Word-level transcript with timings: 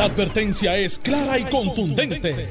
La 0.00 0.06
advertencia 0.06 0.78
es 0.78 0.98
clara 0.98 1.38
y 1.38 1.42
contundente. 1.44 2.48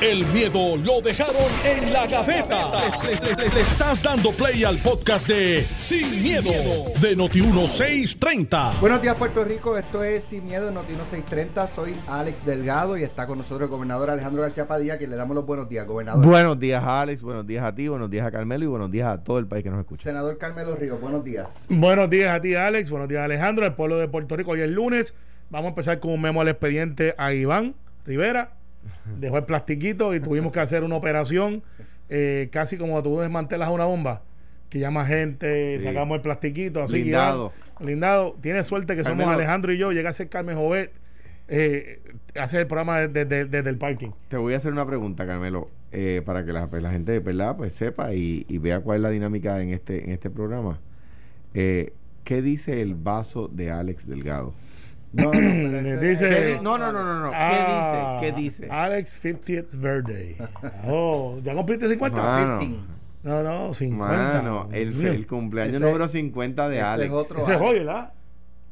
El 0.00 0.24
miedo 0.26 0.76
lo 0.76 1.00
dejaron 1.00 1.34
en 1.64 1.92
la 1.92 2.06
gaveta. 2.06 2.70
Le, 3.02 3.34
le- 3.44 3.48
le 3.52 3.60
estás 3.60 4.00
dando 4.00 4.30
play 4.30 4.62
al 4.62 4.78
podcast 4.78 5.26
de 5.26 5.66
Sin, 5.78 6.22
miedo, 6.22 6.52
de 7.00 7.16
Noti1630. 7.16 8.78
Buenos 8.78 9.02
días 9.02 9.16
Puerto 9.16 9.42
Rico, 9.42 9.76
esto 9.76 10.04
es 10.04 10.22
Sin 10.22 10.44
Miedo 10.44 10.70
Notino 10.70 11.00
630, 11.10 11.66
soy 11.74 11.96
Alex 12.06 12.46
Delgado 12.46 12.96
y 12.96 13.02
está 13.02 13.26
con 13.26 13.38
nosotros 13.38 13.62
el 13.62 13.68
gobernador 13.70 14.08
Alejandro 14.08 14.42
García 14.42 14.68
Padilla, 14.68 14.96
que 14.96 15.08
le 15.08 15.16
damos 15.16 15.34
los 15.34 15.44
buenos 15.44 15.68
días, 15.68 15.84
gobernador. 15.84 16.24
Buenos 16.24 16.60
días, 16.60 16.84
Alex. 16.86 17.20
Buenos 17.20 17.44
días 17.48 17.64
a 17.64 17.74
ti, 17.74 17.88
buenos 17.88 18.10
días 18.10 18.24
a 18.24 18.30
Carmelo 18.30 18.62
y 18.64 18.68
buenos 18.68 18.92
días 18.92 19.08
a 19.08 19.18
todo 19.24 19.40
el 19.40 19.48
país 19.48 19.64
que 19.64 19.70
nos 19.70 19.80
escucha. 19.80 20.00
Senador 20.04 20.38
Carmelo 20.38 20.76
Ríos, 20.76 21.00
buenos 21.00 21.24
días. 21.24 21.66
Buenos 21.68 22.08
días 22.08 22.32
a 22.32 22.40
ti, 22.40 22.54
Alex. 22.54 22.90
Buenos 22.90 23.08
días, 23.08 23.24
Alejandro, 23.24 23.66
el 23.66 23.74
pueblo 23.74 23.98
de 23.98 24.06
Puerto 24.06 24.36
Rico. 24.36 24.52
Hoy 24.52 24.60
es 24.60 24.68
lunes. 24.70 25.12
Vamos 25.52 25.66
a 25.66 25.68
empezar 25.68 26.00
con 26.00 26.12
un 26.12 26.20
memo 26.22 26.40
al 26.40 26.48
expediente 26.48 27.14
a 27.18 27.34
Iván 27.34 27.74
Rivera. 28.06 28.52
Dejó 29.20 29.36
el 29.36 29.44
plastiquito 29.44 30.14
y 30.14 30.20
tuvimos 30.20 30.50
que 30.50 30.60
hacer 30.60 30.82
una 30.82 30.96
operación, 30.96 31.62
eh, 32.08 32.48
casi 32.50 32.78
como 32.78 33.02
tú 33.02 33.20
desmantelas 33.20 33.68
una 33.68 33.84
bomba, 33.84 34.22
que 34.70 34.78
llama 34.78 35.04
gente, 35.04 35.78
Sí. 35.78 35.84
sacamos 35.84 36.16
el 36.16 36.22
plastiquito, 36.22 36.82
así. 36.82 37.02
Blindado. 37.02 37.52
Iván, 37.52 37.86
blindado. 37.86 38.36
Tiene 38.40 38.64
suerte 38.64 38.96
que 38.96 39.04
somos. 39.04 39.26
Alejandro 39.28 39.74
y 39.74 39.76
yo. 39.76 39.92
Llega 39.92 40.08
a 40.08 40.12
ser 40.14 40.30
Carmen 40.30 40.56
Jovet, 40.56 40.90
eh, 41.48 42.00
hace 42.34 42.60
el 42.60 42.66
programa 42.66 43.06
desde, 43.06 43.68
el 43.68 43.76
parking. 43.76 44.08
Te 44.28 44.38
voy 44.38 44.54
a 44.54 44.56
hacer 44.56 44.72
una 44.72 44.86
pregunta, 44.86 45.26
Carmelo, 45.26 45.68
eh, 45.92 46.22
para 46.24 46.46
que 46.46 46.52
la, 46.54 46.68
pues, 46.68 46.82
la 46.82 46.90
gente 46.92 47.18
¿verdad? 47.18 47.58
Pues 47.58 47.74
sepa 47.74 48.14
y, 48.14 48.46
y 48.48 48.56
vea 48.56 48.80
cuál 48.80 48.96
es 48.96 49.02
la 49.02 49.10
dinámica 49.10 49.60
en 49.60 49.68
este, 49.68 50.02
en 50.02 50.12
este 50.12 50.30
programa. 50.30 50.78
Eh, 51.52 51.92
¿Qué 52.24 52.40
dice 52.40 52.80
el 52.80 52.94
vaso 52.94 53.48
de 53.48 53.70
Alex 53.70 54.06
Delgado? 54.06 54.54
No, 55.12 55.24
no, 55.24 55.30
pero 55.32 55.78
ese- 55.78 55.98
Dice- 56.08 56.28
¿Qué 56.30 56.44
di- 56.54 56.60
no, 56.62 56.78
no, 56.78 56.90
no, 56.92 57.04
no, 57.04 57.20
no. 57.24 57.30
¿Qué 57.30 57.36
Ah, 57.38 58.18
dice? 58.20 58.34
¿Qué 58.34 58.40
dice? 58.42 58.68
Alex 58.70 59.20
50th 59.22 59.76
birthday. 59.80 60.36
Oh, 60.88 61.38
¿ya 61.42 61.54
cumpliste 61.54 61.88
50? 61.88 62.22
Mano, 62.22 62.58
15. 62.58 62.80
No, 63.24 63.42
no, 63.42 63.74
50. 63.74 64.16
mano, 64.16 64.68
el, 64.72 65.06
el 65.06 65.26
cumpleaños 65.26 65.76
Ese- 65.76 65.84
número 65.84 66.08
50 66.08 66.68
de 66.68 66.76
ese 66.76 66.84
Alex. 66.84 67.06
es 67.08 67.12
otro 67.14 67.38
Ese 67.40 67.52
es 67.52 67.56
Alex. 67.58 67.70
hoy, 67.70 67.78
¿verdad? 67.78 68.12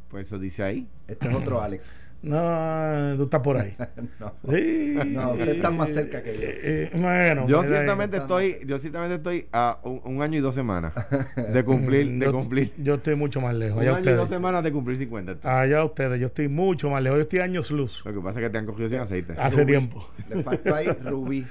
Pues 0.09 0.27
eso 0.27 0.39
dice 0.39 0.62
ahí. 0.64 0.89
Este 1.06 1.29
es 1.29 1.34
otro 1.34 1.61
Alex. 1.62 2.01
No, 2.23 3.17
tú 3.17 3.23
estás 3.25 3.41
por 3.41 3.57
ahí. 3.57 3.75
No. 4.21 4.35
Sí. 4.51 4.95
No, 5.07 5.33
usted 5.33 5.49
está 5.49 5.71
más 5.71 5.91
cerca 5.91 6.23
que 6.23 6.35
yo. 6.35 6.43
Eh, 6.43 6.61
eh, 6.63 6.91
bueno, 6.95 7.47
Yo 7.47 7.63
ciertamente 7.65 8.19
estoy, 8.19 8.59
yo 8.67 8.79
ciertamente 8.79 9.15
estoy 9.17 9.47
a 9.53 9.79
un, 9.83 10.01
un 10.05 10.23
año 10.23 10.37
y 10.39 10.41
dos 10.41 10.55
semanas 10.55 10.93
de 11.37 11.65
cumplir, 11.65 12.11
de 12.19 12.27
yo, 12.27 12.33
cumplir. 12.33 12.73
Yo 12.77 12.95
estoy 12.97 13.15
mucho 13.15 13.41
más 13.41 13.55
lejos. 13.55 13.77
Un 13.79 13.83
Allá 13.83 13.97
año 13.97 14.01
y 14.01 14.13
dos 14.13 14.25
ustedes. 14.25 14.29
semanas 14.39 14.63
de 14.65 14.73
cumplir 14.73 14.97
50. 14.98 15.61
Allá 15.61 15.85
ustedes. 15.85 16.21
Yo 16.21 16.27
estoy 16.27 16.48
mucho 16.48 16.91
más 16.91 17.03
lejos. 17.03 17.17
Yo 17.19 17.23
estoy 17.23 17.39
años 17.41 17.71
luz. 17.71 18.03
Lo 18.05 18.13
que 18.13 18.21
pasa 18.21 18.39
es 18.41 18.45
que 18.47 18.51
te 18.51 18.59
han 18.59 18.67
cogido 18.67 18.89
sin 18.91 18.98
aceite. 18.98 19.35
Hace 19.39 19.63
Rubí. 19.63 19.67
tiempo. 19.73 20.07
Le 20.29 20.43
faltó 20.43 20.75
ahí 20.75 20.89
Rubí. 21.05 21.47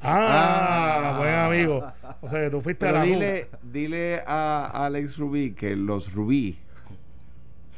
Ah, 0.00 1.12
Ah. 1.14 1.18
buen 1.18 1.34
amigo. 1.34 1.84
O 2.20 2.28
sea, 2.28 2.40
que 2.44 2.50
tú 2.50 2.60
fuiste 2.60 2.86
a 2.86 2.92
la 2.92 3.02
dile, 3.02 3.48
dile 3.62 4.22
a 4.26 4.86
Alex 4.86 5.16
Rubí 5.18 5.52
que 5.52 5.74
los 5.76 6.12
rubí 6.14 6.58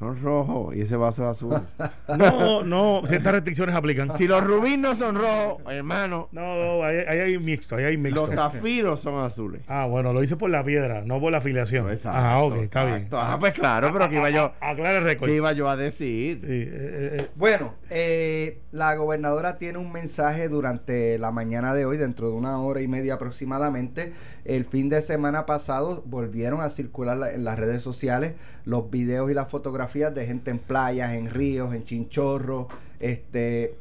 son 0.01 0.19
rojos 0.23 0.75
y 0.75 0.81
ese 0.81 0.97
vaso 0.97 1.25
es 1.25 1.37
azul. 1.37 1.61
No, 2.19 2.65
no, 2.65 3.03
ciertas 3.07 3.35
restricciones 3.35 3.75
aplican. 3.75 4.17
si 4.17 4.27
los 4.27 4.43
rubí 4.43 4.77
no 4.77 4.95
son 4.95 5.15
rojos, 5.15 5.63
hermano, 5.71 6.29
No, 6.33 6.57
no, 6.57 6.85
ahí, 6.85 6.97
ahí 7.07 7.19
hay 7.21 7.39
mixto, 7.39 7.77
ahí 7.77 7.85
hay 7.85 7.97
mixto. 7.97 8.23
los 8.27 8.35
zafiros 8.35 9.01
son 9.01 9.21
azules. 9.21 9.63
Ah, 9.69 9.87
bueno, 9.87 10.13
lo 10.13 10.23
hice 10.23 10.37
por 10.37 10.51
la 10.51 10.65
piedra, 10.65 11.03
no 11.05 11.21
por 11.21 11.31
la 11.31 11.39
afiliación. 11.39 11.89
Exacto, 11.91 12.19
ah, 12.19 12.43
ok, 12.43 12.57
está 12.57 12.85
bien. 12.85 13.09
Ah, 13.13 13.37
pues 13.39 13.53
claro, 13.53 13.91
pero 13.93 14.09
que 14.09 14.17
iba 14.17 14.31
yo, 14.31 14.53
Aclara 14.61 14.99
el 14.99 15.05
récord. 15.05 15.29
¿qué 15.29 15.37
iba 15.37 15.53
yo 15.53 15.69
a 15.69 15.77
decir? 15.77 16.01
Sí, 16.01 16.31
eh, 16.33 16.39
eh, 16.47 17.17
eh, 17.21 17.29
Bueno, 17.37 17.75
eh, 17.91 18.61
la 18.73 18.95
gobernadora 18.95 19.59
tiene 19.59 19.79
un 19.79 19.93
mensaje 19.93 20.49
durante 20.49 21.19
la 21.19 21.31
mañana 21.31 21.75
de 21.75 21.85
hoy, 21.85 21.99
dentro 21.99 22.29
de 22.29 22.35
una 22.35 22.59
hora 22.59 22.81
y 22.81 22.89
media 22.89 23.15
aproximadamente. 23.15 24.13
El 24.45 24.65
fin 24.65 24.89
de 24.89 25.03
semana 25.03 25.47
pasado 25.47 26.03
volvieron 26.07 26.61
a 26.61 26.71
circular 26.71 27.17
la- 27.17 27.33
en 27.33 27.45
las 27.45 27.59
redes 27.59 27.83
sociales 27.83 28.35
los 28.65 28.91
videos 28.91 29.31
y 29.31 29.35
las 29.35 29.49
fotografías 29.49 30.15
de 30.15 30.27
gente 30.27 30.51
en 30.51 30.59
playas, 30.59 31.13
en 31.13 31.31
ríos, 31.31 31.75
en 31.75 31.85
chinchorros, 31.85 32.67
este, 33.01 33.77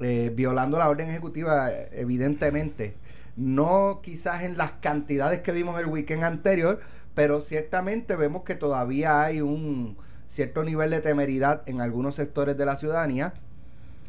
eh, 0.00 0.32
violando 0.34 0.78
la 0.78 0.88
orden 0.88 1.08
ejecutiva, 1.08 1.70
evidentemente. 1.92 2.94
No 3.36 4.00
quizás 4.02 4.42
en 4.42 4.58
las 4.58 4.72
cantidades 4.72 5.40
que 5.40 5.52
vimos 5.52 5.78
el 5.80 5.86
weekend 5.86 6.24
anterior, 6.24 6.80
pero 7.14 7.40
ciertamente 7.40 8.16
vemos 8.16 8.42
que 8.44 8.54
todavía 8.54 9.22
hay 9.22 9.40
un 9.40 9.96
cierto 10.28 10.64
nivel 10.64 10.90
de 10.90 11.00
temeridad 11.00 11.62
en 11.66 11.80
algunos 11.80 12.14
sectores 12.14 12.56
de 12.56 12.66
la 12.66 12.76
ciudadanía. 12.76 13.34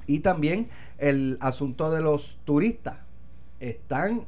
Y 0.08 0.20
también 0.20 0.68
el 0.98 1.38
asunto 1.40 1.92
de 1.92 2.02
los 2.02 2.40
turistas. 2.44 2.98
Están 3.62 4.26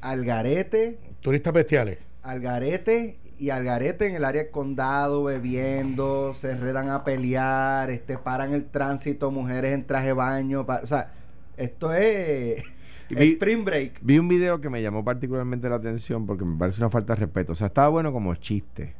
al 0.00 0.24
garete, 0.24 0.98
turistas 1.20 1.52
bestiales. 1.52 1.98
al 2.22 2.40
garete 2.40 3.18
y 3.38 3.50
al 3.50 3.64
garete 3.64 4.06
en 4.06 4.14
el 4.14 4.24
área 4.24 4.42
del 4.44 4.50
condado 4.50 5.24
bebiendo, 5.24 6.34
se 6.34 6.52
enredan 6.52 6.88
a 6.90 7.04
pelear, 7.04 7.90
este 7.90 8.16
paran 8.18 8.52
el 8.54 8.64
tránsito, 8.64 9.30
mujeres 9.30 9.72
en 9.74 9.86
traje 9.86 10.08
de 10.08 10.12
baño, 10.14 10.64
pa- 10.66 10.80
o 10.82 10.86
sea, 10.86 11.12
esto 11.56 11.92
es 11.92 12.62
vi- 13.10 13.32
Spring 13.32 13.64
Break. 13.64 13.98
Vi 14.02 14.18
un 14.18 14.28
video 14.28 14.60
que 14.60 14.70
me 14.70 14.80
llamó 14.82 15.04
particularmente 15.04 15.68
la 15.68 15.76
atención 15.76 16.26
porque 16.26 16.44
me 16.44 16.56
parece 16.58 16.80
una 16.80 16.90
falta 16.90 17.14
de 17.14 17.20
respeto. 17.20 17.52
O 17.52 17.54
sea, 17.54 17.66
estaba 17.68 17.88
bueno 17.88 18.12
como 18.12 18.34
chiste. 18.34 18.94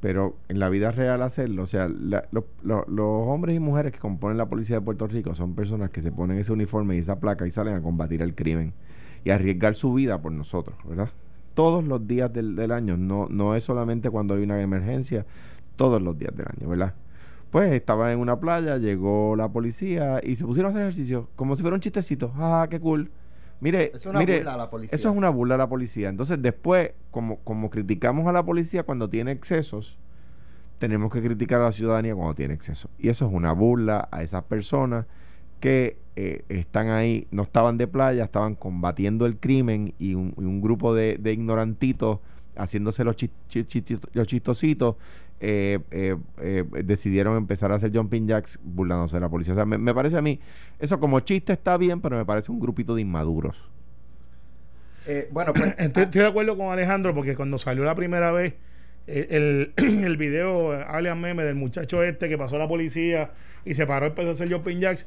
Pero 0.00 0.36
en 0.48 0.58
la 0.58 0.70
vida 0.70 0.92
real 0.92 1.22
hacerlo, 1.22 1.62
o 1.62 1.66
sea, 1.66 1.86
la- 1.88 2.24
lo- 2.32 2.46
lo- 2.62 2.86
los 2.88 3.28
hombres 3.28 3.54
y 3.54 3.60
mujeres 3.60 3.92
que 3.92 3.98
componen 3.98 4.38
la 4.38 4.46
policía 4.46 4.76
de 4.76 4.82
Puerto 4.82 5.06
Rico 5.06 5.34
son 5.34 5.54
personas 5.54 5.90
que 5.90 6.00
se 6.00 6.10
ponen 6.10 6.38
ese 6.38 6.52
uniforme 6.52 6.96
y 6.96 7.00
esa 7.00 7.20
placa 7.20 7.46
y 7.46 7.50
salen 7.50 7.74
a 7.74 7.82
combatir 7.82 8.22
el 8.22 8.34
crimen 8.34 8.72
y 9.24 9.30
arriesgar 9.30 9.74
su 9.76 9.94
vida 9.94 10.20
por 10.20 10.32
nosotros, 10.32 10.76
¿verdad? 10.84 11.10
Todos 11.54 11.84
los 11.84 12.06
días 12.06 12.32
del, 12.32 12.56
del 12.56 12.72
año, 12.72 12.96
no, 12.96 13.26
no 13.28 13.54
es 13.54 13.64
solamente 13.64 14.08
cuando 14.10 14.34
hay 14.34 14.42
una 14.42 14.60
emergencia, 14.60 15.26
todos 15.76 16.00
los 16.00 16.18
días 16.18 16.34
del 16.36 16.46
año, 16.46 16.68
¿verdad? 16.68 16.94
Pues 17.50 17.72
estaba 17.72 18.12
en 18.12 18.20
una 18.20 18.38
playa, 18.38 18.76
llegó 18.78 19.34
la 19.36 19.48
policía 19.48 20.20
y 20.22 20.36
se 20.36 20.44
pusieron 20.44 20.70
a 20.70 20.74
hacer 20.74 20.82
ejercicio, 20.82 21.28
como 21.36 21.56
si 21.56 21.62
fuera 21.62 21.74
un 21.74 21.80
chistecito. 21.80 22.32
¡Ah, 22.36 22.66
qué 22.70 22.78
cool! 22.78 23.10
Mire, 23.60 23.90
Es 23.94 24.06
una 24.06 24.20
mire, 24.20 24.36
burla 24.38 24.54
a 24.54 24.56
la 24.56 24.70
policía. 24.70 24.96
eso 24.96 25.10
es 25.10 25.16
una 25.16 25.28
burla 25.28 25.56
a 25.56 25.58
la 25.58 25.68
policía. 25.68 26.08
Entonces, 26.08 26.40
después, 26.40 26.92
como, 27.10 27.38
como 27.40 27.68
criticamos 27.68 28.26
a 28.26 28.32
la 28.32 28.44
policía 28.44 28.84
cuando 28.84 29.10
tiene 29.10 29.32
excesos, 29.32 29.98
tenemos 30.78 31.12
que 31.12 31.20
criticar 31.20 31.60
a 31.60 31.64
la 31.64 31.72
ciudadanía 31.72 32.14
cuando 32.14 32.34
tiene 32.34 32.54
excesos. 32.54 32.90
Y 32.98 33.08
eso 33.08 33.26
es 33.26 33.32
una 33.32 33.52
burla 33.52 34.08
a 34.12 34.22
esas 34.22 34.44
personas 34.44 35.06
que 35.60 35.98
eh, 36.16 36.42
están 36.48 36.88
ahí, 36.90 37.26
no 37.30 37.42
estaban 37.44 37.78
de 37.78 37.86
playa, 37.86 38.24
estaban 38.24 38.54
combatiendo 38.54 39.26
el 39.26 39.36
crimen 39.38 39.94
y 39.98 40.14
un, 40.14 40.34
y 40.38 40.42
un 40.44 40.60
grupo 40.60 40.94
de, 40.94 41.16
de 41.20 41.32
ignorantitos 41.32 42.18
haciéndose 42.56 43.04
los, 43.04 43.16
chis- 43.16 43.30
chi- 43.48 43.64
chi- 43.64 43.98
los 44.12 44.26
chistositos, 44.26 44.96
eh, 45.40 45.78
eh, 45.90 46.16
eh, 46.40 46.64
decidieron 46.84 47.36
empezar 47.36 47.72
a 47.72 47.76
hacer 47.76 47.92
jumping 47.96 48.26
jacks 48.26 48.58
burlándose 48.62 49.16
de 49.16 49.20
la 49.20 49.28
policía. 49.30 49.54
O 49.54 49.56
sea, 49.56 49.64
me, 49.66 49.78
me 49.78 49.94
parece 49.94 50.18
a 50.18 50.22
mí, 50.22 50.40
eso 50.78 51.00
como 51.00 51.20
chiste 51.20 51.52
está 51.52 51.76
bien, 51.78 52.00
pero 52.00 52.16
me 52.16 52.26
parece 52.26 52.52
un 52.52 52.60
grupito 52.60 52.94
de 52.94 53.02
inmaduros. 53.02 53.70
Eh, 55.04 55.28
bueno, 55.30 55.54
pues 55.54 55.74
Estoy, 55.78 56.04
estoy 56.04 56.22
de 56.22 56.26
acuerdo 56.28 56.56
con 56.56 56.72
Alejandro 56.72 57.14
porque 57.14 57.36
cuando 57.36 57.58
salió 57.58 57.84
la 57.84 57.94
primera 57.94 58.32
vez 58.32 58.54
el, 59.06 59.72
el, 59.76 60.04
el 60.04 60.16
video, 60.16 60.72
alias 60.72 61.16
meme, 61.16 61.42
del 61.44 61.54
muchacho 61.56 62.02
este 62.02 62.28
que 62.28 62.38
pasó 62.38 62.56
a 62.56 62.58
la 62.60 62.68
policía 62.68 63.32
y 63.64 63.74
se 63.74 63.86
paró 63.86 64.06
y 64.06 64.08
empezó 64.10 64.28
a 64.30 64.32
hacer 64.32 64.52
jumping 64.52 64.80
jacks, 64.80 65.06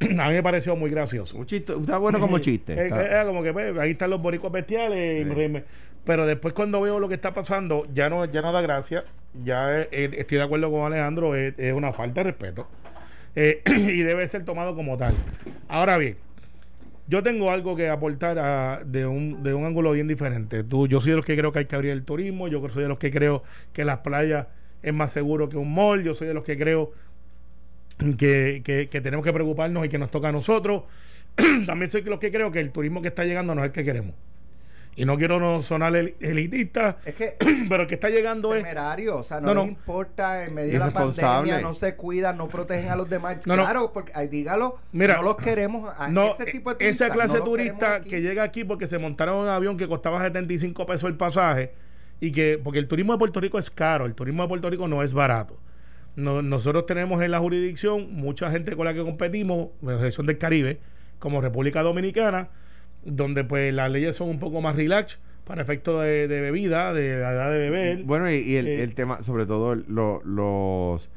a 0.18 0.28
mí 0.28 0.34
me 0.34 0.42
pareció 0.42 0.76
muy 0.76 0.90
gracioso. 0.90 1.36
Un 1.36 1.46
chiste, 1.46 1.72
está 1.74 1.98
bueno 1.98 2.18
como 2.20 2.38
chiste. 2.40 2.72
Eh, 2.74 2.86
Era 2.88 3.24
como 3.24 3.42
que 3.42 3.52
pues, 3.52 3.76
ahí 3.78 3.92
están 3.92 4.10
los 4.10 4.20
boricos 4.22 4.50
bestiales. 4.52 5.26
Sí. 5.26 5.62
pero 6.04 6.26
después 6.26 6.54
cuando 6.54 6.80
veo 6.80 6.98
lo 7.00 7.08
que 7.08 7.14
está 7.14 7.34
pasando, 7.34 7.86
ya 7.92 8.08
no, 8.08 8.24
ya 8.24 8.40
no 8.42 8.52
da 8.52 8.60
gracia. 8.60 9.04
Ya 9.44 9.80
eh, 9.82 9.88
eh, 9.92 10.10
estoy 10.18 10.38
de 10.38 10.44
acuerdo 10.44 10.70
con 10.70 10.84
Alejandro, 10.90 11.34
es, 11.34 11.54
es 11.58 11.72
una 11.72 11.92
falta 11.92 12.20
de 12.22 12.30
respeto. 12.30 12.66
Eh, 13.36 13.62
y 13.66 14.02
debe 14.02 14.26
ser 14.28 14.44
tomado 14.44 14.74
como 14.74 14.96
tal. 14.96 15.14
Ahora 15.68 15.98
bien, 15.98 16.16
yo 17.08 17.22
tengo 17.22 17.50
algo 17.50 17.76
que 17.76 17.88
aportar 17.88 18.38
a- 18.38 18.80
de, 18.84 19.06
un, 19.06 19.42
de 19.42 19.54
un 19.54 19.64
ángulo 19.64 19.92
bien 19.92 20.08
diferente. 20.08 20.64
Tú, 20.64 20.86
yo 20.86 21.00
soy 21.00 21.10
de 21.10 21.16
los 21.16 21.24
que 21.24 21.36
creo 21.36 21.52
que 21.52 21.60
hay 21.60 21.64
que 21.66 21.76
abrir 21.76 21.90
el 21.92 22.04
turismo, 22.04 22.48
yo 22.48 22.66
soy 22.68 22.82
de 22.82 22.88
los 22.88 22.98
que 22.98 23.10
creo 23.10 23.42
que 23.72 23.84
las 23.84 23.98
playas 23.98 24.46
es 24.82 24.94
más 24.94 25.12
seguro 25.12 25.48
que 25.48 25.56
un 25.56 25.72
mall, 25.74 26.02
yo 26.04 26.14
soy 26.14 26.28
de 26.28 26.34
los 26.34 26.44
que 26.44 26.56
creo 26.56 26.92
que, 27.98 28.62
que- 28.64 28.88
que 28.90 29.00
tenemos 29.00 29.24
que 29.24 29.32
preocuparnos 29.32 29.84
y 29.84 29.88
que 29.88 29.98
nos 29.98 30.10
toca 30.10 30.28
a 30.28 30.32
nosotros. 30.32 30.84
También 31.66 31.90
soy 31.90 32.02
los 32.02 32.18
que 32.18 32.30
creo 32.32 32.50
que 32.50 32.60
el 32.60 32.70
turismo 32.70 33.02
que 33.02 33.08
está 33.08 33.24
llegando 33.24 33.54
no 33.54 33.62
es 33.62 33.66
el 33.68 33.72
que 33.72 33.84
queremos. 33.84 34.14
Y 34.96 35.04
no 35.04 35.16
quiero 35.16 35.38
no 35.38 35.62
sonar 35.62 35.94
el- 35.94 36.16
elitista, 36.18 36.96
es 37.04 37.14
que 37.14 37.36
pero 37.68 37.82
el 37.82 37.86
que 37.88 37.94
está 37.94 38.08
llegando 38.10 38.52
es... 38.52 38.64
temerario, 38.64 39.18
o 39.18 39.22
sea, 39.22 39.40
no, 39.40 39.54
No, 39.54 39.64
importa 39.64 40.44
en 40.44 40.54
medio 40.54 40.72
de 40.72 40.78
la 40.80 40.90
pandemia, 40.90 41.60
no 41.60 41.72
se 41.72 41.94
cuidan, 41.94 42.36
no 42.36 42.48
protegen 42.48 42.88
a 42.88 42.96
los 42.96 43.08
demás. 43.08 43.46
No, 43.46 43.54
no. 43.54 43.62
claro, 43.62 43.92
porque 43.92 44.10
ay, 44.16 44.26
dígalo, 44.26 44.78
Mira, 44.90 45.16
no 45.18 45.22
los 45.22 45.36
queremos 45.36 45.88
a 45.96 46.08
No, 46.08 46.30
ese 46.32 46.46
tipo 46.46 46.74
de 46.74 46.88
esa 46.88 47.06
turistas, 47.06 47.10
clase 47.12 47.28
no 47.34 47.38
de 47.38 47.44
turista 47.44 48.00
que 48.00 48.20
llega 48.22 48.42
aquí 48.42 48.64
porque 48.64 48.88
se 48.88 48.98
montaron 48.98 49.36
un 49.36 49.46
avión 49.48 49.76
que 49.76 49.86
costaba 49.86 50.20
75 50.20 50.84
pesos 50.86 51.08
el 51.08 51.16
pasaje 51.16 51.70
y 52.20 52.32
que 52.32 52.58
porque 52.62 52.80
el 52.80 52.88
turismo 52.88 53.12
de 53.12 53.20
Puerto 53.20 53.38
Rico 53.38 53.60
es 53.60 53.70
caro, 53.70 54.04
el 54.04 54.14
turismo 54.16 54.42
de 54.42 54.48
Puerto 54.48 54.68
Rico 54.68 54.88
no 54.88 55.04
es 55.04 55.12
barato. 55.12 55.56
No- 56.18 56.42
nosotros 56.42 56.84
tenemos 56.86 57.22
en 57.22 57.30
la 57.30 57.38
jurisdicción 57.38 58.12
mucha 58.14 58.50
gente 58.50 58.74
con 58.74 58.84
la 58.86 58.92
que 58.94 59.02
competimos, 59.02 59.68
la 59.82 59.96
región 59.98 60.26
del 60.26 60.36
Caribe, 60.38 60.78
como 61.20 61.40
República 61.40 61.82
Dominicana, 61.82 62.48
donde 63.04 63.44
pues 63.44 63.72
las 63.72 63.90
leyes 63.90 64.16
son 64.16 64.28
un 64.28 64.38
poco 64.40 64.60
más 64.60 64.74
relax 64.76 65.18
para 65.44 65.62
efectos 65.62 66.02
de, 66.02 66.26
de 66.28 66.40
bebida, 66.40 66.92
de 66.92 67.18
la 67.20 67.32
edad 67.32 67.50
de 67.52 67.58
beber. 67.58 68.02
Bueno, 68.02 68.30
y, 68.30 68.36
y 68.38 68.56
el, 68.56 68.66
Eh, 68.66 68.82
el 68.82 68.94
tema, 68.94 69.22
sobre 69.22 69.46
todo, 69.46 69.74
lo- 69.76 70.20
los 70.24 71.08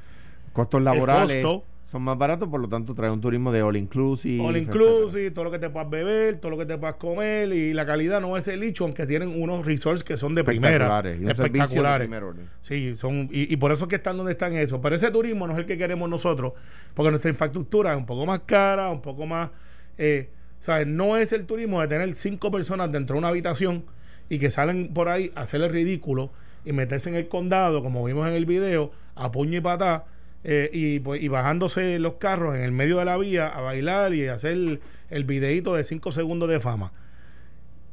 costos 0.53 0.81
laborales 0.81 1.43
costo. 1.43 1.65
Son 1.91 2.03
más 2.03 2.17
baratos, 2.17 2.47
por 2.47 2.61
lo 2.61 2.69
tanto, 2.69 2.95
trae 2.95 3.11
un 3.11 3.19
turismo 3.19 3.51
de 3.51 3.61
all 3.61 3.75
inclusive. 3.75 4.41
All 4.41 4.55
etcétera. 4.55 4.77
inclusive, 4.81 5.31
todo 5.31 5.43
lo 5.43 5.51
que 5.51 5.59
te 5.59 5.69
puedas 5.69 5.89
beber, 5.89 6.39
todo 6.39 6.51
lo 6.51 6.57
que 6.57 6.65
te 6.65 6.77
puedas 6.77 6.95
comer 6.95 7.51
y 7.51 7.73
la 7.73 7.85
calidad 7.85 8.21
no 8.21 8.37
es 8.37 8.47
el 8.47 8.63
hecho, 8.63 8.85
aunque 8.85 9.05
tienen 9.05 9.41
unos 9.41 9.65
resorts 9.65 10.01
que 10.01 10.15
son 10.15 10.33
de 10.33 10.45
primera, 10.45 10.71
Espectaculares, 10.85 11.19
y 11.19 11.23
de 11.25 11.31
espectaculares. 11.31 12.07
primer. 12.07 12.23
Sí, 12.61 12.95
son 12.95 13.27
y, 13.29 13.53
y 13.53 13.57
por 13.57 13.73
eso 13.73 13.83
es 13.83 13.89
que 13.89 13.97
están 13.97 14.15
donde 14.15 14.31
están 14.31 14.53
eso. 14.53 14.79
Pero 14.79 14.95
ese 14.95 15.11
turismo 15.11 15.47
no 15.47 15.51
es 15.53 15.59
el 15.59 15.65
que 15.65 15.77
queremos 15.77 16.09
nosotros, 16.09 16.53
porque 16.93 17.09
nuestra 17.09 17.29
infraestructura 17.29 17.91
es 17.91 17.97
un 17.97 18.05
poco 18.05 18.25
más 18.25 18.39
cara, 18.45 18.89
un 18.89 19.01
poco 19.01 19.25
más, 19.25 19.49
eh, 19.97 20.29
¿sabes? 20.61 20.87
No 20.87 21.17
es 21.17 21.33
el 21.33 21.45
turismo 21.45 21.81
de 21.81 21.89
tener 21.89 22.15
cinco 22.15 22.51
personas 22.51 22.89
dentro 22.89 23.15
de 23.15 23.19
una 23.19 23.27
habitación 23.27 23.83
y 24.29 24.39
que 24.39 24.49
salen 24.49 24.93
por 24.93 25.09
ahí 25.09 25.33
a 25.35 25.41
hacer 25.41 25.59
el 25.61 25.69
ridículo 25.69 26.31
y 26.63 26.71
meterse 26.71 27.09
en 27.09 27.15
el 27.15 27.27
condado, 27.27 27.83
como 27.83 28.05
vimos 28.05 28.29
en 28.29 28.33
el 28.35 28.45
video, 28.45 28.93
a 29.15 29.29
puño 29.29 29.57
y 29.57 29.61
patá, 29.61 30.05
eh, 30.43 30.69
y, 30.73 30.99
pues, 30.99 31.21
y 31.21 31.27
bajándose 31.27 31.99
los 31.99 32.15
carros 32.15 32.55
en 32.55 32.61
el 32.61 32.71
medio 32.71 32.97
de 32.97 33.05
la 33.05 33.17
vía 33.17 33.47
a 33.47 33.61
bailar 33.61 34.13
y 34.13 34.27
hacer 34.27 34.51
el, 34.51 34.81
el 35.09 35.23
videíto 35.23 35.75
de 35.75 35.83
cinco 35.83 36.11
segundos 36.11 36.49
de 36.49 36.59
fama. 36.59 36.93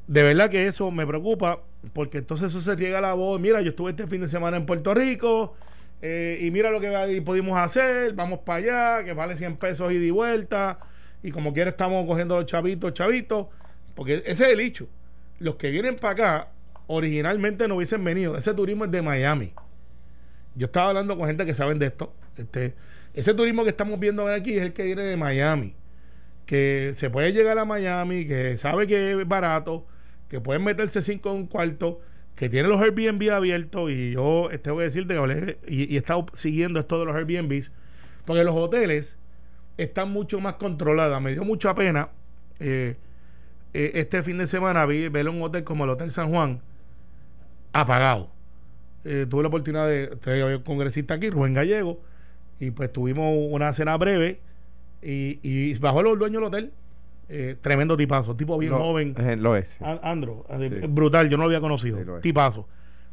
De 0.07 0.23
verdad 0.23 0.49
que 0.49 0.67
eso 0.67 0.91
me 0.91 1.07
preocupa, 1.07 1.61
porque 1.93 2.19
entonces 2.19 2.51
eso 2.51 2.61
se 2.61 2.75
riega 2.75 3.01
la 3.01 3.13
voz. 3.13 3.41
Mira, 3.41 3.61
yo 3.61 3.71
estuve 3.71 3.91
este 3.91 4.07
fin 4.07 4.23
de 4.23 4.29
semana 4.29 4.57
en 4.57 4.65
Puerto 4.65 4.95
Rico, 4.95 5.55
eh, 6.01 6.39
y 6.41 6.51
mira 6.51 6.71
lo 6.71 6.81
que 6.81 7.23
pudimos 7.25 7.59
hacer, 7.59 8.13
vamos 8.15 8.41
para 8.41 8.59
allá, 8.99 9.05
que 9.05 9.13
vale 9.13 9.37
100 9.37 9.57
pesos 9.57 9.93
ida 9.93 10.05
y 10.05 10.11
vuelta, 10.11 10.79
y 11.23 11.31
como 11.33 11.53
quiera 11.53 11.71
estamos 11.71 12.07
cogiendo 12.07 12.37
los 12.37 12.47
chavitos, 12.47 12.95
chavitos, 12.95 13.49
porque 13.95 14.23
ese 14.27 14.45
es 14.45 14.51
el 14.51 14.61
hecho. 14.61 14.89
Los 15.41 15.57
que 15.57 15.71
vienen 15.71 15.97
para 15.97 16.13
acá, 16.13 16.49
originalmente 16.87 17.67
no 17.69 17.77
hubiesen 17.77 18.03
venido. 18.05 18.37
Ese 18.37 18.55
turismo 18.55 18.85
es 18.85 18.91
de 18.91 19.03
Miami. 19.03 19.53
Yo 20.55 20.67
estaba 20.67 20.89
hablando 20.89 21.17
con 21.17 21.27
gente 21.27 21.45
que 21.47 21.55
saben 21.55 21.79
de 21.79 21.87
esto. 21.87 22.13
Este, 22.39 22.75
ese 23.15 23.35
turismo 23.35 23.65
que 23.65 23.71
estamos 23.71 23.99
viendo 23.99 24.27
aquí 24.29 24.57
es 24.57 24.63
el 24.63 24.73
que 24.73 24.85
viene 24.85 25.03
de 25.05 25.17
Miami. 25.17 25.75
Que 26.47 26.93
se 26.95 27.11
puede 27.11 27.33
llegar 27.33 27.59
a 27.59 27.65
Miami, 27.65 28.27
que 28.27 28.57
sabe 28.57 28.87
que 28.87 29.13
es 29.13 29.29
barato, 29.29 29.87
que 30.29 30.41
pueden 30.41 30.65
meterse 30.65 31.03
cinco 31.03 31.31
en 31.31 31.37
un 31.37 31.47
cuarto, 31.47 32.01
que 32.37 32.49
tiene 32.49 32.69
los 32.69 32.81
Airbnb 32.81 33.31
abiertos. 33.31 33.91
Y 33.91 34.13
yo 34.13 34.49
te 34.63 34.71
voy 34.71 34.83
a 34.83 34.85
decirte 34.85 35.15
que 35.15 35.21
hablé 35.21 35.59
y, 35.67 35.95
he 35.95 35.99
estado 35.99 36.27
siguiendo 36.33 36.81
esto 36.81 36.99
de 36.99 37.07
los 37.07 37.17
Airbnbs, 37.17 37.71
porque 38.25 38.45
los 38.45 38.55
hoteles 38.55 39.17
están 39.77 40.11
mucho 40.11 40.41
más 40.41 40.55
controlados. 40.55 41.21
Me 41.21 41.33
dio 41.33 41.45
mucha 41.45 41.75
pena. 41.75 42.09
eh, 42.61 42.97
eh, 43.75 43.93
este 43.95 44.23
fin 44.23 44.39
de 44.39 44.47
semana 44.47 44.87
vi 44.87 45.09
ver 45.09 45.29
un 45.29 45.43
hotel 45.43 45.65
como 45.65 45.85
el 45.85 45.91
Hotel 45.91 46.11
San 46.11 46.31
Juan 46.31 46.61
apagado. 47.73 48.31
Eh, 49.05 49.27
tuve 49.29 49.43
la 49.43 49.49
oportunidad 49.49 49.87
de, 49.87 50.09
de 50.09 50.57
un 50.57 50.63
congresista 50.63 51.15
aquí, 51.15 51.31
Rubén 51.31 51.55
Gallego, 51.55 52.01
y 52.61 52.71
pues 52.71 52.93
tuvimos 52.93 53.35
una 53.51 53.73
cena 53.73 53.97
breve 53.97 54.41
y, 55.03 55.39
y 55.43 55.75
bajó 55.79 56.01
el 56.01 56.19
dueño 56.19 56.39
del 56.41 56.45
hotel. 56.49 56.73
eh, 57.31 57.57
tremendo 57.61 57.95
tipazo, 57.97 58.35
tipo 58.35 58.57
bien 58.57 58.73
joven. 58.73 59.15
eh, 59.19 59.37
lo 59.37 59.55
es. 59.55 59.77
Andro, 60.03 60.47
eh, 60.49 60.79
Sí. 60.81 60.87
brutal, 60.89 61.29
yo 61.29 61.37
no 61.37 61.43
lo 61.45 61.49
había 61.49 61.61
conocido. 61.61 61.99
Sí, 61.99 62.05
lo 62.05 62.17
es. 62.17 62.23
tipazo. 62.23 62.67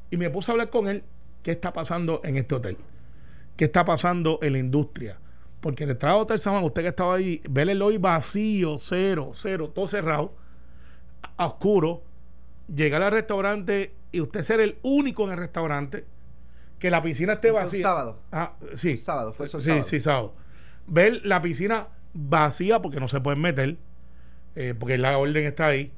Y 0.09 0.15
me 0.17 0.29
puse 0.29 0.49
a 0.49 0.53
hablar 0.53 0.69
con 0.69 0.87
él, 0.87 1.03
¿qué 1.43 1.51
está 1.51 1.73
pasando 1.73 2.21
en 2.23 2.37
este 2.37 2.55
hotel? 2.55 2.77
¿Qué 3.57 3.65
está 3.65 3.83
pasando 3.83 4.39
en 4.41 4.53
la 4.53 4.59
industria? 4.59 5.17
Porque 5.59 5.83
en 5.83 5.89
el 5.89 5.97
trabajo 5.97 6.21
Hotel 6.23 6.39
San 6.39 6.53
Juan, 6.53 6.63
usted 6.63 6.81
que 6.83 6.87
estaba 6.89 7.15
ahí, 7.15 7.41
ver 7.49 7.69
el 7.69 7.81
hoy 7.81 7.97
vacío, 7.97 8.77
cero, 8.79 9.31
cero, 9.33 9.69
todo 9.73 9.85
cerrado, 9.87 10.33
a, 11.21 11.43
a 11.43 11.47
oscuro, 11.47 12.01
llegar 12.73 13.01
al 13.03 13.11
restaurante 13.11 13.91
y 14.13 14.21
usted 14.21 14.43
ser 14.43 14.59
el 14.61 14.77
único 14.83 15.25
en 15.25 15.31
el 15.31 15.37
restaurante, 15.37 16.05
que 16.79 16.89
la 16.89 17.01
piscina 17.01 17.33
esté 17.33 17.49
Fue 17.51 17.59
un 17.59 17.65
vacía. 17.65 17.81
sábado. 17.81 18.19
Ah, 18.31 18.53
sí. 18.75 18.91
Un 18.91 18.97
sábado, 18.97 19.33
fue 19.33 19.45
eso 19.47 19.57
el 19.57 19.63
sí, 19.63 19.69
sábado. 19.69 19.83
sí, 19.85 19.99
sábado. 19.99 20.33
Ver 20.87 21.21
la 21.25 21.41
piscina 21.41 21.87
vacía 22.13 22.81
porque 22.81 22.99
no 22.99 23.07
se 23.07 23.19
pueden 23.21 23.41
meter, 23.41 23.77
eh, 24.55 24.73
porque 24.77 24.97
la 24.97 25.17
orden 25.17 25.45
está 25.45 25.67
ahí. 25.67 25.91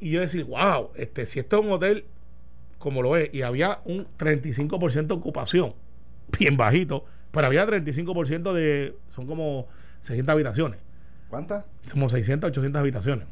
Y 0.00 0.10
yo 0.10 0.20
decir, 0.20 0.44
wow, 0.44 0.90
este, 0.96 1.26
si 1.26 1.38
esto 1.38 1.58
es 1.58 1.64
un 1.64 1.72
hotel 1.72 2.04
como 2.78 3.02
lo 3.02 3.16
es, 3.16 3.32
y 3.32 3.42
había 3.42 3.80
un 3.84 4.06
35% 4.18 5.06
de 5.06 5.14
ocupación, 5.14 5.74
bien 6.38 6.56
bajito, 6.56 7.04
pero 7.30 7.46
había 7.46 7.64
35% 7.66 8.52
de, 8.52 8.96
son 9.14 9.26
como 9.28 9.68
600 10.00 10.32
habitaciones, 10.32 10.80
¿Cuántas? 11.28 11.64
como 11.92 12.08
600, 12.08 12.48
800 12.48 12.80
habitaciones. 12.80 13.28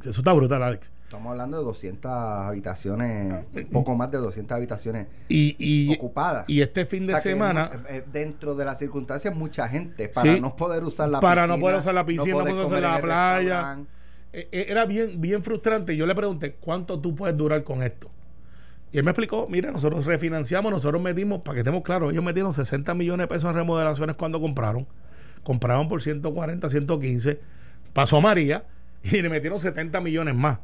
Eso 0.00 0.20
está 0.22 0.32
brutal, 0.32 0.62
Alex. 0.62 0.90
Estamos 1.10 1.32
hablando 1.32 1.58
de 1.58 1.64
200 1.64 2.08
habitaciones, 2.08 3.44
poco 3.72 3.96
más 3.96 4.12
de 4.12 4.18
200 4.18 4.56
habitaciones 4.56 5.08
Y, 5.28 5.56
y, 5.58 5.92
ocupadas. 5.92 6.44
y 6.46 6.60
este 6.62 6.86
fin 6.86 7.02
O 7.02 7.06
de 7.08 7.12
sea 7.14 7.20
semana... 7.20 7.68
eh, 7.88 8.04
dentro 8.12 8.54
de 8.54 8.64
las 8.64 8.78
circunstancias, 8.78 9.34
mucha 9.34 9.66
gente 9.66 10.08
para 10.08 10.32
Sí. 10.36 10.40
no 10.40 10.54
poder 10.54 10.84
usar 10.84 11.08
la 11.08 11.18
Para 11.18 11.42
piscina. 11.42 11.56
no 11.56 11.60
poder 11.60 11.78
usar 11.80 11.94
la 11.94 12.06
piscina, 12.06 12.32
no 12.34 12.38
poder 12.38 12.54
usar 12.54 12.64
comer 12.66 12.82
la 12.82 12.88
en 12.90 12.94
el 12.94 13.00
playa. 13.02 13.78
Eh, 14.32 14.48
eh, 14.52 14.66
era 14.68 14.84
bien, 14.84 15.20
bien 15.20 15.42
frustrante. 15.42 15.96
Yo 15.96 16.06
le 16.06 16.14
pregunté, 16.14 16.52
¿cuánto 16.60 17.00
tú 17.00 17.12
puedes 17.16 17.36
durar 17.36 17.64
con 17.64 17.82
esto? 17.82 18.08
Y 18.92 18.98
él 18.98 19.02
me 19.04 19.10
explicó, 19.10 19.48
mira, 19.50 19.72
nosotros 19.72 20.06
refinanciamos, 20.06 20.70
nosotros 20.70 21.02
metimos, 21.02 21.42
para 21.42 21.54
que 21.54 21.60
estemos 21.62 21.82
claros, 21.82 22.12
ellos 22.12 22.22
metieron 22.22 22.54
60 22.54 22.94
millones 22.94 23.24
de 23.24 23.34
pesos 23.34 23.50
en 23.50 23.56
remodelaciones 23.56 24.14
cuando 24.14 24.40
compraron. 24.40 24.86
Compraron 25.42 25.88
por 25.88 26.02
140, 26.02 26.68
115. 26.68 27.40
Pasó 27.92 28.20
María 28.20 28.62
y 29.02 29.20
le 29.22 29.28
metieron 29.28 29.58
70 29.58 30.00
millones 30.00 30.36
más. 30.36 30.58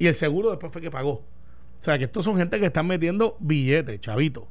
Y 0.00 0.06
el 0.06 0.14
seguro 0.14 0.48
después 0.48 0.72
fue 0.72 0.80
que 0.80 0.90
pagó. 0.90 1.10
O 1.10 1.82
sea, 1.82 1.98
que 1.98 2.04
estos 2.04 2.24
son 2.24 2.38
gente 2.38 2.58
que 2.58 2.64
están 2.64 2.86
metiendo 2.86 3.36
billetes, 3.38 4.00
chavitos. 4.00 4.44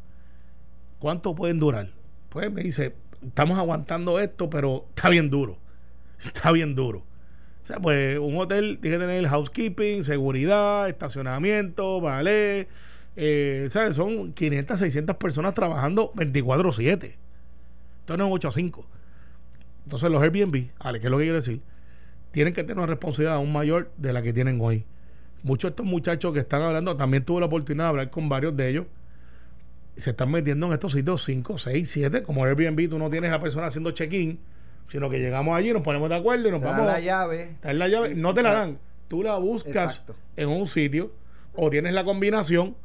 ¿Cuánto 1.00 1.34
pueden 1.34 1.58
durar? 1.58 1.90
Pues 2.30 2.52
me 2.52 2.62
dice, 2.62 2.96
estamos 3.26 3.58
aguantando 3.58 4.20
esto, 4.20 4.48
pero 4.48 4.86
está 4.90 5.10
bien 5.10 5.32
duro. 5.32 5.58
Está 6.20 6.52
bien 6.52 6.76
duro. 6.76 7.00
O 7.00 7.66
sea, 7.66 7.80
pues 7.80 8.20
un 8.20 8.38
hotel 8.38 8.78
tiene 8.82 8.98
que 8.98 9.06
tener 9.06 9.26
housekeeping, 9.26 10.04
seguridad, 10.04 10.88
estacionamiento, 10.88 12.00
vale. 12.00 12.68
Eh, 13.16 13.68
¿sabes? 13.70 13.96
Son 13.96 14.34
500, 14.34 14.78
600 14.78 15.16
personas 15.16 15.54
trabajando 15.56 16.12
24-7. 16.14 17.16
Esto 18.02 18.18
no 18.18 18.28
es 18.28 18.34
8 18.34 18.48
a 18.50 18.52
5. 18.52 18.88
Entonces 19.86 20.12
los 20.12 20.22
Airbnb, 20.22 20.68
Ale, 20.78 21.00
¿qué 21.00 21.08
es 21.08 21.12
lo 21.12 21.18
que 21.18 21.24
quiero 21.24 21.38
decir? 21.38 21.62
Tienen 22.32 22.54
que 22.54 22.62
tener 22.64 22.78
una 22.78 22.86
responsabilidad 22.86 23.36
aún 23.36 23.52
mayor 23.52 23.92
de 23.98 24.14
la 24.14 24.22
que 24.22 24.34
tienen 24.34 24.60
hoy. 24.62 24.86
Muchos 25.44 25.70
de 25.70 25.74
estos 25.74 25.86
muchachos 25.86 26.34
que 26.34 26.40
están 26.40 26.62
hablando, 26.62 26.96
también 26.98 27.24
tuve 27.24 27.40
la 27.40 27.46
oportunidad 27.48 27.86
de 27.86 27.90
hablar 27.90 28.10
con 28.10 28.28
varios 28.30 28.56
de 28.58 28.70
ellos, 28.70 28.86
se 29.96 30.12
están 30.12 30.32
metiendo 30.32 30.68
en 30.68 30.74
estos 30.74 30.94
sitios 30.94 31.24
5, 31.24 31.58
6, 31.58 31.90
7, 31.90 32.24
como 32.24 32.46
Airbnb, 32.46 32.90
tú 32.90 32.98
no 32.98 33.10
tienes 33.10 33.30
a 33.30 33.34
la 33.34 33.42
persona 33.42 33.68
haciendo 33.68 33.92
check-in, 33.92 34.40
sino 34.90 35.10
que 35.10 35.20
llegamos 35.20 35.56
allí, 35.58 35.72
nos 35.74 35.82
ponemos 35.82 36.10
de 36.10 36.16
acuerdo 36.16 36.48
y 36.48 36.52
nos 36.52 36.62
Te 36.62 36.68
dan 36.68 36.78
vamos. 36.78 36.92
la 36.94 37.00
llave. 37.00 37.56
Te 37.62 37.68
dan 37.68 37.80
la 37.80 37.88
llave, 37.88 38.16
no 38.16 38.34
te 38.34 38.42
la 38.42 38.54
dan, 38.54 38.78
tú 39.08 39.24
la 39.24 39.38
buscas 39.38 39.76
Exacto. 39.98 40.16
en 40.36 40.50
un 40.50 40.68
sitio 40.68 41.12
o 41.56 41.70
tienes 41.70 41.94
la 41.94 42.04
combinación, 42.04 42.76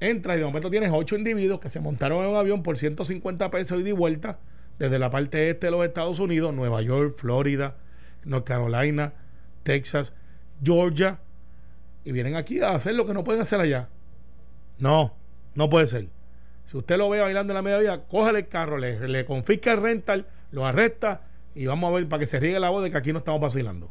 entras 0.00 0.36
y 0.36 0.40
de 0.40 0.46
momento 0.46 0.70
tienes 0.70 0.90
ocho 0.92 1.16
individuos 1.16 1.60
que 1.60 1.68
se 1.68 1.80
montaron 1.80 2.22
en 2.24 2.30
un 2.30 2.36
avión 2.36 2.62
por 2.62 2.76
150 2.76 3.50
pesos 3.50 3.82
y 3.86 3.92
vuelta 3.92 4.38
desde 4.78 4.98
la 4.98 5.10
parte 5.10 5.48
este 5.50 5.68
de 5.68 5.70
los 5.70 5.84
Estados 5.86 6.18
Unidos, 6.18 6.52
Nueva 6.52 6.82
York, 6.82 7.16
Florida, 7.18 7.76
North 8.24 8.44
Carolina, 8.44 9.12
Texas, 9.62 10.12
Georgia, 10.62 11.20
y 12.06 12.12
vienen 12.12 12.36
aquí 12.36 12.60
a 12.60 12.70
hacer 12.70 12.94
lo 12.94 13.04
que 13.04 13.12
no 13.12 13.24
pueden 13.24 13.42
hacer 13.42 13.60
allá. 13.60 13.88
No, 14.78 15.12
no 15.54 15.68
puede 15.68 15.86
ser. 15.86 16.08
Si 16.66 16.76
usted 16.76 16.96
lo 16.96 17.10
ve 17.10 17.20
bailando 17.20 17.52
en 17.52 17.56
la 17.56 17.62
media 17.62 17.78
vida, 17.78 18.04
cógele 18.06 18.38
el 18.40 18.48
carro, 18.48 18.78
le, 18.78 19.06
le 19.08 19.24
confisca 19.26 19.72
el 19.72 19.82
rental, 19.82 20.26
lo 20.52 20.64
arresta 20.66 21.22
y 21.54 21.66
vamos 21.66 21.90
a 21.90 21.94
ver 21.94 22.08
para 22.08 22.20
que 22.20 22.26
se 22.26 22.38
riegue 22.40 22.58
la 22.60 22.70
voz 22.70 22.82
de 22.84 22.90
que 22.90 22.96
aquí 22.96 23.12
no 23.12 23.18
estamos 23.18 23.40
vacilando. 23.40 23.90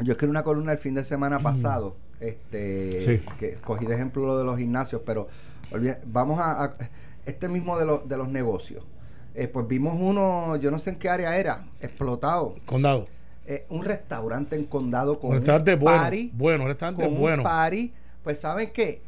Yo 0.00 0.12
escribí 0.12 0.30
una 0.30 0.42
columna 0.44 0.72
el 0.72 0.78
fin 0.78 0.94
de 0.94 1.04
semana 1.04 1.40
pasado, 1.40 1.96
este, 2.20 3.00
Sí. 3.00 3.22
que 3.38 3.54
cogí 3.56 3.86
de 3.86 3.94
ejemplo 3.94 4.26
lo 4.26 4.38
de 4.38 4.44
los 4.44 4.56
gimnasios, 4.58 5.02
pero 5.04 5.28
vamos 6.06 6.38
a, 6.40 6.64
a- 6.64 6.76
este 7.26 7.48
mismo 7.48 7.78
de, 7.78 7.84
los 7.86 8.08
de 8.08 8.16
los 8.16 8.28
negocios. 8.28 8.84
Eh, 9.34 9.48
pues 9.48 9.66
vimos 9.68 9.94
uno, 9.98 10.56
yo 10.56 10.70
no 10.70 10.78
sé 10.78 10.90
en 10.90 10.96
qué 10.96 11.08
área 11.08 11.36
era, 11.36 11.66
explotado. 11.80 12.56
Condado. 12.66 13.06
Eh, 13.50 13.64
un 13.70 13.82
restaurante 13.82 14.56
en 14.56 14.64
condado 14.66 15.18
con 15.18 15.30
Un 15.30 15.36
restaurante 15.36 15.72
un 15.72 15.80
bueno. 15.80 15.98
party, 16.02 16.30
bueno, 16.34 16.66
restaurante 16.68 17.02
con 17.02 17.14
un 17.14 17.18
bueno. 17.20 17.42
party. 17.42 17.94
Pues 18.22 18.40
saben 18.40 18.70
qué, 18.74 19.00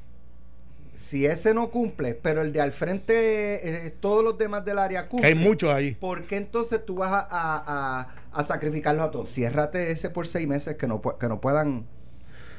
si 0.94 1.26
ese 1.26 1.52
no 1.52 1.70
cumple, 1.70 2.14
pero 2.14 2.40
el 2.40 2.50
de 2.52 2.60
al 2.62 2.72
frente, 2.72 3.86
eh, 3.86 3.90
todos 4.00 4.24
los 4.24 4.38
demás 4.38 4.64
del 4.64 4.78
área 4.78 5.08
cumplen. 5.08 5.36
hay 5.38 5.44
muchos 5.44 5.70
ahí. 5.72 5.92
¿Por 5.94 6.24
qué 6.26 6.36
entonces 6.38 6.84
tú 6.86 6.94
vas 6.96 7.12
a, 7.12 7.18
a, 7.30 8.00
a- 8.00 8.08
a 8.32 8.42
sacrificarlos 8.44 9.04
a 9.06 9.10
todos? 9.10 9.30
Ciérrate 9.30 9.92
ese 9.92 10.08
por 10.08 10.26
seis 10.26 10.48
meses 10.48 10.76
que 10.76 10.86
no, 10.86 11.02
que 11.02 11.28
no 11.28 11.38
puedan. 11.40 11.84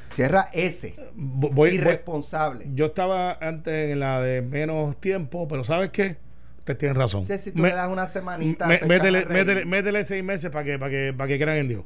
Cierra 0.08 0.50
ese. 0.52 0.94
Voy- 1.14 1.50
voy- 1.52 1.70
irresponsable. 1.70 2.66
yo 2.74 2.86
estaba 2.86 3.32
antes 3.40 3.90
en 3.90 3.98
la 3.98 4.20
de 4.20 4.40
menos 4.42 4.96
tiempo, 5.00 5.48
pero 5.48 5.64
¿sabes 5.64 5.90
qué? 5.90 6.16
Usted 6.62 6.76
tiene 6.76 6.94
razón. 6.94 7.24
Si 7.24 7.50
tú 7.50 7.60
Me- 7.60 7.70
le 7.70 7.74
das 7.74 7.88
una 7.90 8.06
semanita, 8.06 8.68
me- 8.68 8.78
se 8.78 8.86
métele, 8.86 9.26
métele- 9.26 9.64
métele 9.66 10.04
seis 10.04 10.22
meses 10.22 10.48
para 10.52 10.64
que, 10.64 10.78
para 10.78 10.90
que, 10.92 11.12
para 11.12 11.26
que 11.26 11.36
crean 11.38 11.56
en 11.56 11.68
Dios. 11.68 11.84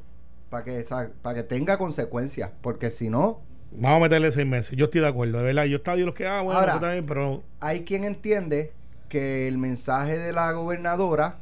para 0.51 0.63
que, 0.63 0.85
para 1.23 1.35
que 1.35 1.43
tenga 1.43 1.77
consecuencias, 1.79 2.51
porque 2.61 2.91
si 2.91 3.09
no, 3.09 3.41
Vamos 3.71 3.97
a 3.97 4.01
meterle 4.03 4.31
seis 4.31 4.47
meses. 4.47 4.71
Yo 4.77 4.85
estoy 4.85 5.01
de 5.01 5.07
acuerdo, 5.07 5.39
de 5.39 5.43
verdad. 5.43 5.65
Yo 5.65 5.77
estaba 5.77 5.97
de 5.97 6.05
los 6.05 6.13
que, 6.15 6.25
ah, 6.25 6.41
bueno, 6.41 6.59
Ahora- 6.59 6.79
pues 6.79 7.03
pero 7.07 7.43
hay 7.59 7.83
quien 7.83 8.05
entiende 8.05 8.71
que 9.09 9.47
el 9.47 9.57
mensaje 9.57 10.17
de 10.17 10.31
la 10.31 10.51
gobernadora 10.53 11.39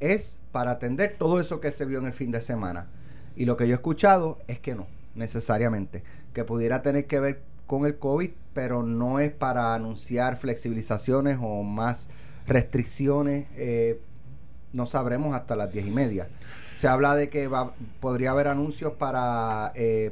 es 0.00 0.38
para 0.52 0.72
atender 0.72 1.14
todo 1.18 1.40
eso 1.40 1.60
que 1.60 1.70
se 1.72 1.86
vio 1.86 1.98
en 1.98 2.06
el 2.06 2.12
fin 2.12 2.30
de 2.30 2.40
semana. 2.40 2.88
Y 3.36 3.44
lo 3.46 3.56
que 3.56 3.66
yo 3.66 3.72
he 3.72 3.76
escuchado 3.76 4.38
es 4.48 4.58
que 4.58 4.74
no, 4.74 4.86
necesariamente, 5.14 6.02
que 6.34 6.44
pudiera 6.44 6.82
tener 6.82 7.06
que 7.06 7.20
ver 7.20 7.40
con 7.66 7.86
el 7.86 7.96
COVID, 7.98 8.30
pero 8.52 8.82
no 8.82 9.18
es 9.18 9.30
para 9.32 9.74
anunciar 9.74 10.36
flexibilizaciones 10.36 11.38
o 11.40 11.62
más 11.62 12.10
restricciones. 12.46 13.46
eh, 13.56 14.00
no 14.72 14.86
sabremos 14.86 15.34
hasta 15.34 15.54
las 15.54 15.72
diez 15.72 15.86
y 15.86 15.90
media. 15.92 16.26
Se 16.74 16.88
habla 16.88 17.14
de 17.14 17.28
que 17.28 17.46
va, 17.46 17.74
podría 18.00 18.32
haber 18.32 18.48
anuncios 18.48 18.94
para 18.94 19.70
eh, 19.76 20.10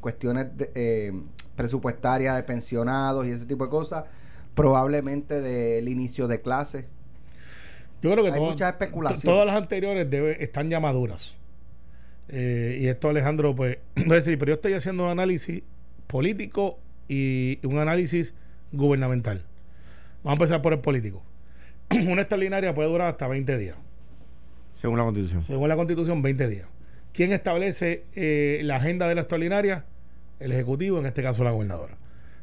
cuestiones 0.00 0.56
de, 0.56 0.70
eh, 0.76 1.12
presupuestarias 1.56 2.36
de 2.36 2.44
pensionados 2.44 3.26
y 3.26 3.30
ese 3.30 3.44
tipo 3.44 3.64
de 3.64 3.70
cosas, 3.70 4.04
probablemente 4.54 5.40
del 5.40 5.88
inicio 5.88 6.28
de 6.28 6.40
clases. 6.40 6.84
yo 8.00 8.12
creo 8.12 8.22
que 8.24 8.30
Hay 8.30 8.38
todo- 8.38 8.50
mucha 8.50 8.68
especulación. 8.68 9.22
to- 9.22 9.30
todas 9.32 9.46
las 9.48 9.56
anteriores 9.56 10.08
debe, 10.08 10.44
están 10.44 10.70
ya 10.70 10.78
maduras. 10.78 11.34
Eh, 12.28 12.78
y 12.80 12.86
esto, 12.86 13.08
Alejandro, 13.08 13.56
pues, 13.56 13.78
a 13.96 14.14
decir, 14.14 14.38
pero 14.38 14.50
yo 14.50 14.54
estoy 14.54 14.74
haciendo 14.74 15.02
un 15.04 15.10
análisis 15.10 15.64
político 16.06 16.78
y 17.08 17.58
un 17.66 17.78
análisis 17.78 18.32
gubernamental. 18.70 19.44
Vamos 20.22 20.38
a 20.38 20.44
empezar 20.44 20.62
por 20.62 20.72
el 20.74 20.78
político. 20.78 21.22
Una 22.08 22.22
extraordinaria 22.22 22.74
puede 22.74 22.88
durar 22.88 23.08
hasta 23.08 23.26
20 23.26 23.56
días. 23.58 23.76
Según 24.74 24.98
la 24.98 25.04
constitución. 25.04 25.42
Según 25.42 25.68
la 25.68 25.76
Constitución, 25.76 26.22
20 26.22 26.48
días. 26.48 26.68
¿Quién 27.12 27.32
establece 27.32 28.04
eh, 28.14 28.60
la 28.62 28.76
agenda 28.76 29.08
de 29.08 29.16
la 29.16 29.22
extraordinaria? 29.22 29.84
El 30.38 30.52
Ejecutivo, 30.52 31.00
en 31.00 31.06
este 31.06 31.22
caso 31.22 31.42
la 31.42 31.50
gobernadora. 31.50 31.94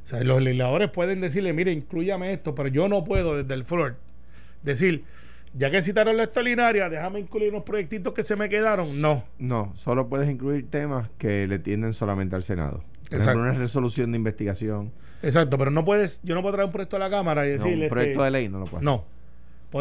O 0.03 0.07
sea, 0.07 0.21
los 0.21 0.41
legisladores 0.41 0.91
pueden 0.91 1.21
decirle, 1.21 1.53
mire, 1.53 1.71
incluyame 1.71 2.33
esto, 2.33 2.53
pero 2.53 2.67
yo 2.69 2.89
no 2.89 3.03
puedo 3.05 3.37
desde 3.37 3.53
el 3.53 3.63
floor 3.63 3.95
decir, 4.63 5.05
ya 5.53 5.71
que 5.71 5.81
citaron 5.81 6.17
la 6.17 6.23
extraordinaria, 6.23 6.89
déjame 6.89 7.21
incluir 7.21 7.51
unos 7.51 7.63
proyectitos 7.63 8.13
que 8.13 8.21
se 8.23 8.35
me 8.35 8.49
quedaron. 8.49 8.99
No. 9.01 9.23
No, 9.39 9.71
solo 9.75 10.09
puedes 10.09 10.29
incluir 10.29 10.69
temas 10.69 11.09
que 11.17 11.47
le 11.47 11.57
tienden 11.59 11.93
solamente 11.93 12.35
al 12.35 12.43
Senado. 12.43 12.83
Por 13.05 13.13
Exacto. 13.13 13.31
ejemplo, 13.31 13.41
una 13.51 13.53
resolución 13.59 14.11
de 14.11 14.17
investigación. 14.17 14.91
Exacto, 15.23 15.57
pero 15.57 15.71
no 15.71 15.85
puedes, 15.85 16.21
yo 16.23 16.35
no 16.35 16.41
puedo 16.41 16.53
traer 16.53 16.65
un 16.65 16.73
proyecto 16.73 16.97
a 16.97 16.99
la 16.99 17.09
Cámara 17.09 17.47
y 17.47 17.51
No, 17.57 17.63
decirle... 17.63 17.85
un 17.85 17.89
proyecto 17.89 18.19
este, 18.19 18.23
de 18.25 18.31
ley 18.31 18.49
no 18.49 18.59
lo 18.59 18.65
puedes. 18.65 18.83
No. 18.83 19.05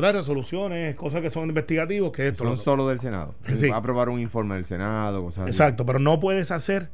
Dar 0.01 0.15
resoluciones, 0.15 0.95
cosas 0.97 1.21
que 1.23 1.31
son 1.31 1.49
investigativos, 1.49 2.11
que 2.13 2.29
esto... 2.29 2.45
Son 2.45 2.59
solo 2.59 2.89
del 2.89 2.99
Senado. 2.99 3.35
Sí. 3.55 3.69
Va 3.69 3.77
a 3.77 3.79
aprobar 3.79 4.09
un 4.09 4.21
informe 4.21 4.55
del 4.57 4.65
Senado, 4.65 5.23
cosas 5.23 5.43
así. 5.45 5.51
Exacto, 5.51 5.87
pero 5.87 5.99
no 5.99 6.19
puedes 6.21 6.51
hacer 6.51 6.89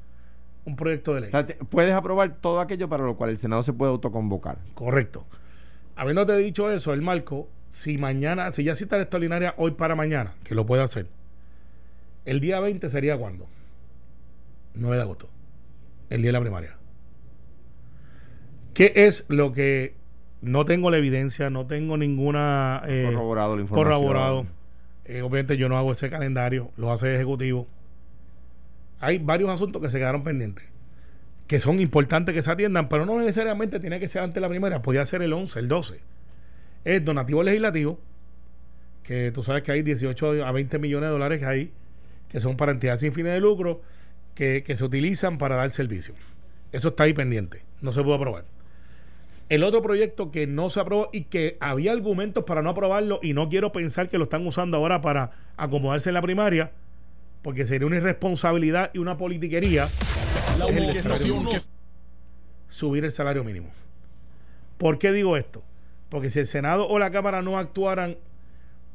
un 0.67 0.77
proyecto 0.77 1.15
de 1.15 1.23
ley. 1.23 1.29
O 1.29 1.31
sea, 1.31 1.47
te- 1.47 1.55
puedes 1.55 1.95
aprobar 1.95 2.37
todo 2.41 2.61
aquello 2.61 2.89
para 2.89 3.05
lo 3.05 3.17
cual 3.17 3.31
el 3.31 3.39
Senado 3.39 3.63
se 3.63 3.73
puede 3.73 3.91
autoconvocar. 3.93 4.59
Correcto. 4.75 5.25
Habiéndote 5.97 6.37
dicho 6.37 6.71
eso, 6.71 6.93
el 6.93 7.01
marco, 7.03 7.49
si 7.71 7.97
mañana, 7.99 8.51
si 8.51 8.65
ya 8.65 8.75
cita 8.75 8.97
la 8.97 9.03
extraordinaria 9.03 9.55
hoy 9.57 9.71
para 9.73 9.95
mañana, 9.95 10.35
que 10.45 10.55
lo 10.55 10.67
puede 10.67 10.83
hacer, 10.83 11.07
el 12.27 12.41
día 12.41 12.61
20 12.61 12.89
sería 12.91 13.17
cuándo? 13.17 13.47
9 14.75 14.97
de 14.97 15.03
agosto. 15.03 15.29
El 16.11 16.21
día 16.23 16.29
de 16.29 16.33
la 16.33 16.41
primaria. 16.41 16.77
¿Qué 18.75 18.93
es 18.95 19.25
lo 19.29 19.53
que 19.53 19.95
no 20.43 20.65
tengo 20.65 20.91
la 20.91 20.99
evidencia, 20.99 21.51
no 21.51 21.67
tengo 21.67 21.97
ninguna 21.97 22.83
eh, 22.87 23.11
corroborado 23.13 23.57
la 23.57 23.63
información. 23.63 24.01
corroborado? 24.01 24.47
Eh, 25.05 25.23
obviamente 25.23 25.57
yo 25.57 25.69
no 25.69 25.77
hago 25.77 25.93
ese 25.93 26.09
calendario, 26.09 26.71
lo 26.77 26.93
hace 26.93 27.09
el 27.09 27.17
ejecutivo. 27.17 27.67
Hay 29.01 29.19
varios 29.19 29.51
asuntos 29.51 29.81
que 29.83 29.91
se 29.91 29.99
quedaron 29.99 30.23
pendientes, 30.23 30.67
que 31.47 31.59
son 31.59 31.81
importantes 31.81 32.35
que 32.35 32.43
se 32.43 32.51
atiendan, 32.51 32.89
pero 32.89 33.07
no 33.07 33.19
necesariamente 33.19 33.81
tiene 33.81 33.99
que 33.99 34.09
ser 34.09 34.23
antes 34.23 34.35
de 34.35 34.41
la 34.41 34.49
primera, 34.49 34.83
podía 34.83 35.05
ser 35.05 35.23
el 35.23 35.33
11, 35.33 35.59
el 35.59 35.69
12. 35.69 36.01
Es 36.85 37.05
donativo 37.05 37.43
legislativo, 37.43 37.99
que 39.03 39.33
tú 39.33 39.43
sabes 39.43 39.63
que 39.63 39.73
hay 39.73 39.83
18 39.83 40.45
a 40.45 40.53
20 40.53 40.79
millones 40.79 41.09
de 41.09 41.13
dólares 41.13 41.41
que 41.41 41.47
hay, 41.47 41.73
que 42.29 42.41
son 42.41 42.57
para 42.57 42.73
entidades 42.73 43.01
sin 43.01 43.13
fines 43.13 43.33
de 43.33 43.41
lucro, 43.41 43.83
que, 44.35 44.63
que 44.63 44.77
se 44.77 44.85
utilizan 44.85 45.39
para 45.39 45.57
dar 45.57 45.71
servicio. 45.71 46.15
Eso 46.73 46.89
está 46.89 47.05
ahí 47.05 47.13
pendiente, 47.13 47.63
no 47.81 47.93
se 47.93 48.03
pudo 48.03 48.15
aprobar. 48.15 48.45
El 49.51 49.65
otro 49.65 49.83
proyecto 49.83 50.31
que 50.31 50.47
no 50.47 50.71
se 50.71 50.79
aprobó 50.79 51.11
y 51.13 51.25
que 51.25 51.57
había 51.59 51.91
argumentos 51.91 52.45
para 52.45 52.63
no 52.63 52.71
aprobarlo 52.71 53.19
y 53.21 53.33
no 53.33 53.49
quiero 53.49 53.73
pensar 53.73 54.09
que 54.09 54.17
lo 54.17 54.25
están 54.25 54.47
usando 54.47 54.77
ahora 54.77 55.01
para 55.01 55.33
acomodarse 55.57 56.11
en 56.11 56.15
la 56.15 56.23
primaria, 56.23 56.71
porque 57.43 57.67
sería 57.67 57.89
una 57.89 57.97
irresponsabilidad 57.97 58.93
y 58.95 58.99
una 58.99 59.19
politiquería 59.19 59.89
La 60.61 60.67
el 60.67 60.73
administración 60.75 61.47
que 61.47 61.57
subir 62.69 63.05
el 63.05 63.11
salario 63.11 63.43
mínimo. 63.43 63.71
¿Por 64.79 65.01
qué 65.01 65.11
digo 65.11 65.37
esto? 65.37 65.65
Porque 66.11 66.31
si 66.31 66.39
el 66.39 66.47
Senado 66.47 66.87
o 66.87 67.01
la 67.01 67.11
Cámara 67.11 67.43
no 67.43 67.59
actuaran 67.59 68.19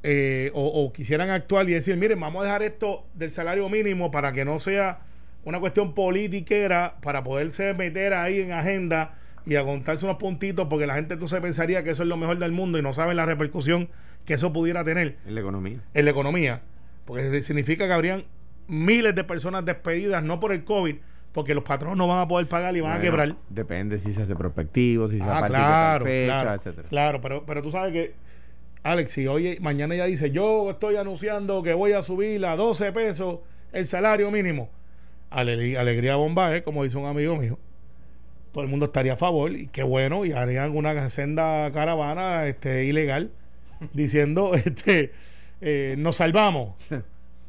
eh, 0.04 0.52
o, 0.54 0.66
o 0.66 0.94
quisieran 0.94 1.32
actuar 1.32 1.70
y 1.70 1.74
decir, 1.74 1.98
miren, 1.98 2.18
vamos 2.22 2.44
a 2.44 2.46
dejar 2.46 2.64
esto 2.64 3.06
del 3.14 3.30
salario 3.30 3.68
mínimo 3.68 4.10
para 4.10 4.32
que 4.32 4.46
no 4.46 4.60
sea 4.60 5.02
una 5.44 5.60
cuestión 5.60 5.94
politiquera, 5.94 6.96
para 7.02 7.26
poderse 7.26 7.74
meter 7.74 8.14
ahí 8.14 8.40
en 8.40 8.54
agenda 8.54 9.16
y 9.46 9.56
agontarse 9.56 10.06
unos 10.06 10.18
puntitos, 10.18 10.68
porque 10.70 10.88
la 10.88 10.96
gente 10.96 11.14
entonces 11.14 11.40
pensaría 11.42 11.84
que 11.84 11.92
eso 11.92 12.04
es 12.04 12.10
lo 12.10 12.18
mejor 12.18 12.38
del 12.40 12.52
mundo 12.52 12.80
y 12.80 12.82
no 12.82 12.94
saben 12.94 13.18
la 13.18 13.26
repercusión 13.26 13.90
que 14.26 14.34
eso 14.36 14.52
pudiera 14.52 14.84
tener 14.84 15.18
En 15.28 15.36
la 15.36 15.42
economía. 15.42 15.80
en 15.94 16.06
la 16.06 16.12
economía, 16.12 16.62
porque 17.06 17.42
significa 17.44 17.86
que 17.88 17.94
habrían 17.94 18.24
miles 18.68 19.14
de 19.14 19.24
personas 19.24 19.64
despedidas, 19.66 20.24
no 20.24 20.40
por 20.40 20.52
el 20.52 20.64
COVID, 20.64 20.96
porque 21.32 21.54
los 21.54 21.64
patronos 21.64 21.98
no 21.98 22.08
van 22.08 22.20
a 22.20 22.28
poder 22.28 22.48
pagar 22.48 22.76
y 22.76 22.82
van 22.82 22.98
a 22.98 23.00
quebrar. 23.00 23.36
Depende 23.50 24.00
si 24.00 24.14
se 24.14 24.24
hace 24.24 24.36
prospectivo, 24.36 25.10
si 25.10 25.20
se 25.20 25.24
Ah, 25.26 25.44
claro, 25.48 26.06
fecha, 26.06 26.40
claro, 26.42 26.54
etcétera. 26.56 26.88
claro, 26.90 27.22
pero, 27.22 27.46
pero 27.46 27.62
tú 27.62 27.70
sabes 27.70 27.92
que, 27.94 28.14
Alex, 28.82 29.12
si 29.12 29.28
hoy, 29.28 29.58
mañana 29.62 29.96
ya 29.96 30.06
dice, 30.06 30.32
yo 30.32 30.72
estoy 30.72 30.96
anunciando 30.96 31.62
que 31.62 31.74
voy 31.74 31.92
a 31.92 32.02
subir 32.02 32.44
a 32.46 32.56
12 32.56 32.92
pesos 32.94 33.40
el 33.74 33.86
salario 33.86 34.32
mínimo, 34.32 34.70
alegría, 35.30 35.82
alegría 35.82 36.16
bomba, 36.16 36.56
¿eh? 36.56 36.64
como 36.64 36.84
dice 36.84 36.98
un 36.98 37.06
amigo 37.06 37.36
mío, 37.36 37.60
todo 38.56 38.64
el 38.64 38.70
mundo 38.70 38.86
estaría 38.86 39.14
a 39.14 39.18
favor 39.18 39.52
y 39.52 39.68
qué 39.68 39.84
bueno, 39.84 40.24
y 40.24 40.32
harían 40.32 40.74
una 40.78 41.10
senda 41.10 41.70
caravana 41.74 42.48
este, 42.48 42.86
ilegal 42.86 43.32
diciendo, 43.94 44.56
este, 44.56 45.12
eh, 45.62 45.96
nos 45.98 46.16
salvamos. 46.16 46.74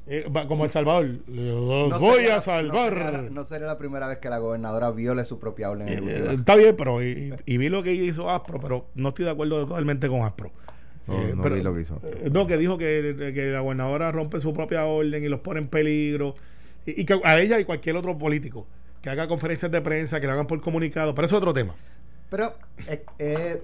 Eh, 0.08 0.24
como 0.46 0.62
El 0.62 0.70
Salvador, 0.70 1.04
los 1.26 1.88
No 1.90 1.98
voy 1.98 2.18
sería- 2.18 2.34
a 2.34 2.36
No 2.36 2.40
salvar. 2.42 2.92
sería, 2.94 3.10
la, 3.10 3.22
no 3.22 3.42
sería 3.44 3.66
la 3.66 3.76
primera 3.76 4.06
vez 4.06 4.18
que 4.18 4.28
la 4.28 4.38
gobernadora 4.38 4.92
viole 4.92 5.24
su 5.24 5.40
propia 5.40 5.68
orden 5.68 5.88
Eh, 6.08 6.28
está 6.38 6.54
bien, 6.54 6.76
pero 6.76 7.02
y, 7.02 7.34
y 7.44 7.56
vi 7.58 7.68
lo 7.68 7.82
que 7.82 7.92
hizo 7.92 8.30
Aspro, 8.30 8.60
pero 8.60 8.86
no 8.94 9.08
estoy 9.08 9.24
de 9.24 9.32
acuerdo 9.32 9.66
totalmente 9.66 10.06
con 10.06 10.22
Aspro. 10.22 10.52
No, 11.08 11.14
Eh, 11.20 11.32
no 11.34 11.42
pero- 11.42 11.56
vi 11.56 11.62
lo 11.62 11.74
que 11.74 11.80
hizo. 11.80 12.00
eh, 12.04 12.28
no, 12.32 12.46
que 12.46 12.56
dijo 12.56 12.78
que, 12.78 13.32
que 13.34 13.46
la 13.46 13.58
gobernadora 13.62 14.12
rompe 14.12 14.38
su 14.38 14.54
propia 14.54 14.84
orden 14.86 15.24
y 15.24 15.28
los 15.28 15.40
pone 15.40 15.58
en 15.58 15.66
peligro. 15.66 16.34
Y, 16.86 17.00
y 17.00 17.04
que 17.04 17.20
a 17.24 17.40
ella 17.40 17.58
y 17.58 17.64
cualquier 17.64 17.96
otro 17.96 18.16
político 18.16 18.64
que 19.06 19.10
haga 19.10 19.28
conferencias 19.28 19.70
de 19.70 19.80
prensa, 19.80 20.20
que 20.20 20.26
lo 20.26 20.32
hagan 20.32 20.48
por 20.48 20.60
comunicado, 20.60 21.14
pero 21.14 21.26
eso 21.26 21.36
es 21.36 21.38
otro 21.38 21.54
tema. 21.54 21.76
Pero, 22.28 22.54
eh, 22.88 23.04
eh, 23.20 23.62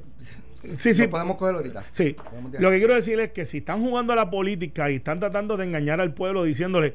Sí, 0.55 0.95
sí. 0.95 1.03
lo 1.03 1.11
podemos 1.11 1.37
coger 1.37 1.57
ahorita. 1.57 1.83
Sí, 1.91 2.15
lo 2.61 2.71
que 2.71 2.79
quiero 2.79 2.95
decir 2.95 3.19
es 3.19 3.33
que 3.33 3.45
si 3.45 3.59
están 3.59 3.83
jugando 3.83 4.13
a 4.13 4.17
la 4.17 4.31
política 4.31 4.89
y 4.89 4.97
están 4.97 5.19
tratando 5.19 5.57
de 5.57 5.65
engañar 5.65 6.01
al 6.01 6.15
pueblo 6.15 6.45
diciéndole, 6.45 6.95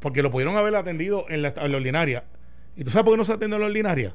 porque 0.00 0.22
lo 0.22 0.30
pudieron 0.30 0.56
haber 0.56 0.74
atendido 0.74 1.26
en 1.28 1.42
la, 1.42 1.52
en 1.54 1.70
la 1.70 1.76
ordinaria, 1.76 2.24
¿y 2.76 2.84
tú 2.84 2.90
sabes 2.90 3.04
por 3.04 3.12
qué 3.12 3.18
no 3.18 3.24
se 3.24 3.34
atiende 3.34 3.56
en 3.56 3.60
la 3.60 3.66
ordinaria? 3.66 4.14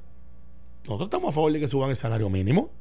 Nosotros 0.85 1.05
estamos 1.05 1.29
a 1.29 1.31
favor 1.33 1.53
de 1.53 1.59
que 1.59 1.67
suban 1.67 1.91
el 1.91 1.95
salario 1.95 2.31
mínimo. 2.31 2.71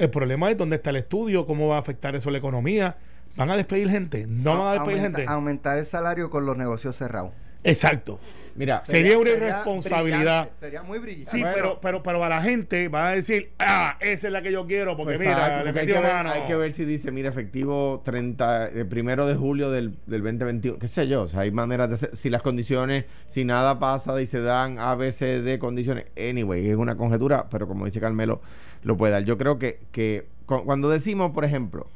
El 0.00 0.10
problema 0.10 0.50
es 0.50 0.58
dónde 0.58 0.74
está 0.74 0.90
el 0.90 0.96
estudio, 0.96 1.46
cómo 1.46 1.68
va 1.68 1.76
a 1.76 1.78
afectar 1.78 2.16
eso 2.16 2.30
a 2.30 2.32
la 2.32 2.38
economía. 2.38 2.96
¿Van 3.36 3.48
a 3.48 3.56
despedir 3.56 3.88
gente? 3.90 4.26
No 4.26 4.58
van 4.58 4.66
a 4.66 4.72
despedir 4.72 4.98
Aumenta- 4.98 5.18
gente. 5.18 5.32
Aumentar 5.32 5.78
el 5.78 5.86
salario 5.86 6.30
con 6.30 6.46
los 6.46 6.56
negocios 6.56 6.96
cerrados. 6.96 7.30
Exacto. 7.64 8.20
Mira, 8.56 8.82
Sería 8.82 9.18
una 9.18 9.30
irresponsabilidad. 9.30 10.48
Sería 10.54 10.84
muy 10.84 11.00
brillante. 11.00 11.28
Sí, 11.28 11.40
Bueno. 11.40 11.54
pero, 11.56 11.80
pero, 11.80 12.02
pero 12.04 12.20
para 12.20 12.36
la 12.36 12.42
gente 12.42 12.86
van 12.86 13.06
a 13.08 13.10
decir, 13.10 13.50
ah, 13.58 13.96
esa 14.00 14.28
es 14.28 14.32
la 14.32 14.42
que 14.42 14.52
yo 14.52 14.64
quiero, 14.64 14.96
porque 14.96 15.14
Pues, 15.16 15.26
mira, 15.26 15.64
le 15.64 15.70
hay, 15.80 15.86
que 15.86 15.92
ver, 15.94 16.02
mano. 16.02 16.30
hay 16.30 16.42
que 16.42 16.54
ver 16.54 16.72
si 16.72 16.84
dice, 16.84 17.10
mira, 17.10 17.28
efectivo 17.30 18.00
30, 18.04 18.68
el 18.68 18.86
primero 18.86 19.26
de 19.26 19.34
julio 19.34 19.72
del, 19.72 19.96
del 20.06 20.22
2021, 20.22 20.78
qué 20.78 20.86
sé 20.86 21.08
yo, 21.08 21.22
o 21.22 21.28
sea, 21.28 21.40
hay 21.40 21.50
maneras 21.50 21.88
de 21.88 21.94
hacer, 21.94 22.16
si 22.16 22.30
las 22.30 22.42
condiciones, 22.42 23.06
si 23.26 23.44
nada 23.44 23.80
pasa 23.80 24.22
y 24.22 24.26
se 24.28 24.40
dan 24.40 24.78
A, 24.78 24.94
B, 24.94 25.10
C, 25.10 25.40
D 25.42 25.58
condiciones, 25.58 26.04
anyway, 26.16 26.68
es 26.68 26.76
una 26.76 26.96
conjetura, 26.96 27.48
pero 27.50 27.66
como 27.66 27.86
dice 27.86 27.98
Carmelo, 27.98 28.40
lo 28.84 28.96
puede 28.96 29.14
dar. 29.14 29.24
Yo 29.24 29.36
creo 29.36 29.58
que, 29.58 29.80
que 29.90 30.26
cu- 30.46 30.64
cuando 30.64 30.88
decimos, 30.90 31.32
por 31.32 31.44
ejemplo, 31.44 31.88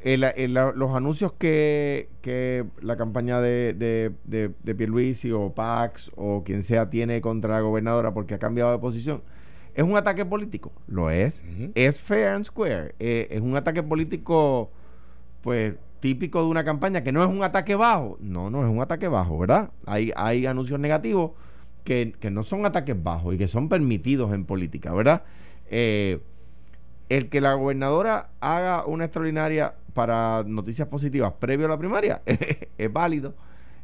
el- 0.00 0.24
el- 0.24 0.54
la- 0.54 0.72
los 0.72 0.94
anuncios 0.94 1.32
que, 1.34 2.08
que 2.22 2.64
la 2.80 2.96
campaña 2.96 3.40
de, 3.40 3.74
de, 3.74 4.12
de, 4.24 4.50
de 4.62 4.74
Pierluisi 4.74 5.30
o 5.32 5.52
Pax 5.52 6.10
o 6.16 6.42
quien 6.44 6.62
sea 6.62 6.90
tiene 6.90 7.20
contra 7.20 7.54
la 7.56 7.60
gobernadora 7.60 8.12
porque 8.14 8.34
ha 8.34 8.38
cambiado 8.38 8.72
de 8.72 8.78
posición, 8.78 9.22
¿Es 9.72 9.84
un 9.84 9.96
ataque 9.96 10.24
político? 10.24 10.72
Lo 10.88 11.10
es. 11.10 11.42
Es 11.76 12.00
fair 12.00 12.28
and 12.34 12.44
square. 12.44 12.96
Eh, 12.98 13.28
es 13.30 13.40
un 13.40 13.54
ataque 13.56 13.84
político, 13.84 14.68
pues, 15.42 15.74
típico 16.00 16.40
de 16.42 16.48
una 16.48 16.64
campaña 16.64 17.04
que 17.04 17.12
no 17.12 17.22
es 17.22 17.28
un 17.30 17.44
ataque 17.44 17.76
bajo. 17.76 18.18
No, 18.20 18.50
no 18.50 18.64
es 18.64 18.68
un 18.70 18.80
ataque 18.82 19.06
bajo, 19.06 19.38
¿verdad? 19.38 19.70
Hay, 19.86 20.12
hay 20.16 20.44
anuncios 20.46 20.80
negativos 20.80 21.30
que, 21.84 22.14
que 22.18 22.30
no 22.32 22.42
son 22.42 22.66
ataques 22.66 23.00
bajos 23.00 23.34
y 23.34 23.38
que 23.38 23.46
son 23.46 23.68
permitidos 23.68 24.34
en 24.34 24.44
política, 24.44 24.92
¿verdad? 24.92 25.22
Eh, 25.70 26.18
el 27.08 27.28
que 27.28 27.40
la 27.40 27.54
gobernadora 27.54 28.30
haga 28.40 28.84
una 28.86 29.04
extraordinaria 29.04 29.74
para 29.94 30.42
noticias 30.46 30.88
positivas 30.88 31.32
previo 31.38 31.66
a 31.66 31.70
la 31.70 31.78
primaria 31.78 32.22
es 32.26 32.92
válido. 32.92 33.34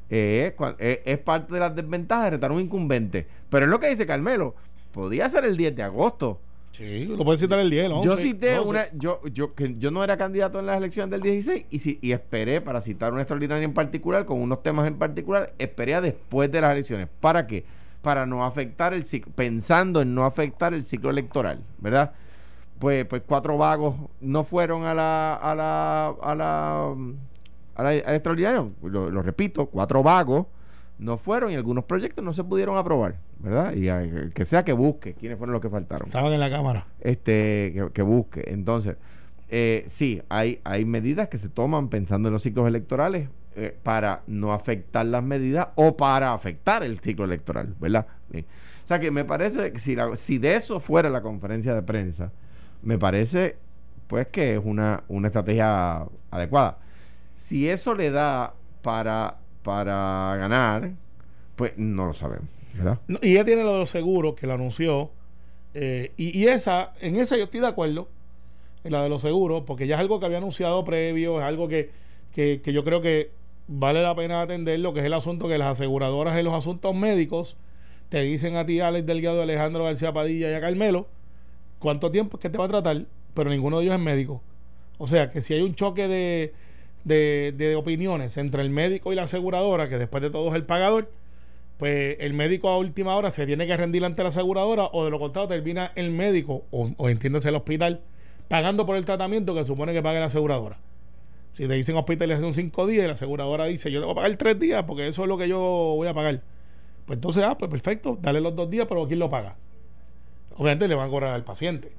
Eh, 0.08 0.48
es 0.52 0.56
cua- 0.56 0.76
es, 0.78 1.18
parte 1.18 1.52
de 1.52 1.60
las 1.60 1.74
desventajas 1.74 2.24
de 2.24 2.30
retar 2.30 2.52
un 2.52 2.60
incumbente. 2.60 3.26
Pero 3.50 3.64
es 3.66 3.70
lo 3.70 3.80
que 3.80 3.88
dice 3.90 4.06
Carmelo. 4.06 4.54
Podía 4.92 5.28
ser 5.28 5.44
el 5.44 5.56
10 5.56 5.74
de 5.76 5.82
agosto. 5.82 6.40
Sí, 6.72 7.06
lo 7.06 7.24
puedes 7.24 7.40
citar 7.40 7.58
el 7.58 7.70
10, 7.70 7.88
¿no? 7.88 8.02
Yo 8.02 8.16
cité 8.18 8.54
no, 8.56 8.62
sí. 8.64 8.68
una, 8.68 8.84
yo, 8.92 9.20
yo, 9.32 9.54
que 9.54 9.76
yo 9.78 9.90
no 9.90 10.04
era 10.04 10.18
candidato 10.18 10.60
en 10.60 10.66
las 10.66 10.76
elecciones 10.76 11.10
del 11.10 11.22
16 11.22 11.66
y, 11.70 11.78
si, 11.78 11.98
y 12.02 12.12
esperé 12.12 12.60
para 12.60 12.82
citar 12.82 13.12
una 13.14 13.22
extraordinaria 13.22 13.64
en 13.64 13.72
particular, 13.72 14.26
con 14.26 14.40
unos 14.42 14.62
temas 14.62 14.86
en 14.86 14.96
particular, 14.96 15.54
esperé 15.58 15.94
a 15.94 16.02
después 16.02 16.52
de 16.52 16.60
las 16.60 16.72
elecciones. 16.72 17.08
¿Para 17.20 17.46
qué? 17.46 17.64
Para 18.02 18.26
no 18.26 18.44
afectar 18.44 18.92
el 18.92 19.06
ciclo, 19.06 19.32
pensando 19.34 20.02
en 20.02 20.14
no 20.14 20.26
afectar 20.26 20.74
el 20.74 20.84
ciclo 20.84 21.08
electoral, 21.08 21.60
¿verdad? 21.78 22.12
Pues, 22.78 23.06
pues 23.06 23.22
cuatro 23.26 23.56
vagos 23.56 23.94
no 24.20 24.44
fueron 24.44 24.84
a 24.84 24.94
la, 24.94 25.34
a 25.34 25.54
la, 25.54 26.08
a 26.20 26.34
la, 26.34 26.94
a 27.74 27.82
la, 27.82 27.94
extraordinario. 27.96 28.72
Lo, 28.82 29.10
lo 29.10 29.22
repito, 29.22 29.66
cuatro 29.66 30.02
vagos 30.02 30.46
no 30.98 31.16
fueron 31.18 31.50
y 31.52 31.54
algunos 31.54 31.84
proyectos 31.84 32.22
no 32.24 32.32
se 32.32 32.44
pudieron 32.44 32.76
aprobar, 32.76 33.16
¿verdad? 33.38 33.72
Y 33.74 33.88
el 33.88 34.32
que 34.34 34.44
sea 34.44 34.64
que 34.64 34.72
busque 34.72 35.14
quiénes 35.14 35.38
fueron 35.38 35.52
los 35.54 35.62
que 35.62 35.68
faltaron 35.70 36.08
Estaban 36.08 36.32
en 36.32 36.40
la 36.40 36.50
cámara. 36.50 36.86
este 37.00 37.72
que, 37.74 37.88
que 37.92 38.02
busque. 38.02 38.44
Entonces, 38.48 38.96
eh, 39.48 39.84
sí, 39.88 40.22
hay, 40.28 40.60
hay 40.64 40.84
medidas 40.84 41.28
que 41.28 41.38
se 41.38 41.48
toman 41.48 41.88
pensando 41.88 42.28
en 42.28 42.32
los 42.34 42.42
ciclos 42.42 42.66
electorales 42.66 43.28
eh, 43.56 43.74
para 43.82 44.22
no 44.26 44.52
afectar 44.52 45.06
las 45.06 45.22
medidas 45.22 45.68
o 45.76 45.96
para 45.96 46.32
afectar 46.34 46.82
el 46.82 46.98
ciclo 47.00 47.24
electoral, 47.24 47.74
¿verdad? 47.80 48.06
O 48.34 48.86
sea 48.86 49.00
que 49.00 49.10
me 49.10 49.24
parece 49.24 49.72
que 49.72 49.78
si, 49.78 49.96
la- 49.96 50.14
si 50.16 50.38
de 50.38 50.56
eso 50.56 50.78
fuera 50.80 51.08
la 51.10 51.20
conferencia 51.22 51.74
de 51.74 51.82
prensa, 51.82 52.32
me 52.82 52.98
parece 52.98 53.56
pues 54.06 54.28
que 54.28 54.54
es 54.54 54.60
una, 54.64 55.02
una 55.08 55.28
estrategia 55.28 56.06
adecuada. 56.30 56.78
Si 57.34 57.68
eso 57.68 57.94
le 57.94 58.10
da 58.10 58.54
para, 58.82 59.38
para 59.62 60.36
ganar, 60.38 60.92
pues 61.56 61.72
no 61.76 62.06
lo 62.06 62.12
sabemos, 62.12 62.48
y 63.22 63.32
ella 63.32 63.44
tiene 63.44 63.62
lo 63.64 63.72
de 63.72 63.78
los 63.80 63.90
seguros 63.90 64.34
que 64.34 64.46
lo 64.46 64.54
anunció. 64.54 65.10
eh, 65.74 66.12
y, 66.16 66.38
y 66.38 66.46
esa, 66.48 66.92
en 67.00 67.16
esa 67.16 67.36
yo 67.36 67.44
estoy 67.44 67.60
de 67.60 67.66
acuerdo, 67.66 68.08
en 68.84 68.92
la 68.92 69.02
de 69.02 69.08
los 69.08 69.22
seguros, 69.22 69.64
porque 69.66 69.86
ya 69.86 69.96
es 69.96 70.00
algo 70.00 70.20
que 70.20 70.26
había 70.26 70.38
anunciado 70.38 70.84
previo, 70.84 71.40
es 71.40 71.44
algo 71.44 71.68
que, 71.68 71.90
que, 72.32 72.60
que 72.62 72.72
yo 72.72 72.84
creo 72.84 73.00
que 73.00 73.30
vale 73.66 74.02
la 74.02 74.14
pena 74.14 74.42
atender, 74.42 74.78
lo 74.78 74.94
que 74.94 75.00
es 75.00 75.06
el 75.06 75.14
asunto 75.14 75.48
que 75.48 75.58
las 75.58 75.72
aseguradoras 75.72 76.38
en 76.38 76.44
los 76.44 76.54
asuntos 76.54 76.94
médicos 76.94 77.56
te 78.08 78.20
dicen 78.22 78.54
a 78.56 78.64
ti, 78.64 78.78
Alex 78.78 79.04
Delgado, 79.04 79.42
Alejandro 79.42 79.82
García 79.84 80.12
Padilla 80.12 80.50
y 80.50 80.54
a 80.54 80.60
Carmelo, 80.60 81.08
cuánto 81.78 82.10
tiempo 82.10 82.36
es 82.36 82.42
que 82.42 82.50
te 82.50 82.58
va 82.58 82.64
a 82.66 82.68
tratar, 82.68 83.04
pero 83.34 83.50
ninguno 83.50 83.78
de 83.78 83.84
ellos 83.84 83.94
es 83.94 84.00
médico. 84.00 84.42
O 84.98 85.06
sea, 85.06 85.30
que 85.30 85.42
si 85.42 85.54
hay 85.54 85.62
un 85.62 85.74
choque 85.74 86.08
de, 86.08 86.54
de, 87.04 87.54
de 87.56 87.76
opiniones 87.76 88.36
entre 88.36 88.62
el 88.62 88.70
médico 88.70 89.12
y 89.12 89.16
la 89.16 89.24
aseguradora, 89.24 89.88
que 89.88 89.98
después 89.98 90.22
de 90.22 90.30
todo 90.30 90.48
es 90.48 90.54
el 90.54 90.64
pagador, 90.64 91.10
pues 91.78 92.16
el 92.20 92.32
médico 92.32 92.68
a 92.68 92.78
última 92.78 93.14
hora 93.16 93.30
se 93.30 93.46
tiene 93.46 93.66
que 93.66 93.76
rendir 93.76 94.04
ante 94.04 94.22
la 94.22 94.30
aseguradora 94.30 94.88
o 94.92 95.04
de 95.04 95.10
lo 95.10 95.18
contrario 95.18 95.48
termina 95.48 95.92
el 95.94 96.10
médico 96.10 96.64
o, 96.70 96.90
o 96.96 97.08
entiéndase 97.08 97.50
el 97.50 97.56
hospital 97.56 98.00
pagando 98.48 98.86
por 98.86 98.96
el 98.96 99.04
tratamiento 99.04 99.54
que 99.54 99.64
supone 99.64 99.92
que 99.92 100.02
pague 100.02 100.18
la 100.18 100.26
aseguradora. 100.26 100.78
Si 101.52 101.66
te 101.66 101.74
dicen 101.74 101.96
hospitalización 101.96 102.54
cinco 102.54 102.86
días 102.86 103.06
la 103.06 103.12
aseguradora 103.12 103.66
dice 103.66 103.90
yo 103.90 104.00
te 104.00 104.06
voy 104.06 104.12
a 104.12 104.16
pagar 104.16 104.36
tres 104.36 104.58
días 104.58 104.84
porque 104.84 105.08
eso 105.08 105.22
es 105.22 105.28
lo 105.28 105.36
que 105.36 105.48
yo 105.48 105.58
voy 105.58 106.08
a 106.08 106.14
pagar. 106.14 106.40
Pues 107.04 107.18
entonces, 107.18 107.44
ah, 107.46 107.56
pues 107.56 107.70
perfecto, 107.70 108.18
dale 108.20 108.40
los 108.40 108.56
dos 108.56 108.68
días, 108.68 108.86
pero 108.88 109.06
¿quién 109.06 109.20
lo 109.20 109.30
paga? 109.30 109.56
Obviamente 110.56 110.88
le 110.88 110.94
van 110.94 111.08
a 111.08 111.10
cobrar 111.10 111.34
al 111.34 111.44
paciente. 111.44 111.92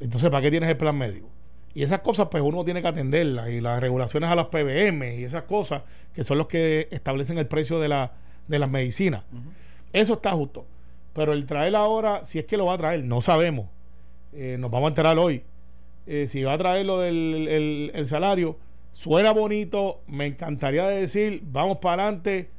Entonces, 0.00 0.30
¿para 0.30 0.42
qué 0.42 0.50
tienes 0.50 0.68
el 0.68 0.76
plan 0.76 0.96
médico? 0.96 1.28
Y 1.74 1.82
esas 1.82 2.00
cosas, 2.00 2.28
pues 2.30 2.42
uno 2.42 2.64
tiene 2.64 2.82
que 2.82 2.88
atenderlas. 2.88 3.48
Y 3.50 3.60
las 3.60 3.80
regulaciones 3.80 4.30
a 4.30 4.34
las 4.34 4.46
PBM 4.46 5.18
y 5.18 5.24
esas 5.24 5.42
cosas, 5.44 5.82
que 6.12 6.22
son 6.22 6.38
los 6.38 6.46
que 6.46 6.88
establecen 6.90 7.38
el 7.38 7.46
precio 7.46 7.80
de, 7.80 7.88
la, 7.88 8.12
de 8.46 8.58
las 8.58 8.70
medicinas. 8.70 9.24
Eso 9.92 10.14
está 10.14 10.32
justo. 10.32 10.66
Pero 11.14 11.32
el 11.32 11.46
traer 11.46 11.74
ahora, 11.74 12.22
si 12.24 12.38
es 12.38 12.44
que 12.44 12.56
lo 12.56 12.66
va 12.66 12.74
a 12.74 12.78
traer, 12.78 13.04
no 13.04 13.20
sabemos. 13.20 13.68
Eh, 14.32 14.56
nos 14.58 14.70
vamos 14.70 14.88
a 14.88 14.90
enterar 14.90 15.18
hoy. 15.18 15.42
Eh, 16.06 16.26
si 16.28 16.42
va 16.44 16.52
a 16.52 16.58
traer 16.58 16.86
lo 16.86 17.00
del 17.00 17.48
el, 17.48 17.90
el 17.94 18.06
salario, 18.06 18.56
suena 18.92 19.32
bonito. 19.32 20.00
Me 20.06 20.26
encantaría 20.26 20.86
decir, 20.86 21.40
vamos 21.44 21.78
para 21.78 22.04
adelante. 22.04 22.50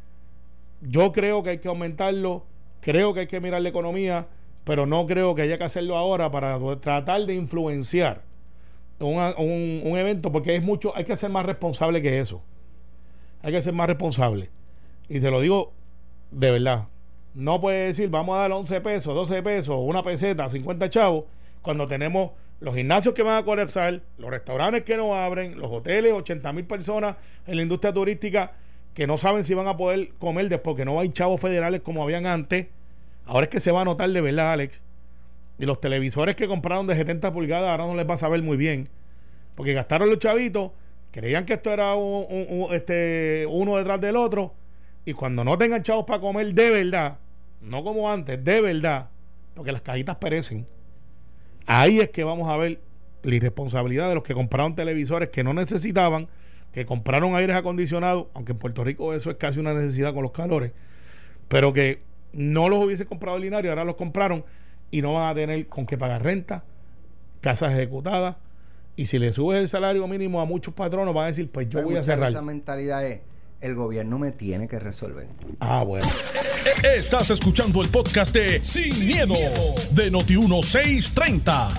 Yo 0.82 1.12
creo 1.14 1.42
que 1.44 1.52
hay 1.52 1.58
que 1.60 1.68
aumentarlo. 1.68 2.46
Creo 2.82 3.14
que 3.14 3.22
hay 3.22 3.28
que 3.28 3.40
mirar 3.40 3.62
la 3.62 3.70
economía. 3.70 4.28
Pero 4.66 4.86
no 4.86 5.06
creo 5.06 5.34
que 5.36 5.44
haya 5.44 5.58
que 5.58 5.64
hacerlo 5.64 5.96
ahora 5.96 6.30
para 6.32 6.60
tratar 6.82 7.26
de 7.26 7.36
influenciar 7.36 8.24
un, 9.00 9.18
un- 9.18 9.98
evento. 9.98 10.32
Porque 10.32 10.56
es 10.56 10.64
mucho, 10.64 10.96
hay 10.96 11.06
que 11.06 11.16
ser 11.16 11.30
más 11.30 11.46
responsable 11.46 12.02
que 12.02 12.20
eso. 12.20 12.42
Hay 13.42 13.54
que 13.54 13.62
ser 13.62 13.74
más 13.74 13.88
responsable. 13.88 14.50
Y 15.08 15.20
te 15.22 15.32
lo 15.32 15.40
digo 15.40 15.72
de 16.32 16.52
verdad. 16.52 16.88
No 17.34 17.62
puede 17.62 17.88
decir, 17.88 18.10
vamos 18.10 18.36
a 18.38 18.42
dar 18.42 18.52
11 18.52 18.82
pesos, 18.82 19.14
12 19.14 19.44
pesos, 19.44 19.76
una 19.80 20.04
peseta, 20.04 20.50
50 20.50 20.90
chavos, 20.90 21.26
cuando 21.62 21.86
tenemos 21.88 22.32
los 22.62 22.74
gimnasios 22.74 23.14
que 23.14 23.24
van 23.24 23.38
a 23.38 23.44
colapsar, 23.44 24.02
los 24.18 24.30
restaurantes 24.32 24.84
que 24.84 24.96
no 24.96 25.14
abren, 25.16 25.60
los 25.60 25.70
hoteles, 25.72 26.14
80 26.14 26.54
mil 26.54 26.66
personas 26.66 27.18
en 27.46 27.58
la 27.58 27.62
industria 27.62 27.94
turística 27.94 28.54
que 28.94 29.06
no 29.06 29.18
saben 29.18 29.44
si 29.44 29.54
van 29.54 29.68
a 29.68 29.76
poder 29.76 30.14
comer 30.18 30.48
después 30.48 30.78
que 30.78 30.86
no 30.86 30.98
hay 31.00 31.10
chavos 31.10 31.42
federales 31.42 31.82
como 31.82 32.02
habían 32.02 32.26
antes. 32.26 32.68
Ahora 33.26 33.46
es 33.46 33.50
que 33.50 33.60
se 33.60 33.72
va 33.72 33.82
a 33.82 33.86
notar 33.86 34.10
de 34.10 34.22
verdad, 34.22 34.54
Alex. 34.54 34.82
Y 35.58 35.66
los 35.66 35.80
televisores 35.80 36.36
que 36.36 36.48
compraron 36.48 36.86
de 36.88 36.96
70 36.96 37.32
pulgadas 37.34 37.70
ahora 37.70 37.86
no 37.86 37.96
les 37.96 38.08
va 38.08 38.16
a 38.16 38.18
saber 38.18 38.42
muy 38.44 38.58
bien. 38.58 38.90
Porque 39.56 39.74
gastaron 39.74 40.10
los 40.10 40.20
chavitos, 40.20 40.72
creían 41.12 41.46
que 41.46 41.54
esto 41.54 41.72
era 41.72 41.94
este, 42.72 43.48
uno 43.50 43.78
detrás 43.78 44.02
del 44.02 44.18
otro. 44.18 44.54
Y 45.06 45.14
cuando 45.14 45.44
no 45.44 45.58
tengan 45.58 45.84
chavos 45.84 46.06
para 46.06 46.20
comer 46.20 46.54
de 46.54 46.72
verdad, 46.72 47.18
no 47.62 47.84
como 47.84 48.12
antes, 48.12 48.44
de 48.44 48.62
verdad, 48.62 49.10
porque 49.54 49.72
las 49.72 49.82
cajitas 49.82 50.18
perecen, 50.18 50.66
ahí 51.66 52.00
es 52.00 52.10
que 52.10 52.24
vamos 52.24 52.50
a 52.50 52.58
ver 52.58 52.80
la 53.24 53.36
irresponsabilidad 53.36 54.10
de 54.10 54.16
los 54.16 54.24
que 54.24 54.34
compraron 54.34 54.76
televisores 54.76 55.30
que 55.30 55.44
no 55.44 55.54
necesitaban, 55.54 56.28
que 56.72 56.86
compraron 56.86 57.36
aires 57.36 57.56
acondicionados, 57.56 58.28
aunque 58.34 58.52
en 58.52 58.58
Puerto 58.58 58.84
Rico 58.84 59.14
eso 59.14 59.32
es 59.32 59.38
casi 59.38 59.60
una 59.60 59.74
necesidad 59.74 60.14
con 60.14 60.24
los 60.24 60.32
calores, 60.32 60.74
pero 61.48 61.72
que 61.72 62.02
no 62.36 62.70
los 62.70 62.84
hubiese 62.84 63.06
comprado 63.06 63.40
Linario, 63.40 63.72
ahora 63.72 63.86
los 63.86 63.96
compraron 63.96 64.44
y 64.92 65.02
no 65.02 65.14
van 65.14 65.30
a 65.30 65.36
tener 65.36 65.68
con 65.68 65.86
qué 65.86 65.98
pagar 65.98 66.22
renta, 66.24 66.64
casas 67.42 67.72
ejecutadas. 67.74 68.36
Y 68.98 69.08
si 69.08 69.20
le 69.20 69.34
subes 69.34 69.60
el 69.60 69.68
salario 69.68 70.08
mínimo 70.08 70.40
a 70.42 70.46
muchos 70.46 70.74
patronos, 70.74 71.14
van 71.14 71.26
a 71.26 71.28
decir, 71.28 71.50
pues 71.50 71.70
yo 71.70 71.80
Hay 71.80 71.86
voy 71.86 71.98
a 71.98 72.04
cerrar. 72.04 72.30
Esa 72.30 72.42
mentalidad 72.42 73.06
es, 73.06 73.22
el 73.62 73.76
gobierno 73.76 74.20
me 74.20 74.32
tiene 74.32 74.68
que 74.68 74.80
resolver. 74.80 75.28
Ah, 75.60 75.84
bueno. 75.84 76.08
Estás 76.96 77.30
escuchando 77.30 77.82
el 77.82 77.90
podcast 77.90 78.34
de 78.34 78.64
Sin, 78.64 79.06
miedo, 79.06 79.36
de 79.92 80.12
Noti1630. 80.12 81.70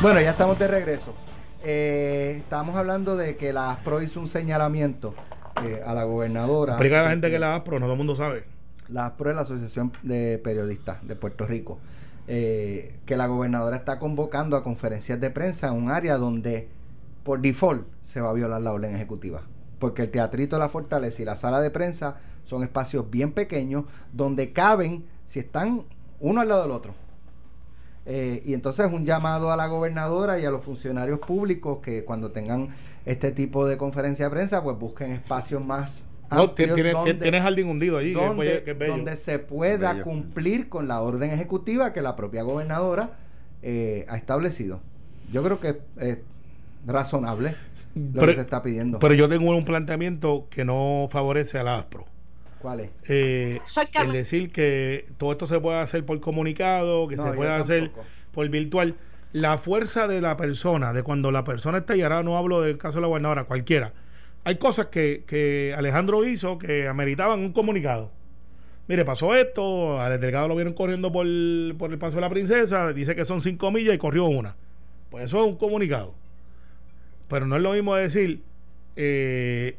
Bueno, 0.00 0.20
ya 0.20 0.30
estamos 0.30 0.58
de 0.58 0.68
regreso. 0.68 1.14
Eh, 1.64 2.34
estamos 2.38 2.76
hablando 2.76 3.16
de 3.16 3.36
que 3.36 3.52
la 3.52 3.70
ASPRO 3.72 4.02
hizo 4.02 4.20
un 4.20 4.28
señalamiento 4.28 5.14
eh, 5.64 5.80
a 5.84 5.94
la 5.94 6.04
gobernadora. 6.04 6.74
Explica 6.74 7.00
a 7.00 7.02
la 7.02 7.10
gente 7.10 7.30
que 7.30 7.38
la 7.38 7.56
ASPRO, 7.56 7.80
no 7.80 7.86
todo 7.86 7.92
el 7.92 7.98
mundo 7.98 8.14
sabe. 8.14 8.55
La 8.88 9.06
ASPRO 9.06 9.30
es 9.30 9.36
la 9.36 9.42
Asociación 9.42 9.92
de 10.02 10.38
Periodistas 10.38 11.06
de 11.06 11.16
Puerto 11.16 11.46
Rico. 11.46 11.78
eh, 12.28 12.98
que 13.06 13.16
la 13.16 13.26
gobernadora 13.26 13.76
está 13.76 13.98
convocando 14.00 14.56
a 14.56 14.64
conferencias 14.64 15.20
de 15.20 15.30
prensa 15.30 15.68
en 15.68 15.74
un 15.74 15.90
área 15.90 16.16
donde 16.16 16.68
por 17.22 17.40
default 17.40 17.86
se 18.02 18.20
va 18.20 18.30
a 18.30 18.32
violar 18.32 18.60
la 18.60 18.72
orden 18.72 18.94
ejecutiva. 18.94 19.42
Porque 19.78 20.02
el 20.02 20.10
Teatrito 20.10 20.56
de 20.56 20.60
la 20.60 20.68
Fortaleza 20.68 21.22
y 21.22 21.24
la 21.24 21.36
sala 21.36 21.60
de 21.60 21.70
prensa 21.70 22.16
son 22.44 22.62
espacios 22.62 23.10
bien 23.10 23.32
pequeños 23.32 23.84
donde 24.12 24.52
caben, 24.52 25.04
si 25.26 25.38
están 25.38 25.84
uno 26.20 26.40
al 26.40 26.48
lado 26.48 26.62
del 26.62 26.70
otro. 26.72 26.94
Eh, 28.06 28.42
y 28.44 28.54
entonces 28.54 28.88
un 28.90 29.04
llamado 29.04 29.50
a 29.50 29.56
la 29.56 29.66
gobernadora 29.66 30.38
y 30.38 30.44
a 30.44 30.50
los 30.50 30.62
funcionarios 30.62 31.18
públicos 31.18 31.78
que 31.82 32.04
cuando 32.04 32.30
tengan 32.30 32.68
este 33.04 33.32
tipo 33.32 33.66
de 33.66 33.76
conferencia 33.76 34.26
de 34.26 34.30
prensa, 34.30 34.62
pues 34.62 34.78
busquen 34.78 35.12
espacios 35.12 35.64
más 35.64 36.04
No, 36.30 36.50
tiene, 36.50 36.92
donde- 36.92 37.14
tiene 37.14 37.40
jardín 37.40 37.68
hundido 37.68 37.98
allí, 37.98 38.12
donde, 38.12 38.44
bello- 38.44 38.64
que 38.64 38.70
es 38.72 38.78
bello. 38.78 38.92
donde 38.96 39.16
se 39.16 39.38
pueda 39.38 39.92
Bello. 39.92 40.04
cumplir 40.04 40.68
con 40.68 40.88
la 40.88 41.00
orden 41.00 41.30
ejecutiva 41.30 41.92
que 41.92 42.02
la 42.02 42.16
propia 42.16 42.42
gobernadora 42.42 43.10
eh, 43.62 44.04
ha 44.08 44.16
establecido. 44.16 44.80
Yo 45.32 45.42
creo 45.42 45.60
que 45.60 45.78
es 45.98 46.18
razonable 46.86 47.54
lo 47.94 48.12
Pero- 48.20 48.26
que 48.26 48.34
se 48.34 48.40
está 48.42 48.62
pidiendo. 48.62 48.98
Pero 48.98 49.14
yo 49.14 49.28
tengo 49.28 49.50
un 49.56 49.64
planteamiento 49.64 50.46
que 50.50 50.64
no 50.64 51.08
favorece 51.10 51.58
a 51.58 51.62
la 51.64 51.78
ASPRO. 51.78 52.04
¿Cuál 52.60 52.80
es? 52.80 52.90
Eh, 53.08 53.60
el 54.02 54.12
decir 54.12 54.50
que 54.50 55.06
todo 55.18 55.32
esto 55.32 55.46
se 55.46 55.60
puede 55.60 55.78
hacer 55.78 56.04
por 56.04 56.18
comunicado, 56.20 57.06
que 57.08 57.16
No, 57.16 57.24
se 57.26 57.32
puede 57.32 57.50
hacer 57.52 57.90
por 58.32 58.48
virtual. 58.48 58.94
La 59.32 59.58
fuerza 59.58 60.08
de 60.08 60.20
la 60.20 60.36
persona, 60.36 60.92
de 60.92 61.02
cuando 61.02 61.30
la 61.30 61.44
persona 61.44 61.78
está, 61.78 61.94
y 61.96 62.02
ahora 62.02 62.22
no 62.22 62.36
hablo 62.38 62.62
del 62.62 62.78
caso 62.78 62.98
de 62.98 63.02
la 63.02 63.08
gobernadora, 63.08 63.44
cualquiera. 63.44 63.92
Hay 64.46 64.56
cosas 64.58 64.86
que, 64.86 65.24
que 65.26 65.74
Alejandro 65.76 66.24
hizo 66.24 66.56
que 66.58 66.86
ameritaban 66.86 67.40
un 67.40 67.52
comunicado. 67.52 68.12
Mire, 68.86 69.04
pasó 69.04 69.34
esto, 69.34 70.00
al 70.00 70.20
delegado 70.20 70.46
lo 70.46 70.54
vieron 70.54 70.72
corriendo 70.72 71.10
por, 71.10 71.26
por 71.76 71.90
el 71.90 71.98
paso 71.98 72.14
de 72.14 72.20
la 72.20 72.30
princesa, 72.30 72.92
dice 72.92 73.16
que 73.16 73.24
son 73.24 73.40
cinco 73.40 73.72
millas 73.72 73.94
y 73.94 73.98
corrió 73.98 74.26
una. 74.26 74.54
Pues 75.10 75.24
eso 75.24 75.40
es 75.40 75.46
un 75.48 75.56
comunicado. 75.56 76.14
Pero 77.28 77.46
no 77.48 77.56
es 77.56 77.62
lo 77.62 77.72
mismo 77.72 77.96
decir, 77.96 78.42
eh, 78.94 79.76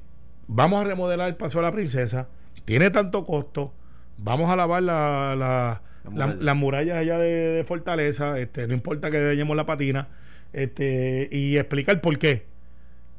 vamos 0.48 0.82
a 0.82 0.84
remodelar 0.84 1.30
el 1.30 1.36
paso 1.36 1.60
de 1.60 1.64
la 1.64 1.72
princesa, 1.72 2.28
tiene 2.66 2.90
tanto 2.92 3.24
costo, 3.26 3.72
vamos 4.18 4.50
a 4.50 4.58
lavar 4.58 4.84
la, 4.84 5.34
la- 5.38 5.82
La 6.04 6.10
la- 6.12 6.26
muralla. 6.28 6.44
las 6.44 6.56
murallas 6.58 6.98
allá 6.98 7.18
de, 7.18 7.30
de 7.32 7.64
Fortaleza, 7.64 8.38
este, 8.38 8.68
no 8.68 8.74
importa 8.74 9.10
que 9.12 9.22
dañemos 9.22 9.56
la 9.56 9.66
patina, 9.66 10.10
este, 10.52 11.30
y 11.32 11.56
explicar 11.58 12.02
por 12.02 12.18
qué. 12.20 12.44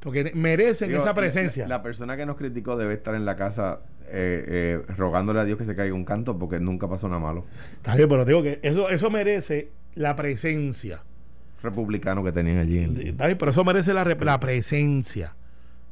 Porque 0.00 0.30
merecen 0.34 0.88
Digo, 0.88 1.00
esa 1.00 1.14
presencia. 1.14 1.64
La, 1.66 1.76
la 1.78 1.82
persona 1.82 2.16
que 2.16 2.24
nos 2.24 2.36
criticó 2.36 2.76
debe 2.76 2.94
estar 2.94 3.14
en 3.14 3.24
la 3.24 3.34
casa 3.36 3.80
eh, 4.06 4.80
eh, 4.88 4.92
rogándole 4.96 5.40
a 5.40 5.44
Dios 5.44 5.58
que 5.58 5.64
se 5.64 5.74
caiga 5.74 5.94
un 5.94 6.04
canto 6.04 6.38
porque 6.38 6.60
nunca 6.60 6.88
pasó 6.88 7.08
nada 7.08 7.20
malo. 7.20 7.44
Está 7.76 7.96
bien, 7.96 8.08
pero 8.08 8.24
digo 8.24 8.42
que 8.42 8.60
eso, 8.62 8.88
eso 8.90 9.10
merece 9.10 9.70
la 9.94 10.14
presencia. 10.14 11.02
Republicano 11.62 12.22
que 12.22 12.30
tenían 12.32 12.58
allí. 12.58 12.78
en- 12.78 12.96
Está 13.08 13.26
bien, 13.26 13.38
pero 13.38 13.50
eso 13.50 13.64
merece 13.64 13.92
la, 13.92 14.04
la 14.04 14.40
presencia. 14.40 15.34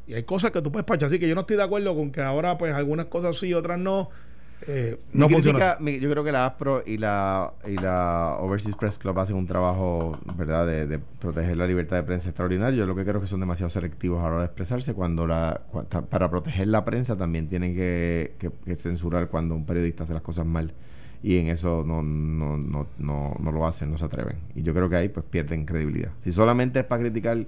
Y 0.06 0.14
hay 0.14 0.22
cosas 0.22 0.52
que 0.52 0.62
tú 0.62 0.70
puedes 0.70 0.86
pachar. 0.86 1.08
Así 1.08 1.18
que 1.18 1.28
yo 1.28 1.34
no 1.34 1.40
estoy 1.40 1.56
de 1.56 1.64
acuerdo 1.64 1.94
con 1.96 2.12
que 2.12 2.22
ahora, 2.22 2.56
pues, 2.58 2.72
algunas 2.72 3.06
cosas 3.06 3.36
sí, 3.38 3.52
otras 3.52 3.78
no. 3.78 4.10
Eh, 4.66 4.98
no 5.12 5.28
Mi 5.28 5.34
crítica- 5.42 5.76
mi- 5.80 5.98
yo 6.00 6.10
creo 6.10 6.24
que 6.24 6.32
la 6.32 6.46
ASPRO 6.46 6.82
y 6.86 6.96
la, 6.96 7.52
y 7.68 7.76
la 7.76 8.36
Overseas 8.40 8.74
Press 8.76 8.98
Club 8.98 9.18
hacen 9.18 9.36
un 9.36 9.46
trabajo, 9.46 10.18
¿verdad?, 10.36 10.66
de, 10.66 10.86
de 10.86 10.98
proteger 10.98 11.56
la 11.56 11.66
libertad 11.66 11.96
de 11.98 12.02
prensa 12.02 12.30
extraordinario. 12.30 12.78
Yo 12.78 12.86
lo 12.86 12.96
que 12.96 13.02
creo 13.04 13.16
es 13.16 13.22
que 13.22 13.26
son 13.28 13.40
demasiado 13.40 13.70
selectivos 13.70 14.20
a 14.20 14.22
la 14.24 14.28
hora 14.28 14.38
de 14.40 14.46
expresarse. 14.46 14.94
Cuando 14.94 15.26
la, 15.26 15.60
cua- 15.72 15.86
ta- 15.88 16.02
para 16.02 16.30
proteger 16.30 16.68
la 16.68 16.84
prensa 16.84 17.16
también 17.16 17.48
tienen 17.48 17.74
que, 17.74 18.34
que- 18.38 18.50
que 18.64 18.76
censurar 18.76 19.28
cuando 19.28 19.54
un 19.54 19.66
periodista 19.66 20.04
hace 20.04 20.14
las 20.14 20.22
cosas 20.22 20.46
mal. 20.46 20.72
Y 21.22 21.38
en 21.38 21.48
eso 21.48 21.82
no, 21.86 22.02
no, 22.02 22.56
no, 22.56 22.86
no, 22.98 23.36
no 23.38 23.52
lo 23.52 23.66
hacen, 23.66 23.90
no 23.90 23.98
se 23.98 24.04
atreven. 24.04 24.36
Y 24.54 24.62
yo 24.62 24.72
creo 24.74 24.88
que 24.88 24.96
ahí 24.96 25.08
pues 25.08 25.24
pierden 25.28 25.64
credibilidad. 25.66 26.10
Si 26.20 26.32
solamente 26.32 26.80
es 26.80 26.84
para 26.86 27.02
criticar 27.02 27.38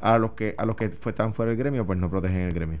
a 0.00 0.18
los 0.18 0.32
que 0.32 0.54
a 0.58 0.64
los 0.66 0.76
que 0.76 0.88
fue- 0.90 1.10
están 1.12 1.34
fuera 1.34 1.50
del 1.50 1.58
gremio, 1.58 1.86
pues 1.86 1.98
no 1.98 2.10
protegen 2.10 2.40
el 2.42 2.52
gremio. 2.52 2.78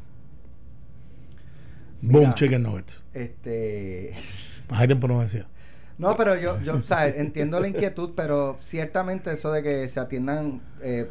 Boom, 2.00 2.20
Mira. 2.22 2.34
chicken 2.34 2.62
nuggets. 2.62 3.00
Este. 3.12 4.14
Más 4.70 4.86
tiempo 4.86 5.08
no 5.08 5.20
decía. 5.20 5.46
No, 5.98 6.16
pero 6.16 6.36
yo, 6.36 6.60
yo 6.62 6.76
o 6.76 6.82
sea, 6.82 7.08
entiendo 7.08 7.58
la 7.58 7.66
inquietud, 7.68 8.10
pero 8.14 8.56
ciertamente 8.60 9.32
eso 9.32 9.50
de 9.50 9.62
que 9.62 9.88
se 9.88 9.98
atiendan. 9.98 10.60
Eh, 10.82 11.08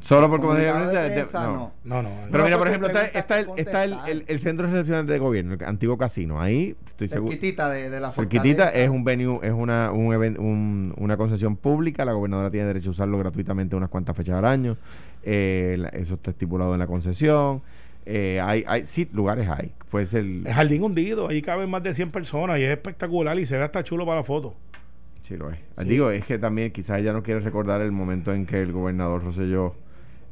Solo 0.00 0.30
por 0.30 0.38
como 0.40 0.52
comunicados 0.52 0.92
de 0.94 0.98
de- 0.98 1.10
prensa, 1.10 1.44
no. 1.46 1.52
no. 1.84 2.02
No, 2.02 2.02
no. 2.02 2.10
Pero 2.30 2.38
No, 2.38 2.44
mira, 2.44 2.56
por 2.56 2.68
porque 2.68 2.70
ejemplo, 2.70 2.88
está, 2.88 3.06
está, 3.18 3.38
el, 3.40 3.48
está 3.56 3.84
el, 3.84 3.98
el- 4.08 4.24
el 4.28 4.40
centro 4.40 4.66
de 4.66 4.72
recepciones 4.72 5.06
de 5.08 5.18
gobierno, 5.18 5.52
el 5.52 5.64
antiguo 5.66 5.98
casino. 5.98 6.40
Ahí 6.40 6.74
estoy 6.86 7.08
seguro. 7.08 7.30
cerquitita 7.32 7.68
de, 7.68 7.90
de 7.90 8.00
la 8.00 8.08
Cerquitita 8.08 8.70
es 8.70 8.88
un 8.88 9.04
venue, 9.04 9.40
es 9.42 9.52
una, 9.52 9.92
un 9.92 10.06
un- 10.38 10.94
una 10.96 11.16
concesión 11.18 11.56
pública. 11.56 12.06
La 12.06 12.12
gobernadora 12.12 12.50
tiene 12.50 12.66
derecho 12.66 12.88
a 12.88 12.92
usarlo 12.92 13.18
gratuitamente 13.18 13.76
unas 13.76 13.90
cuantas 13.90 14.16
fechas 14.16 14.36
al 14.36 14.46
año. 14.46 14.78
Eh, 15.22 15.76
la- 15.78 15.88
eso 15.90 16.14
está 16.14 16.30
estipulado 16.30 16.72
en 16.72 16.78
la 16.78 16.86
concesión. 16.86 17.60
Eh, 18.12 18.40
hay, 18.42 18.64
hay, 18.66 18.84
sí, 18.86 19.08
lugares 19.12 19.48
hay. 19.48 19.72
Puede 19.88 20.06
ser. 20.06 20.24
Es 20.44 20.52
jardín 20.54 20.82
hundido. 20.82 21.28
Ahí 21.28 21.42
caben 21.42 21.70
más 21.70 21.82
de 21.84 21.94
100 21.94 22.10
personas 22.10 22.58
y 22.58 22.62
es 22.64 22.70
espectacular 22.70 23.38
y 23.38 23.46
se 23.46 23.56
ve 23.56 23.62
hasta 23.62 23.84
chulo 23.84 24.04
para 24.04 24.18
la 24.18 24.24
foto. 24.24 24.54
Sí, 25.20 25.36
lo 25.36 25.50
es. 25.50 25.58
Digo, 25.86 26.10
es 26.10 26.24
que 26.26 26.38
también 26.38 26.72
quizás 26.72 26.98
ella 26.98 27.12
no 27.12 27.22
quiere 27.22 27.38
recordar 27.40 27.80
el 27.82 27.92
momento 27.92 28.32
en 28.32 28.46
que 28.46 28.60
el 28.60 28.72
gobernador 28.72 29.22
Rosselló 29.22 29.74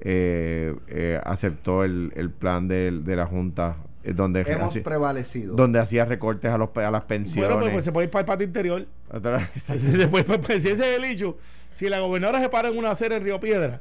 eh, 0.00 0.74
eh, 0.88 1.20
aceptó 1.24 1.84
el, 1.84 2.12
el 2.16 2.30
plan 2.30 2.66
de, 2.68 2.90
la 3.04 3.26
Junta, 3.26 3.76
eh, 4.02 4.12
donde, 4.12 4.40
Hemos 4.40 4.70
hacía- 4.70 4.82
prevalecido. 4.82 5.54
donde 5.54 5.78
hacía 5.78 6.04
recortes 6.04 6.50
a, 6.50 6.58
los, 6.58 6.70
a 6.76 6.90
las 6.90 7.02
pensiones. 7.04 7.46
Bueno, 7.48 7.60
pues, 7.60 7.72
pues 7.74 7.84
se 7.84 7.92
puede 7.92 8.06
ir 8.06 8.10
para 8.10 8.20
el 8.22 8.26
patio 8.26 8.46
interior. 8.46 8.86
Otra- 9.12 9.50
se 9.60 10.08
puede, 10.08 10.24
pues, 10.24 10.38
pues, 10.38 10.62
si 10.62 10.70
ese 10.70 10.90
es 10.92 10.98
el 10.98 11.04
hecho, 11.04 11.36
si 11.72 11.88
la 11.88 12.00
gobernadora 12.00 12.40
se 12.40 12.48
para 12.48 12.68
en 12.68 12.78
una 12.78 12.90
acera 12.90 13.16
en 13.16 13.24
Río 13.24 13.38
Piedra, 13.40 13.80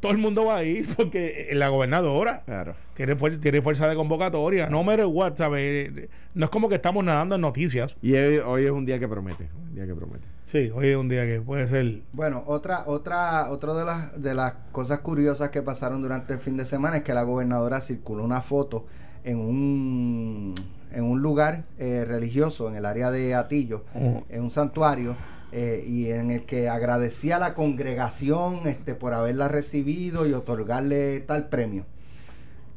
todo 0.00 0.12
el 0.12 0.18
mundo 0.18 0.44
va 0.46 0.56
a 0.56 0.64
ir 0.64 0.88
porque 0.96 1.48
la 1.52 1.68
gobernadora 1.68 2.42
Claro. 2.44 2.74
tiene, 2.94 3.16
fuer- 3.16 3.40
tiene 3.40 3.62
fuerza 3.62 3.88
de 3.88 3.94
convocatoria. 3.96 4.68
No 4.68 4.82
matter 4.84 5.06
what, 5.06 5.36
¿sabes? 5.36 5.92
No 6.34 6.44
es 6.44 6.50
como 6.50 6.68
que 6.68 6.76
estamos 6.76 7.04
nadando 7.04 7.34
en 7.36 7.40
noticias. 7.40 7.96
Y 8.02 8.14
hoy, 8.14 8.36
hoy 8.38 8.64
es 8.64 8.70
un 8.70 8.84
día 8.86 8.98
que 8.98 9.08
promete. 9.08 9.48
Un 9.68 9.74
día 9.74 9.86
que 9.86 9.94
promete. 9.94 10.26
Sí, 10.46 10.70
hoy 10.74 10.88
es 10.88 10.96
un 10.96 11.08
día 11.08 11.24
que 11.24 11.40
puede 11.40 11.66
ser. 11.66 12.00
Bueno, 12.12 12.42
otra, 12.46 12.84
otra, 12.86 13.50
otra 13.50 13.72
de 13.74 13.84
las 13.86 14.22
de 14.22 14.34
las 14.34 14.52
cosas 14.70 14.98
curiosas 14.98 15.48
que 15.48 15.62
pasaron 15.62 16.02
durante 16.02 16.34
el 16.34 16.38
fin 16.40 16.56
de 16.58 16.66
semana 16.66 16.98
es 16.98 17.02
que 17.04 17.14
la 17.14 17.22
gobernadora 17.22 17.80
circuló 17.80 18.22
una 18.22 18.42
foto 18.42 18.84
en 19.24 19.38
un 19.38 20.54
en 20.92 21.04
un 21.04 21.22
lugar 21.22 21.64
eh, 21.78 22.04
religioso 22.06 22.68
en 22.68 22.74
el 22.74 22.84
área 22.84 23.10
de 23.10 23.34
Atillo, 23.34 23.84
Ujú. 23.94 24.24
en 24.28 24.42
un 24.42 24.50
santuario, 24.50 25.16
eh, 25.52 25.84
y 25.86 26.10
en 26.10 26.30
el 26.30 26.44
que 26.44 26.68
agradecía 26.68 27.36
a 27.36 27.38
la 27.38 27.54
congregación 27.54 28.66
este 28.66 28.94
por 28.94 29.12
haberla 29.12 29.48
recibido 29.48 30.26
y 30.26 30.32
otorgarle 30.32 31.20
tal 31.20 31.48
premio. 31.48 31.84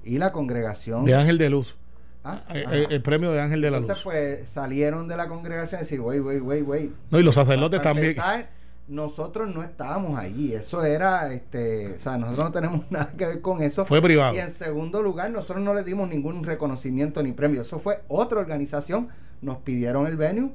Y 0.03 0.17
la 0.17 0.31
congregación 0.31 1.05
De 1.05 1.15
Ángel 1.15 1.37
de 1.37 1.49
Luz. 1.49 1.75
Ah, 2.23 2.43
ajá. 2.47 2.53
eh, 2.75 2.87
el 2.89 3.01
premio 3.01 3.31
de 3.31 3.39
Ángel 3.39 3.61
de 3.61 3.71
la 3.71 3.77
Entonces, 3.77 4.03
Luz. 4.03 4.13
pues 4.13 4.49
salieron 4.49 5.07
de 5.07 5.15
la 5.15 5.27
congregación 5.27 5.79
y 5.79 5.83
decir, 5.83 6.01
wey, 6.01 6.19
wey, 6.19 6.39
wey, 6.39 6.61
wey. 6.61 6.93
No, 7.11 7.19
y 7.19 7.23
los 7.23 7.35
sacerdotes 7.35 7.81
también. 7.81 8.09
empezar, 8.09 8.49
nosotros 8.87 9.53
no 9.53 9.63
estábamos 9.63 10.19
allí. 10.19 10.53
Eso 10.53 10.83
era, 10.83 11.31
este, 11.33 11.93
o 11.93 11.99
sea, 11.99 12.17
nosotros 12.17 12.45
no 12.45 12.51
tenemos 12.51 12.81
nada 12.91 13.13
que 13.17 13.25
ver 13.25 13.41
con 13.41 13.61
eso. 13.61 13.85
Fue 13.85 14.01
privado. 14.01 14.35
Y 14.35 14.39
en 14.39 14.51
segundo 14.51 15.01
lugar, 15.01 15.31
nosotros 15.31 15.63
no 15.63 15.73
le 15.73 15.83
dimos 15.83 16.09
ningún 16.09 16.43
reconocimiento 16.43 17.23
ni 17.23 17.31
premio. 17.31 17.61
Eso 17.61 17.79
fue 17.79 18.01
otra 18.07 18.39
organización. 18.39 19.09
Nos 19.41 19.57
pidieron 19.57 20.07
el 20.07 20.17
venue 20.17 20.51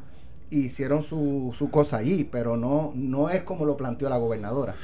hicieron 0.51 1.03
su, 1.03 1.53
su 1.57 1.71
cosa 1.71 1.99
allí, 1.99 2.25
pero 2.25 2.57
no, 2.57 2.93
no 2.95 3.31
es 3.31 3.43
como 3.43 3.65
lo 3.65 3.77
planteó 3.77 4.09
la 4.09 4.17
gobernadora. 4.17 4.75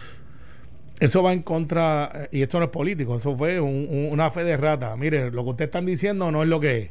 Eso 0.99 1.23
va 1.23 1.33
en 1.35 1.43
contra, 1.43 2.29
y 2.33 2.41
esto 2.43 2.59
no 2.59 2.65
es 2.67 2.71
político, 2.71 3.17
eso 3.17 3.37
fue 3.37 3.61
un- 3.61 3.87
un- 3.91 4.09
una 4.13 4.31
fe 4.31 4.45
de 4.45 4.57
rata. 4.57 4.97
Mire, 4.97 5.31
lo 5.31 5.45
que 5.45 5.51
ustedes 5.51 5.69
están 5.69 5.85
diciendo 5.85 6.31
no 6.31 6.43
es 6.43 6.49
lo 6.49 6.59
que 6.61 6.79
es. 6.79 6.91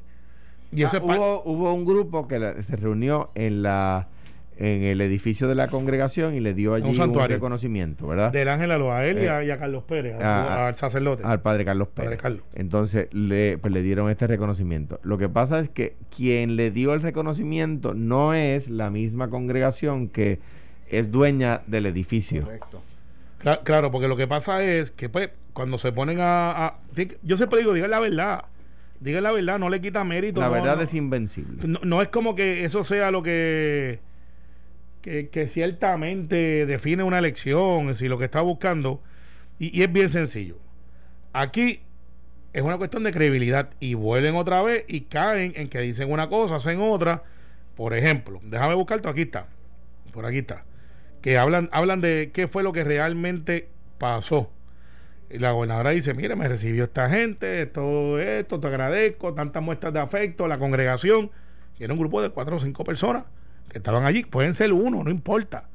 Y 0.72 0.84
eso 0.84 0.98
Ah, 0.98 1.00
es 1.00 1.06
pa- 1.06 1.18
hubo, 1.18 1.44
hubo 1.46 1.74
un 1.74 1.86
grupo 1.86 2.28
que 2.28 2.38
la- 2.38 2.62
se 2.62 2.76
reunió 2.76 3.30
en 3.34 3.64
la 3.64 4.08
en 4.58 4.84
el 4.84 5.02
edificio 5.02 5.48
de 5.48 5.56
la 5.56 5.68
congregación 5.68 6.34
y 6.36 6.40
le 6.40 6.54
dio 6.54 6.74
allí 6.76 6.90
Un 6.90 7.00
un, 7.10 7.14
reconocimiento, 7.28 8.08
¿verdad? 8.08 8.32
del 8.32 8.48
Ángel 8.48 8.72
a, 8.72 8.78
lo- 8.78 8.94
a 8.94 9.06
él 9.06 9.22
y, 9.24 9.28
a, 9.28 9.42
Eh, 9.42 9.48
y 9.48 9.52
a 9.52 9.58
Carlos 9.60 9.84
Pérez, 9.84 10.16
al, 10.16 10.24
al 10.24 10.76
sacerdote. 10.76 11.24
al 11.26 11.42
padre 11.42 11.66
Carlos 11.66 11.90
Padre 11.90 12.10
Pérez. 12.12 12.22
Carlos. 12.22 12.44
Entonces 12.54 13.08
le, 13.14 13.58
pues, 13.58 13.74
le 13.74 13.82
dieron 13.82 14.10
este 14.10 14.28
reconocimiento. 14.28 15.00
Lo 15.04 15.18
que 15.18 15.28
pasa 15.30 15.60
es 15.60 15.70
que 15.70 15.96
quien 16.16 16.56
le 16.56 16.72
dio 16.72 16.94
el 16.94 17.02
reconocimiento 17.02 17.94
no 17.94 18.34
es 18.34 18.70
la 18.70 18.90
misma 18.90 19.30
congregación 19.30 20.08
que 20.08 20.40
es 20.90 21.12
dueña 21.12 21.62
del 21.68 21.86
edificio. 21.88 22.44
Correcto. 22.44 22.82
Cla- 23.42 23.60
Claro, 23.64 23.92
porque 23.92 24.08
lo 24.08 24.16
que 24.16 24.28
pasa 24.28 24.64
es 24.64 24.92
que 24.92 25.10
pues, 25.10 25.32
cuando 25.54 25.78
se 25.78 25.92
ponen 25.92 26.20
a, 26.22 26.76
Yo 27.24 27.38
siempre 27.38 27.60
digo, 27.60 27.74
digan 27.74 27.92
la 27.92 28.00
verdad. 28.00 28.46
Digan 29.02 29.24
la 29.24 29.32
verdad, 29.34 29.60
no 29.60 29.70
le 29.70 29.82
quita 29.82 30.04
mérito. 30.06 30.40
La 30.40 30.48
no, 30.48 30.54
verdad 30.54 30.78
no. 30.78 30.82
es 30.84 30.94
invencible. 30.94 31.68
No, 31.68 31.80
no 31.84 32.02
es 32.02 32.08
como 32.08 32.34
que 32.36 32.64
eso 32.64 32.84
sea 32.86 33.12
lo 33.12 33.22
que, 33.24 34.00
que, 35.06 35.30
que 35.30 35.48
ciertamente 35.48 36.66
define 36.66 37.04
una 37.04 37.20
elección, 37.20 37.94
si 37.94 38.08
lo 38.08 38.18
que 38.18 38.26
está 38.26 38.42
buscando, 38.42 39.04
y, 39.60 39.84
es 39.84 39.94
bien 39.94 40.10
sencillo. 40.10 40.58
Aquí 41.32 41.82
es 42.54 42.64
una 42.64 42.80
cuestión 42.80 43.04
de 43.04 43.12
credibilidad 43.12 43.70
y 43.80 43.94
vuelven 43.94 44.36
otra 44.36 44.64
vez 44.64 44.84
y 44.88 45.02
caen 45.02 45.54
en 45.58 45.70
que 45.70 45.80
dicen 45.82 46.12
una 46.12 46.28
cosa, 46.28 46.56
hacen 46.56 46.82
otra. 46.82 47.22
Por 47.76 47.94
ejemplo, 47.94 48.40
déjame 48.42 48.74
buscarte, 48.74 49.08
aquí 49.08 49.22
está, 49.22 49.46
por 50.12 50.26
aquí 50.26 50.40
está, 50.40 50.64
que 51.22 51.38
hablan, 51.38 51.70
hablan 51.72 52.02
de 52.02 52.32
qué 52.34 52.48
fue 52.48 52.64
lo 52.64 52.74
que 52.74 52.84
realmente 52.84 53.70
pasó. 54.00 54.50
Y 55.30 55.38
la 55.38 55.52
gobernadora 55.52 55.92
dice, 55.92 56.16
mire, 56.16 56.36
me 56.36 56.48
recibió 56.48 56.86
esta 56.86 57.12
gente, 57.12 57.68
todo 57.68 58.20
esto, 58.20 58.60
te 58.60 58.68
agradezco, 58.68 59.36
tantas 59.36 59.62
muestras 59.62 59.94
de 59.94 60.00
afecto, 60.00 60.48
la 60.48 60.58
congregación, 60.58 61.30
y 61.78 61.84
era 61.84 61.94
un 61.94 62.00
grupo 62.00 62.24
de 62.24 62.32
cuatro 62.32 62.56
o 62.56 62.60
cinco 62.60 62.84
personas 62.84 63.26
que 63.70 63.78
estaban 63.78 64.06
allí, 64.06 64.24
pueden 64.24 64.54
ser 64.54 64.74
uno, 64.74 65.04
no 65.04 65.10
importa. 65.10 65.70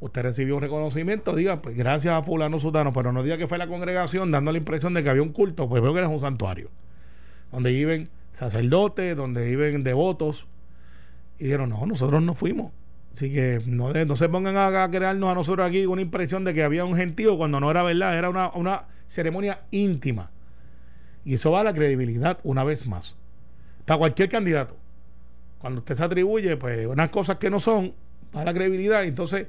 Usted 0.00 0.22
recibió 0.22 0.56
un 0.56 0.62
reconocimiento, 0.62 1.34
diga, 1.34 1.60
pues 1.60 1.76
gracias 1.76 2.14
a 2.14 2.22
fulano 2.22 2.58
sutano, 2.58 2.92
pero 2.92 3.12
no 3.12 3.22
diga 3.22 3.36
que 3.36 3.46
fue 3.46 3.58
la 3.58 3.66
congregación 3.66 4.30
dando 4.30 4.50
la 4.50 4.58
impresión 4.58 4.94
de 4.94 5.02
que 5.02 5.10
había 5.10 5.22
un 5.22 5.32
culto, 5.32 5.68
pues 5.68 5.82
veo 5.82 5.92
que 5.92 5.98
era 5.98 6.08
un 6.08 6.18
santuario, 6.18 6.70
donde 7.52 7.70
viven 7.70 8.08
sacerdotes, 8.32 9.16
donde 9.16 9.44
viven 9.44 9.82
devotos, 9.84 10.46
y 11.38 11.44
dijeron, 11.44 11.70
no, 11.70 11.84
nosotros 11.84 12.22
no 12.22 12.34
fuimos. 12.34 12.72
Así 13.12 13.32
que 13.32 13.60
no, 13.66 13.92
no 13.92 14.16
se 14.16 14.28
pongan 14.28 14.56
a, 14.56 14.84
a 14.84 14.90
crearnos 14.90 15.30
a 15.30 15.34
nosotros 15.34 15.66
aquí 15.66 15.84
una 15.84 16.00
impresión 16.00 16.44
de 16.44 16.54
que 16.54 16.62
había 16.62 16.84
un 16.84 16.96
gentío 16.96 17.36
cuando 17.36 17.60
no 17.60 17.70
era 17.70 17.82
verdad, 17.82 18.16
era 18.16 18.30
una, 18.30 18.50
una 18.50 18.84
ceremonia 19.06 19.62
íntima. 19.70 20.30
Y 21.24 21.34
eso 21.34 21.50
va 21.50 21.60
a 21.60 21.64
la 21.64 21.74
credibilidad 21.74 22.38
una 22.44 22.64
vez 22.64 22.86
más. 22.86 23.16
Para 23.84 23.98
cualquier 23.98 24.28
candidato. 24.28 24.76
Cuando 25.60 25.80
usted 25.80 25.94
se 25.94 26.04
atribuye 26.04 26.56
pues 26.56 26.86
unas 26.86 27.10
cosas 27.10 27.36
que 27.36 27.50
no 27.50 27.60
son 27.60 27.94
para 28.32 28.46
la 28.46 28.54
credibilidad, 28.54 29.04
entonces 29.04 29.46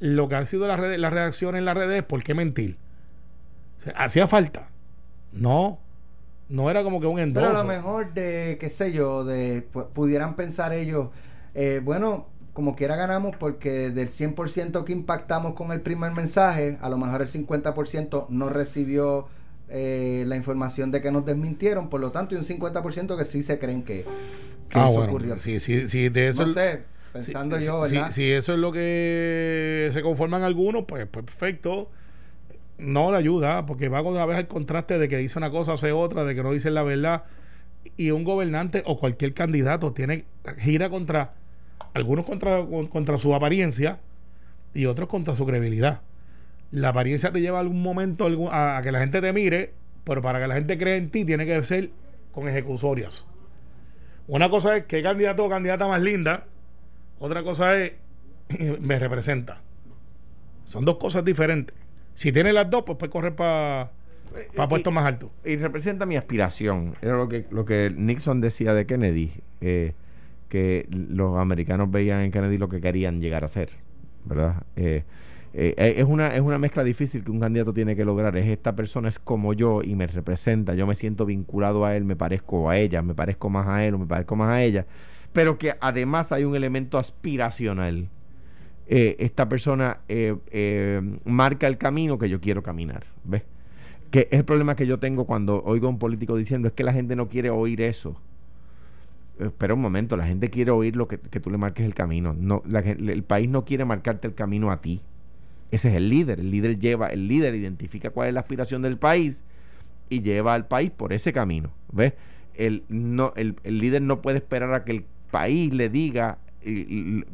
lo 0.00 0.28
que 0.28 0.34
ha 0.34 0.44
sido 0.44 0.66
la, 0.66 0.76
red, 0.76 0.98
la 0.98 1.10
reacción 1.10 1.56
en 1.56 1.64
las 1.64 1.76
redes 1.76 2.00
es 2.00 2.04
¿por 2.04 2.22
qué 2.22 2.34
mentir? 2.34 2.76
¿Hacía 3.96 4.28
falta? 4.28 4.68
No. 5.32 5.78
No 6.48 6.70
era 6.70 6.82
como 6.82 7.00
que 7.00 7.06
un 7.06 7.18
endoso. 7.18 7.46
Pero 7.46 7.58
a 7.58 7.62
lo 7.62 7.68
mejor 7.68 8.12
de, 8.12 8.58
qué 8.60 8.68
sé 8.68 8.92
yo, 8.92 9.24
de 9.24 9.62
pudieran 9.62 10.36
pensar 10.36 10.72
ellos, 10.72 11.08
eh, 11.54 11.80
bueno, 11.82 12.26
como 12.52 12.76
quiera 12.76 12.96
ganamos 12.96 13.34
porque 13.36 13.90
del 13.90 14.08
100% 14.08 14.84
que 14.84 14.92
impactamos 14.92 15.54
con 15.54 15.72
el 15.72 15.80
primer 15.80 16.12
mensaje, 16.12 16.78
a 16.82 16.88
lo 16.88 16.98
mejor 16.98 17.22
el 17.22 17.28
50% 17.28 18.26
no 18.28 18.48
recibió 18.50 19.26
eh, 19.68 20.24
la 20.26 20.36
información 20.36 20.90
de 20.90 21.00
que 21.00 21.10
nos 21.10 21.24
desmintieron, 21.24 21.88
por 21.88 22.00
lo 22.00 22.12
tanto 22.12 22.34
hay 22.34 22.40
un 22.40 22.46
50% 22.46 23.16
que 23.16 23.24
sí 23.24 23.42
se 23.42 23.58
creen 23.58 23.82
que, 23.82 24.04
ah, 24.72 24.88
eso 24.90 25.00
ocurrió. 25.00 25.38
Sí, 25.40 25.60
sí, 25.60 25.88
sí, 25.88 26.08
de 26.08 26.28
eso... 26.28 26.46
No 26.46 26.52
sé, 26.52 26.84
pensando 27.12 27.58
yo, 27.58 27.80
¿verdad? 27.80 28.10
Si, 28.10 28.30
eso 28.30 28.54
es 28.54 28.58
lo 28.58 28.72
que 28.72 29.90
se 29.92 30.02
conforman 30.02 30.42
algunos, 30.42 30.84
pues, 30.86 31.06
pues 31.06 31.24
perfecto 31.24 31.88
no 32.78 33.12
le 33.12 33.18
ayuda, 33.18 33.66
porque 33.66 33.88
va 33.88 34.02
otra 34.02 34.26
vez 34.26 34.38
el 34.38 34.46
contraste 34.46 34.98
de 34.98 35.08
que 35.08 35.18
dice 35.18 35.38
una 35.38 35.50
cosa, 35.50 35.74
hace 35.74 35.92
otra, 35.92 36.24
de 36.24 36.34
que 36.34 36.42
no 36.42 36.52
dice 36.52 36.70
la 36.70 36.82
verdad. 36.82 37.24
Y 37.96 38.10
un 38.10 38.24
gobernante 38.24 38.82
o 38.86 38.98
cualquier 38.98 39.34
candidato 39.34 39.92
tiene 39.92 40.24
gira 40.58 40.90
contra 40.90 41.34
algunos 41.92 42.26
contra, 42.26 42.64
contra 42.90 43.18
su 43.18 43.34
apariencia 43.34 44.00
y 44.72 44.86
otros 44.86 45.08
contra 45.08 45.34
su 45.34 45.46
credibilidad. 45.46 46.00
La 46.74 46.88
apariencia 46.88 47.30
te 47.30 47.40
lleva 47.40 47.60
algún 47.60 47.82
momento 47.82 48.28
a, 48.50 48.80
que 48.82 48.90
la 48.90 48.98
gente 48.98 49.20
te 49.20 49.32
mire, 49.32 49.72
pero 50.02 50.20
para 50.22 50.40
que 50.40 50.48
la 50.48 50.54
gente 50.54 50.76
cree 50.76 50.96
en 50.96 51.08
ti 51.08 51.24
tiene 51.24 51.46
que 51.46 51.62
ser 51.62 51.90
con 52.32 52.48
ejecutorias. 52.48 53.24
Una 54.26 54.50
cosa 54.50 54.76
es 54.76 54.84
que 54.86 55.00
candidato 55.00 55.44
o 55.44 55.48
candidata 55.48 55.86
más 55.86 56.02
linda, 56.02 56.46
otra 57.20 57.44
cosa 57.44 57.76
es 57.76 57.92
me 58.80 58.98
representa. 58.98 59.60
Son 60.66 60.84
dos 60.84 60.96
cosas 60.96 61.24
diferentes. 61.24 61.76
Si 62.14 62.32
tiene 62.32 62.52
las 62.52 62.68
dos, 62.68 62.82
pues 62.84 62.98
puede 62.98 63.10
correr 63.10 63.36
para 63.36 63.92
pa 64.56 64.68
puestos 64.68 64.92
más 64.92 65.06
altos. 65.06 65.30
Y 65.44 65.54
representa 65.54 66.06
mi 66.06 66.16
aspiración. 66.16 66.96
Era 67.02 67.16
lo 67.16 67.28
que, 67.28 67.46
lo 67.50 67.64
que 67.64 67.92
Nixon 67.94 68.40
decía 68.40 68.74
de 68.74 68.84
Kennedy, 68.84 69.30
eh, 69.60 69.92
que 70.48 70.88
los 70.90 71.38
americanos 71.38 71.88
veían 71.88 72.22
en 72.22 72.32
Kennedy 72.32 72.58
lo 72.58 72.68
que 72.68 72.80
querían 72.80 73.20
llegar 73.20 73.44
a 73.44 73.48
ser, 73.48 73.70
¿verdad? 74.24 74.64
Eh, 74.74 75.04
eh, 75.54 75.94
es, 75.96 76.04
una, 76.04 76.34
es 76.34 76.40
una 76.40 76.58
mezcla 76.58 76.84
difícil 76.84 77.24
que 77.24 77.30
un 77.30 77.40
candidato 77.40 77.72
tiene 77.72 77.96
que 77.96 78.04
lograr. 78.04 78.36
Es 78.36 78.46
esta 78.46 78.74
persona 78.74 79.08
es 79.08 79.18
como 79.18 79.52
yo 79.52 79.82
y 79.82 79.94
me 79.94 80.06
representa. 80.06 80.74
Yo 80.74 80.86
me 80.86 80.94
siento 80.94 81.26
vinculado 81.26 81.84
a 81.84 81.96
él, 81.96 82.04
me 82.04 82.16
parezco 82.16 82.68
a 82.68 82.76
ella, 82.76 83.02
me 83.02 83.14
parezco 83.14 83.48
más 83.50 83.66
a 83.66 83.84
él 83.84 83.94
o 83.94 83.98
me 83.98 84.06
parezco 84.06 84.36
más 84.36 84.50
a 84.50 84.62
ella. 84.62 84.86
Pero 85.32 85.58
que 85.58 85.74
además 85.80 86.32
hay 86.32 86.44
un 86.44 86.54
elemento 86.54 86.98
aspiracional 86.98 88.08
eh, 88.86 89.16
esta 89.18 89.48
persona 89.48 90.00
eh, 90.08 90.36
eh, 90.50 91.00
marca 91.24 91.66
el 91.66 91.78
camino 91.78 92.18
que 92.18 92.28
yo 92.28 92.40
quiero 92.40 92.62
caminar. 92.62 93.04
¿Ves? 93.24 93.42
Que 94.10 94.28
es 94.30 94.38
el 94.38 94.44
problema 94.44 94.76
que 94.76 94.86
yo 94.86 94.98
tengo 94.98 95.24
cuando 95.24 95.62
oigo 95.64 95.86
a 95.86 95.90
un 95.90 95.98
político 95.98 96.36
diciendo 96.36 96.68
es 96.68 96.74
que 96.74 96.84
la 96.84 96.92
gente 96.92 97.16
no 97.16 97.28
quiere 97.28 97.50
oír 97.50 97.80
eso. 97.80 98.20
Espera 99.38 99.74
un 99.74 99.80
momento, 99.80 100.16
la 100.16 100.26
gente 100.26 100.48
quiere 100.50 100.70
oír 100.70 100.94
lo 100.94 101.08
que, 101.08 101.18
tú 101.18 101.50
le 101.50 101.58
marques 101.58 101.84
el 101.84 101.94
camino. 101.94 102.34
No, 102.38 102.62
el 102.66 103.24
país 103.24 103.48
no 103.48 103.64
quiere 103.64 103.84
marcarte 103.84 104.28
el 104.28 104.34
camino 104.34 104.70
a 104.70 104.80
ti. 104.80 105.00
Ese 105.70 105.88
es 105.88 105.94
el 105.94 106.08
líder. 106.08 106.40
El 106.40 106.50
líder 106.50 106.78
lleva, 106.78 107.08
el 107.08 107.28
líder 107.28 107.54
identifica 107.54 108.10
cuál 108.10 108.28
es 108.28 108.34
la 108.34 108.40
aspiración 108.40 108.82
del 108.82 108.98
país 108.98 109.44
y 110.08 110.22
lleva 110.22 110.54
al 110.54 110.66
país 110.66 110.90
por 110.90 111.12
ese 111.12 111.32
camino. 111.32 111.70
¿Ves? 111.92 112.14
El, 112.54 112.84
no, 112.88 113.32
el, 113.36 113.56
el 113.64 113.78
líder 113.78 114.02
no 114.02 114.22
puede 114.22 114.38
esperar 114.38 114.72
a 114.74 114.84
que 114.84 114.92
el 114.92 115.04
país 115.30 115.74
le 115.74 115.88
diga 115.88 116.38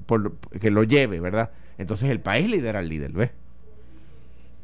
por, 0.06 0.36
que 0.60 0.70
lo 0.70 0.82
lleve, 0.84 1.20
¿verdad? 1.20 1.50
Entonces 1.78 2.10
el 2.10 2.20
país 2.20 2.48
lidera 2.48 2.80
al 2.80 2.88
líder, 2.88 3.12
¿ves? 3.12 3.30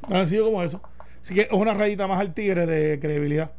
Ha 0.02 0.26
sido 0.26 0.46
como 0.46 0.62
eso. 0.62 0.80
Así 1.20 1.34
que 1.34 1.42
es 1.42 1.52
una 1.52 1.74
rayita 1.74 2.06
más 2.06 2.20
al 2.20 2.34
tigre 2.34 2.66
de 2.66 2.98
credibilidad. 3.00 3.50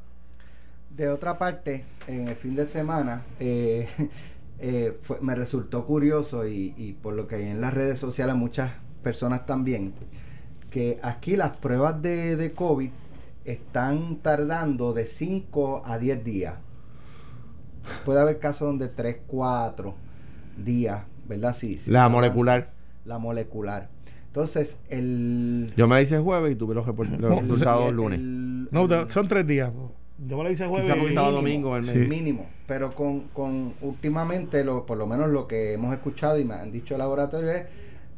De 0.90 1.10
otra 1.10 1.38
parte, 1.38 1.86
en 2.08 2.28
el 2.28 2.36
fin 2.36 2.56
de 2.56 2.66
semana, 2.66 3.24
eh, 3.40 3.88
eh, 4.60 4.98
me 5.22 5.36
resultó 5.36 5.86
curioso 5.86 6.48
y, 6.48 6.98
por 7.02 7.14
lo 7.14 7.28
que 7.28 7.36
hay 7.36 7.48
en 7.48 7.62
las 7.62 7.74
redes 7.74 8.00
sociales 8.00 8.36
muchas 8.36 8.72
personas 9.04 9.46
también, 9.46 9.94
que 10.70 11.00
aquí 11.02 11.36
las 11.36 11.58
pruebas 11.58 12.02
de, 12.02 12.36
de 12.36 12.52
COVID 12.54 12.90
están 13.46 14.18
tardando 14.18 14.94
de 14.94 15.06
5 15.06 15.84
a 15.86 15.98
10 15.98 16.24
días. 16.24 16.56
Puede 18.06 18.20
haber 18.20 18.40
casos 18.40 18.68
donde 18.68 18.90
3, 18.90 19.18
4 19.28 19.96
días, 20.58 21.04
¿verdad? 21.28 21.56
Sí, 21.56 21.80
la 21.88 22.10
molecular. 22.10 22.72
la 23.06 23.18
molecular. 23.18 23.90
Entonces, 24.28 24.78
el. 24.90 25.74
Yo 25.76 25.88
me 25.88 25.96
la 25.96 26.02
hice 26.02 26.20
jueves 26.20 26.52
y 26.52 26.56
tuve 26.56 26.76
los, 26.76 26.86
resultados 26.86 27.94
lunes. 27.94 28.20
no, 28.20 29.10
son 29.10 29.28
tres 29.28 29.48
días. 29.48 29.72
Yo 30.28 30.38
me 30.38 30.44
la 30.44 30.52
hice 30.52 30.68
jueves. 30.68 30.96
y 30.96 31.14
domingo, 31.14 31.78
el 31.78 32.08
mínimo. 32.08 32.48
Pero 32.68 32.94
con, 32.94 33.30
con 33.30 33.74
últimamente, 33.82 34.64
lo, 34.64 34.86
por 34.86 34.98
lo 34.98 35.08
menos 35.08 35.30
lo 35.30 35.48
que 35.48 35.74
hemos 35.74 35.94
escuchado 35.94 36.40
y 36.40 36.44
me 36.44 36.56
han 36.56 36.72
dicho 36.72 36.96
el 36.96 37.00
laboratorio 37.00 37.50
es 37.52 37.64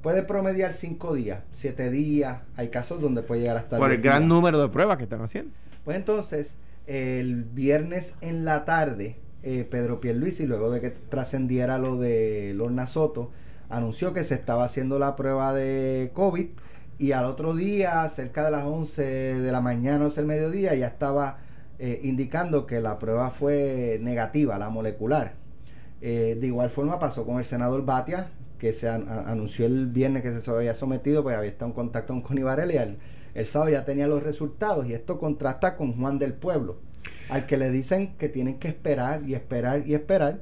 puede 0.02 0.24
promediar 0.24 0.74
cinco 0.74 1.14
días, 1.14 1.44
siete 1.52 1.90
días. 1.90 2.42
Hay 2.56 2.70
casos 2.70 3.02
donde 3.02 3.22
puede 3.22 3.42
llegar 3.42 3.58
hasta. 3.58 3.78
Por 3.78 3.92
el 3.92 4.02
gran 4.02 4.28
número 4.28 4.62
de 4.62 4.70
pruebas 4.70 4.98
que 4.98 5.04
están 5.04 5.22
haciendo. 5.22 5.52
Pues 5.84 5.98
entonces, 5.98 6.56
el 6.88 7.44
viernes 7.44 8.16
en 8.22 8.46
la 8.46 8.66
tarde 8.66 9.18
eh, 9.42 9.66
Pedro 9.70 10.02
Pierluisi, 10.02 10.46
luego 10.46 10.70
de 10.70 10.82
que 10.82 10.90
trascendiera 10.90 11.78
lo 11.78 11.98
de 11.98 12.54
Lorna 12.56 12.88
Soto, 12.88 13.32
anunció 13.70 14.14
que 14.14 14.24
se 14.24 14.34
estaba 14.34 14.66
haciendo 14.66 15.00
la 15.00 15.16
prueba 15.16 15.54
de 15.54 16.12
COVID 16.14 16.48
y 16.98 17.14
al 17.14 17.26
otro 17.26 17.56
día, 17.56 18.08
cerca 18.10 18.44
de 18.44 18.52
las 18.52 18.66
11 18.66 19.02
de 19.02 19.52
la 19.52 19.62
mañana 19.62 20.08
o 20.08 20.20
el 20.20 20.26
mediodía, 20.26 20.76
ya 20.76 20.88
estaba 20.88 21.38
eh, 21.78 22.02
indicando 22.04 22.66
que 22.66 22.82
la 22.82 23.00
prueba 23.00 23.30
fue 23.32 24.00
negativa, 24.02 24.58
la 24.58 24.70
molecular. 24.70 25.36
Eh, 26.02 26.38
de 26.40 26.48
igual 26.48 26.70
forma 26.70 27.00
pasó 27.00 27.26
con 27.26 27.38
el 27.38 27.46
senador 27.46 27.86
Batia, 27.86 28.32
que 28.60 28.74
se 28.74 28.88
anunció 28.88 29.66
el 29.66 29.88
viernes 29.88 30.22
que 30.22 30.40
se 30.40 30.52
había 30.52 30.76
sometido, 30.76 31.24
pues 31.24 31.36
había 31.36 31.50
estado 31.50 31.70
en 31.70 31.76
contacto 31.76 32.14
con 32.14 32.22
Connie 32.22 32.44
Varela 32.44 32.74
y 32.74 32.78
el, 32.78 32.98
el 33.34 33.46
sábado 33.48 33.72
ya 33.72 33.86
tenía 33.86 34.06
los 34.06 34.22
resultados 34.22 34.86
y 34.88 34.94
esto 34.94 35.18
contrasta 35.18 35.76
con 35.76 35.94
Juan 35.94 36.20
del 36.20 36.34
Pueblo 36.34 36.78
al 37.30 37.46
que 37.46 37.58
le 37.58 37.72
dicen 37.72 38.16
que 38.18 38.28
tienen 38.28 38.60
que 38.60 38.68
esperar 38.68 39.24
y 39.28 39.36
esperar 39.36 39.88
y 39.88 39.94
esperar. 39.94 40.42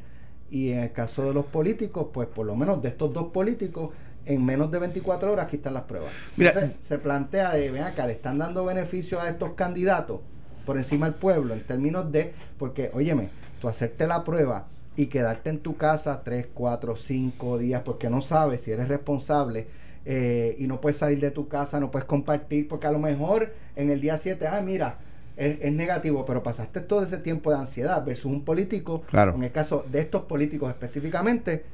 Y 0.50 0.72
en 0.72 0.80
el 0.80 0.92
caso 0.94 1.26
de 1.26 1.34
los 1.34 1.46
políticos, 1.46 2.08
pues 2.14 2.28
por 2.28 2.46
lo 2.46 2.56
menos 2.56 2.82
de 2.82 2.90
estos 2.90 3.14
dos 3.14 3.28
políticos, 3.32 3.94
en 4.26 4.44
menos 4.44 4.72
de 4.72 4.80
24 4.80 5.32
horas 5.32 5.46
aquí 5.46 5.58
están 5.58 5.74
las 5.74 5.84
pruebas. 5.84 6.10
Mira, 6.38 6.72
se 6.82 6.98
plantea 6.98 7.54
de, 7.54 7.70
ven 7.70 7.84
acá, 7.84 8.08
le 8.08 8.14
están 8.14 8.38
dando 8.38 8.66
beneficio 8.66 9.20
a 9.20 9.30
estos 9.30 9.54
candidatos 9.54 10.22
por 10.66 10.78
encima 10.78 11.06
del 11.06 11.16
pueblo 11.16 11.54
en 11.54 11.62
términos 11.64 12.12
de, 12.12 12.34
porque, 12.58 12.92
óyeme, 12.94 13.30
tú 13.60 13.68
hacerte 13.68 14.08
la 14.08 14.24
prueba 14.24 14.68
y 14.98 15.06
quedarte 15.06 15.52
en 15.52 15.60
tu 15.60 15.78
casa 15.78 16.24
3, 16.24 16.48
4, 16.54 16.96
5 16.96 17.58
días 17.60 17.84
porque 17.86 18.10
no 18.10 18.22
sabes 18.22 18.62
si 18.62 18.72
eres 18.72 18.90
responsable 18.90 19.68
eh, 20.06 20.56
y 20.58 20.68
no 20.68 20.82
puedes 20.82 20.98
salir 20.98 21.20
de 21.20 21.32
tu 21.32 21.48
casa, 21.48 21.80
no 21.80 21.92
puedes 21.92 22.08
compartir, 22.08 22.68
porque 22.68 22.88
a 22.88 22.92
lo 22.92 23.00
mejor 23.00 23.54
en 23.76 23.92
el 23.92 24.02
día 24.02 24.18
7, 24.18 24.48
ah, 24.48 24.62
mira, 24.62 24.98
es, 25.36 25.72
negativo, 25.72 26.26
pero 26.26 26.42
pasaste 26.42 26.82
todo 26.82 27.04
ese 27.04 27.18
tiempo 27.18 27.52
de 27.52 27.58
ansiedad 27.58 28.04
versus 28.04 28.26
un 28.26 28.44
político, 28.44 29.04
en 29.14 29.44
el 29.44 29.52
caso 29.52 29.86
de 29.92 30.00
estos 30.00 30.24
políticos 30.24 30.70
específicamente. 30.70 31.66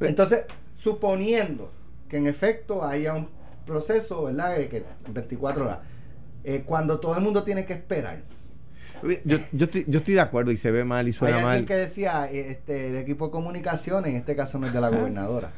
Entonces, 0.00 0.44
suponiendo 0.76 1.70
que 2.08 2.16
en 2.16 2.26
efecto 2.26 2.82
haya 2.82 3.12
un 3.12 3.28
proceso, 3.66 4.24
¿verdad? 4.24 4.56
Que 4.68 4.84
24 5.08 5.64
horas, 5.64 5.78
eh, 6.44 6.62
cuando 6.64 6.98
todo 6.98 7.14
el 7.14 7.22
mundo 7.22 7.42
tiene 7.42 7.66
que 7.66 7.74
esperar. 7.74 8.22
Yo, 9.24 9.38
yo, 9.52 9.64
estoy, 9.64 9.84
yo 9.88 9.98
estoy 9.98 10.14
de 10.14 10.20
acuerdo 10.20 10.52
y 10.52 10.56
se 10.56 10.70
ve 10.70 10.84
mal 10.84 11.08
y 11.08 11.12
suena 11.12 11.38
Hay 11.38 11.44
alguien 11.44 11.66
que 11.66 11.74
decía, 11.74 12.30
eh, 12.30 12.52
este, 12.52 12.90
el 12.90 12.96
equipo 12.96 13.26
de 13.26 13.32
comunicación, 13.32 14.06
en 14.06 14.16
este 14.16 14.36
caso 14.36 14.58
no 14.58 14.66
es 14.66 14.72
de 14.72 14.80
la 14.80 14.88
gobernadora. 14.90 15.52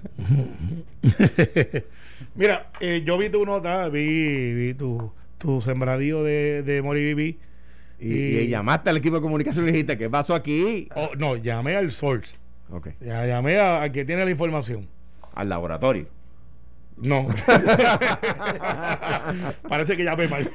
Mira, 2.34 2.70
eh, 2.80 3.02
yo 3.04 3.18
vi 3.18 3.28
tu 3.28 3.44
nota, 3.44 3.88
vi, 3.88 4.54
vi 4.54 4.74
tu 4.74 5.12
tu 5.44 5.60
sembradío 5.60 6.24
de, 6.24 6.62
de 6.62 6.80
Moribibi. 6.80 7.38
Y, 8.00 8.12
y, 8.12 8.48
llamaste 8.48 8.90
al 8.90 8.96
equipo 8.96 9.16
de 9.16 9.22
comunicación 9.22 9.68
y 9.68 9.72
dijiste, 9.72 9.96
¿qué 9.96 10.10
pasó 10.10 10.34
aquí? 10.34 10.88
Oh, 10.96 11.10
no, 11.16 11.36
llamé 11.36 11.76
al 11.76 11.90
source. 11.90 12.34
Ok. 12.70 12.88
Ya, 13.00 13.26
llamé 13.26 13.60
a, 13.60 13.90
que 13.92 14.04
tiene 14.04 14.24
la 14.24 14.30
información. 14.30 14.88
Al 15.34 15.48
laboratorio. 15.48 16.06
No. 16.96 17.26
Parece 19.68 19.96
que 19.96 20.04
llamé 20.04 20.28
mal. 20.28 20.48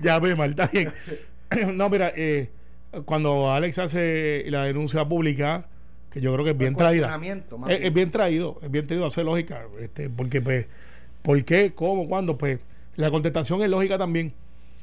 llamé 0.00 0.34
mal, 0.34 0.50
está 0.50 0.66
bien. 0.66 0.92
no, 1.74 1.88
mira, 1.88 2.12
eh, 2.16 2.50
cuando 3.04 3.52
Alex 3.52 3.78
hace 3.78 4.44
la 4.48 4.64
denuncia 4.64 5.04
pública, 5.04 5.66
que 6.10 6.20
yo 6.20 6.32
creo 6.32 6.44
que 6.44 6.50
es 6.50 6.58
bien 6.58 6.74
traída. 6.74 7.20
Es, 7.68 7.80
es, 7.82 7.94
bien 7.94 8.10
traído, 8.10 8.58
es 8.62 8.70
bien 8.70 8.86
traído, 8.86 9.06
hace 9.06 9.22
lógica, 9.22 9.62
este, 9.80 10.10
porque 10.10 10.40
pues 10.40 10.66
¿Por 11.26 11.44
qué? 11.44 11.72
¿Cómo? 11.74 12.06
¿Cuándo? 12.06 12.38
Pues 12.38 12.60
la 12.94 13.10
contestación 13.10 13.60
es 13.60 13.68
lógica 13.68 13.98
también. 13.98 14.32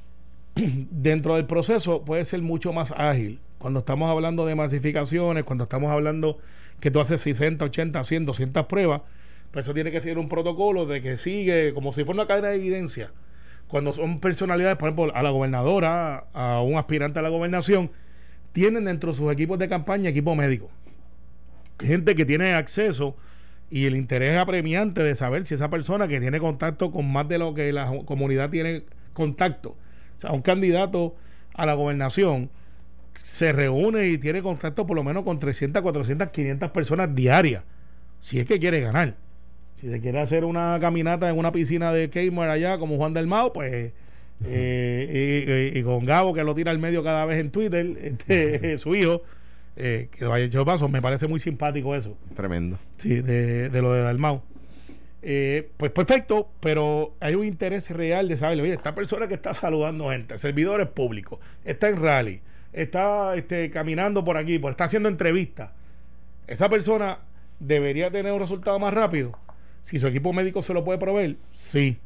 Dentro 0.56 1.38
del 1.38 1.46
proceso 1.46 2.04
puede 2.04 2.26
ser 2.26 2.42
mucho 2.42 2.74
más 2.74 2.92
ágil 2.92 3.40
cuando 3.60 3.80
estamos 3.80 4.12
hablando 4.12 4.46
de 4.46 4.54
masificaciones, 4.54 5.46
cuando 5.46 5.64
estamos 5.64 5.90
hablando 5.90 6.40
que 6.84 6.92
tú 6.92 7.00
haces 7.00 7.22
60, 7.22 7.64
80, 7.64 8.04
100, 8.04 8.26
200 8.26 8.66
pruebas, 8.66 9.04
pues 9.52 9.66
eso 9.66 9.74
tiene 9.74 9.90
que 9.90 10.02
ser 10.02 10.18
un 10.18 10.28
protocolo 10.28 10.86
de 10.86 11.02
que 11.02 11.16
sigue 11.16 11.74
como 11.74 11.94
si 11.94 12.04
fuera 12.04 12.24
una 12.24 12.28
cadena 12.28 12.50
de 12.50 12.56
evidencia. 12.56 13.10
Cuando 13.70 13.94
son 13.94 14.20
personalidades, 14.20 14.76
por 14.76 14.90
ejemplo, 14.90 15.16
a 15.16 15.24
la 15.24 15.30
gobernadora, 15.30 16.26
a 16.34 16.62
un 16.62 16.76
aspirante 16.76 17.20
a 17.20 17.22
la 17.22 17.30
gobernación, 17.30 17.90
tienen 18.52 18.84
dentro 18.84 19.14
de 19.14 19.18
sus 19.18 19.32
equipos 19.32 19.58
de 19.60 19.70
campaña 19.70 20.10
equipo 20.10 20.36
médico. 20.36 20.70
Gente 21.80 22.16
que 22.16 22.26
tiene 22.26 22.54
acceso 22.54 23.16
y 23.70 23.86
el 23.86 23.96
interés 23.96 24.38
apremiante 24.38 25.04
de 25.04 25.16
saber 25.16 25.46
si 25.46 25.54
esa 25.54 25.70
persona 25.70 26.10
que 26.10 26.20
tiene 26.20 26.42
contacto 26.42 26.92
con 26.92 27.10
más 27.10 27.30
de 27.30 27.38
lo 27.38 27.54
que 27.54 27.72
la 27.72 27.90
comunidad 28.04 28.50
tiene 28.50 28.84
contacto, 29.14 29.70
o 29.70 30.20
sea, 30.20 30.34
un 30.34 30.42
candidato 30.42 31.16
a 31.54 31.66
la 31.66 31.76
gobernación 31.76 32.50
se 33.22 33.52
reúne 33.54 34.08
y 34.08 34.18
tiene 34.18 34.42
contacto 34.42 34.86
por 34.86 34.96
lo 34.96 35.04
menos 35.04 35.24
con 35.24 35.40
300, 35.40 35.82
400, 35.82 36.30
500 36.30 36.72
personas 36.72 37.14
diarias, 37.14 37.64
si 38.20 38.40
es 38.40 38.46
que 38.46 38.60
quiere 38.60 38.80
ganar. 38.82 39.16
Si 39.80 39.90
se 39.90 40.00
quiere 40.00 40.20
hacer 40.22 40.46
una 40.46 40.78
caminata 40.80 41.30
en 41.30 41.38
una 41.38 41.52
piscina 41.52 41.92
de 41.92 42.10
Kmart 42.10 42.52
allá 42.52 42.78
como 42.78 42.96
Juan 42.98 43.14
del 43.14 43.28
Mao, 43.28 43.52
pues 43.52 43.92
eh, 44.46 45.72
y, 45.76 45.84
con 45.84 46.06
Gabo 46.06 46.34
que 46.34 46.44
lo 46.44 46.56
tira 46.56 46.72
al 46.72 46.80
medio 46.80 47.04
cada 47.04 47.26
vez 47.26 47.40
en 47.40 47.52
Twitter, 47.52 47.98
este, 48.02 48.78
su 48.78 48.96
hijo, 48.96 49.24
eh, 49.76 50.08
que 50.12 50.26
vaya 50.26 50.46
hecho 50.46 50.64
paso, 50.64 50.88
me 50.88 51.02
parece 51.02 51.28
muy 51.28 51.40
simpático 51.40 51.96
eso. 51.96 52.18
Tremendo. 52.36 52.78
Sí, 52.98 53.22
de, 53.22 53.70
de 53.70 53.82
lo 53.82 53.94
de 53.94 54.02
Dalmau. 54.02 54.42
Eh, 55.26 55.70
pues 55.78 55.92
perfecto, 55.92 56.50
pero 56.60 57.16
hay 57.22 57.36
un 57.36 57.46
interés 57.46 57.90
real 57.90 58.28
de 58.28 58.36
saber, 58.36 58.60
oye, 58.60 58.74
esta 58.74 58.94
persona 58.94 59.26
que 59.30 59.36
está 59.36 59.54
saludando 59.54 60.10
gente, 60.10 60.38
servidores 60.38 60.90
públicos, 60.90 61.40
está 61.64 61.88
en 61.88 62.02
rally, 62.02 62.42
está 62.74 63.36
este, 63.36 63.70
caminando 63.70 64.26
por 64.26 64.38
aquí, 64.38 64.60
por, 64.60 64.72
está 64.72 64.86
haciendo 64.86 65.08
entrevistas. 65.10 65.72
Esa 66.48 66.70
persona 66.70 67.20
debería 67.60 68.12
tener 68.12 68.34
un 68.34 68.40
resultado 68.40 68.78
más 68.80 68.94
rápido. 68.94 69.38
Si 69.82 70.00
su 70.00 70.08
equipo 70.08 70.34
médico 70.34 70.62
se 70.62 70.74
lo 70.74 70.84
puede 70.84 70.98
proveer, 71.00 71.38
sí. 71.52 72.00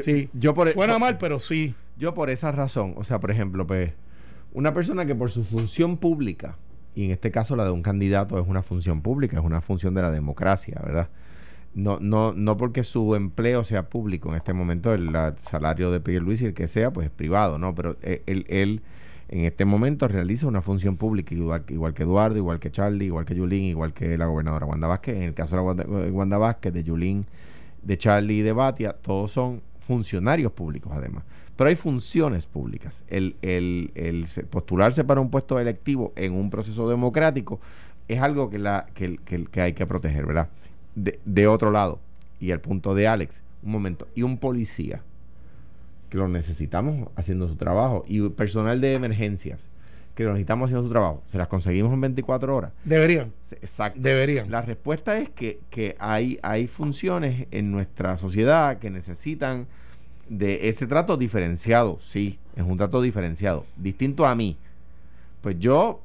sí. 0.00 0.28
Yo 0.32 0.54
por, 0.54 0.68
e- 0.68 0.72
Suena 0.72 0.98
mal, 0.98 1.18
pero 1.18 1.40
sí. 1.40 1.74
Yo 1.96 2.14
por 2.14 2.30
esa 2.30 2.52
razón, 2.52 2.94
o 2.96 3.04
sea, 3.04 3.18
por 3.18 3.30
ejemplo, 3.30 3.66
pues, 3.66 3.92
una 4.52 4.72
persona 4.74 5.06
que 5.06 5.14
por 5.14 5.30
su 5.30 5.44
función 5.44 5.96
pública, 5.96 6.56
y 6.94 7.06
en 7.06 7.10
este 7.10 7.30
caso 7.30 7.56
la 7.56 7.64
de 7.64 7.70
un 7.70 7.82
candidato 7.82 8.40
es 8.40 8.46
una 8.46 8.62
función 8.62 9.02
pública, 9.02 9.38
es 9.38 9.44
una 9.44 9.60
función 9.60 9.94
de 9.94 10.02
la 10.02 10.10
democracia, 10.10 10.80
¿verdad? 10.84 11.08
No, 11.74 11.98
no, 12.00 12.32
no 12.32 12.56
porque 12.56 12.82
su 12.82 13.14
empleo 13.14 13.62
sea 13.62 13.88
público 13.88 14.30
en 14.30 14.36
este 14.36 14.52
momento, 14.52 14.92
el, 14.92 15.10
salario 15.40 15.90
de 15.90 16.00
Pierre 16.00 16.24
Luis 16.24 16.42
y 16.42 16.46
el 16.46 16.54
que 16.54 16.66
sea, 16.66 16.92
pues 16.92 17.06
es 17.06 17.12
privado, 17.12 17.58
¿no? 17.58 17.74
Pero 17.74 17.96
eh, 18.02 18.22
él, 18.26 18.46
él 18.48 18.82
en 19.28 19.44
este 19.44 19.64
momento 19.64 20.08
realiza 20.08 20.46
una 20.46 20.62
función 20.62 20.96
pública, 20.96 21.34
igual, 21.34 21.64
que 21.94 22.02
Eduardo, 22.02 22.38
igual 22.38 22.58
que 22.58 22.70
Charlie, 22.70 23.06
igual 23.06 23.26
que 23.26 23.34
Yulín, 23.34 23.64
igual 23.64 23.92
que 23.92 24.16
la 24.16 24.26
gobernadora 24.26 24.64
Wanda 24.64 24.88
Vázquez. 24.88 25.16
En 25.16 25.22
el 25.22 25.34
caso 25.34 25.74
de 25.74 25.82
eh, 25.82 26.10
Wanda 26.10 26.38
Vázquez, 26.38 26.72
de 26.72 26.82
Yulín, 26.82 27.26
de 27.82 27.98
Charlie 27.98 28.38
y 28.38 28.42
de 28.42 28.52
Batia, 28.52 28.94
todos 28.94 29.32
son 29.32 29.60
funcionarios 29.86 30.52
públicos 30.52 30.92
además. 30.94 31.24
Pero 31.56 31.68
hay 31.68 31.76
funciones 31.76 32.46
públicas. 32.46 33.02
El, 33.08 33.36
el, 33.42 34.26
postularse 34.48 35.04
para 35.04 35.20
un 35.20 35.28
puesto 35.30 35.58
electivo 35.58 36.12
en 36.16 36.32
un 36.32 36.48
proceso 36.48 36.88
democrático 36.88 37.60
es 38.06 38.20
algo 38.20 38.48
que, 38.48 38.58
la, 38.58 38.86
que, 38.94 39.60
hay 39.60 39.74
que 39.74 39.86
proteger, 39.86 40.24
¿verdad? 40.24 40.48
De, 40.94 41.20
de 41.26 41.46
otro 41.46 41.70
lado, 41.70 41.98
y 42.40 42.52
el 42.52 42.60
punto 42.60 42.94
de 42.94 43.08
Alex, 43.08 43.42
un 43.62 43.72
momento, 43.72 44.08
y 44.14 44.22
un 44.22 44.38
policía 44.38 45.02
que 46.08 46.18
lo 46.18 46.28
necesitamos 46.28 47.08
haciendo 47.16 47.48
su 47.48 47.56
trabajo, 47.56 48.04
y 48.06 48.28
personal 48.30 48.80
de 48.80 48.94
emergencias, 48.94 49.68
que 50.14 50.24
lo 50.24 50.30
necesitamos 50.30 50.66
haciendo 50.66 50.86
su 50.86 50.92
trabajo, 50.92 51.22
¿se 51.28 51.38
las 51.38 51.48
conseguimos 51.48 51.92
en 51.92 52.00
24 52.00 52.56
horas? 52.56 52.72
Deberían. 52.84 53.32
Exacto. 53.52 54.00
Deberían. 54.00 54.50
La 54.50 54.62
respuesta 54.62 55.18
es 55.18 55.30
que, 55.30 55.60
que 55.70 55.96
hay, 55.98 56.38
hay 56.42 56.66
funciones 56.66 57.46
en 57.50 57.70
nuestra 57.70 58.18
sociedad 58.18 58.78
que 58.78 58.90
necesitan 58.90 59.66
de 60.28 60.68
ese 60.68 60.86
trato 60.86 61.16
diferenciado. 61.16 61.98
Sí, 62.00 62.38
es 62.56 62.64
un 62.64 62.76
trato 62.76 63.00
diferenciado, 63.00 63.64
distinto 63.76 64.26
a 64.26 64.34
mí. 64.34 64.56
Pues 65.40 65.58
yo 65.58 66.02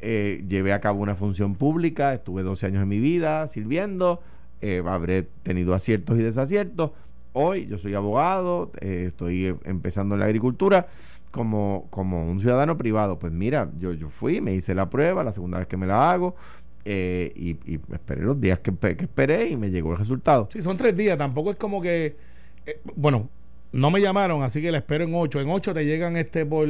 eh, 0.00 0.44
llevé 0.48 0.72
a 0.72 0.80
cabo 0.80 1.02
una 1.02 1.14
función 1.14 1.54
pública, 1.54 2.14
estuve 2.14 2.42
12 2.42 2.66
años 2.66 2.82
en 2.82 2.88
mi 2.88 2.98
vida 2.98 3.46
sirviendo, 3.48 4.22
eh, 4.62 4.82
habré 4.86 5.24
tenido 5.42 5.74
aciertos 5.74 6.18
y 6.18 6.22
desaciertos, 6.22 6.92
Hoy 7.32 7.66
yo 7.66 7.78
soy 7.78 7.94
abogado, 7.94 8.72
eh, 8.80 9.06
estoy 9.08 9.54
empezando 9.64 10.14
en 10.14 10.20
la 10.20 10.26
agricultura 10.26 10.88
como, 11.30 11.86
como 11.90 12.28
un 12.28 12.40
ciudadano 12.40 12.76
privado. 12.76 13.18
Pues 13.18 13.32
mira, 13.32 13.70
yo, 13.78 13.92
yo 13.92 14.10
fui, 14.10 14.40
me 14.40 14.54
hice 14.54 14.74
la 14.74 14.90
prueba, 14.90 15.22
la 15.22 15.32
segunda 15.32 15.58
vez 15.58 15.68
que 15.68 15.76
me 15.76 15.86
la 15.86 16.10
hago, 16.10 16.34
eh, 16.84 17.32
y, 17.36 17.78
esperé 17.92 18.22
los 18.22 18.40
días 18.40 18.58
que, 18.60 18.72
esperé 18.98 19.48
y 19.48 19.56
me 19.56 19.70
llegó 19.70 19.92
el 19.92 19.98
resultado. 19.98 20.48
Sí, 20.52 20.60
son 20.62 20.76
tres 20.76 20.96
días, 20.96 21.16
tampoco 21.16 21.50
es 21.52 21.56
como 21.56 21.80
que, 21.80 22.16
eh, 22.66 22.80
bueno, 22.96 23.28
no 23.72 23.90
me 23.92 24.00
llamaron, 24.00 24.42
así 24.42 24.60
que 24.60 24.72
la 24.72 24.78
espero 24.78 25.04
en 25.04 25.14
ocho. 25.14 25.40
En 25.40 25.50
ocho 25.50 25.72
te 25.72 25.84
llegan 25.84 26.16
este 26.16 26.44
por, 26.44 26.66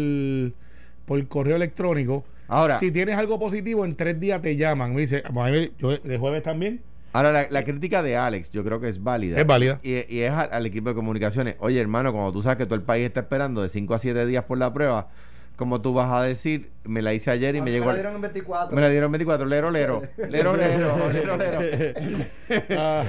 por 1.06 1.26
correo 1.28 1.56
electrónico. 1.56 2.24
Ahora, 2.48 2.78
si 2.78 2.90
tienes 2.90 3.16
algo 3.16 3.38
positivo, 3.38 3.84
en 3.84 3.94
tres 3.94 4.20
días 4.20 4.42
te 4.42 4.56
llaman. 4.56 4.94
Me 4.94 5.02
dice, 5.02 5.22
ver, 5.32 5.72
yo 5.78 5.96
de 5.96 6.18
jueves 6.18 6.42
también 6.42 6.80
Ahora, 7.12 7.48
la, 7.50 7.64
crítica 7.64 8.02
de 8.02 8.16
Alex, 8.16 8.50
yo 8.50 8.62
creo 8.62 8.80
que 8.80 8.88
es 8.88 9.02
válida. 9.02 9.40
Es 9.40 9.46
válida. 9.46 9.80
Y, 9.82 9.94
es 9.94 10.30
al, 10.30 10.64
equipo 10.66 10.90
de 10.90 10.94
comunicaciones. 10.94 11.56
Oye, 11.58 11.80
hermano, 11.80 12.12
cuando 12.12 12.32
tú 12.32 12.42
sabes 12.42 12.58
que 12.58 12.66
todo 12.66 12.76
el 12.76 12.82
país 12.82 13.06
está 13.06 13.20
esperando 13.20 13.62
de 13.62 13.68
5 13.68 13.94
a 13.94 13.98
7 13.98 14.26
días 14.26 14.44
por 14.44 14.58
la 14.58 14.72
prueba, 14.72 15.08
como 15.56 15.80
tú 15.82 15.92
vas 15.92 16.10
a 16.10 16.22
decir? 16.22 16.70
Me 16.84 17.02
la 17.02 17.12
hice 17.12 17.30
ayer 17.30 17.54
y 17.56 17.60
me 17.60 17.70
llegó. 17.70 17.86
Me 17.86 17.92
la 17.92 17.98
dieron 17.98 18.14
en 18.14 18.20
24. 18.22 18.74
Me 18.74 18.80
la 18.80 18.88
dieron 18.88 19.08
en 19.08 19.12
24. 19.12 19.46
Lero, 19.46 19.70
lero. 19.70 20.02
Lero, 20.16 20.56
lero. 20.56 21.12
Lero, 21.12 21.36
lero. 21.38 22.26
Ah. 22.70 23.04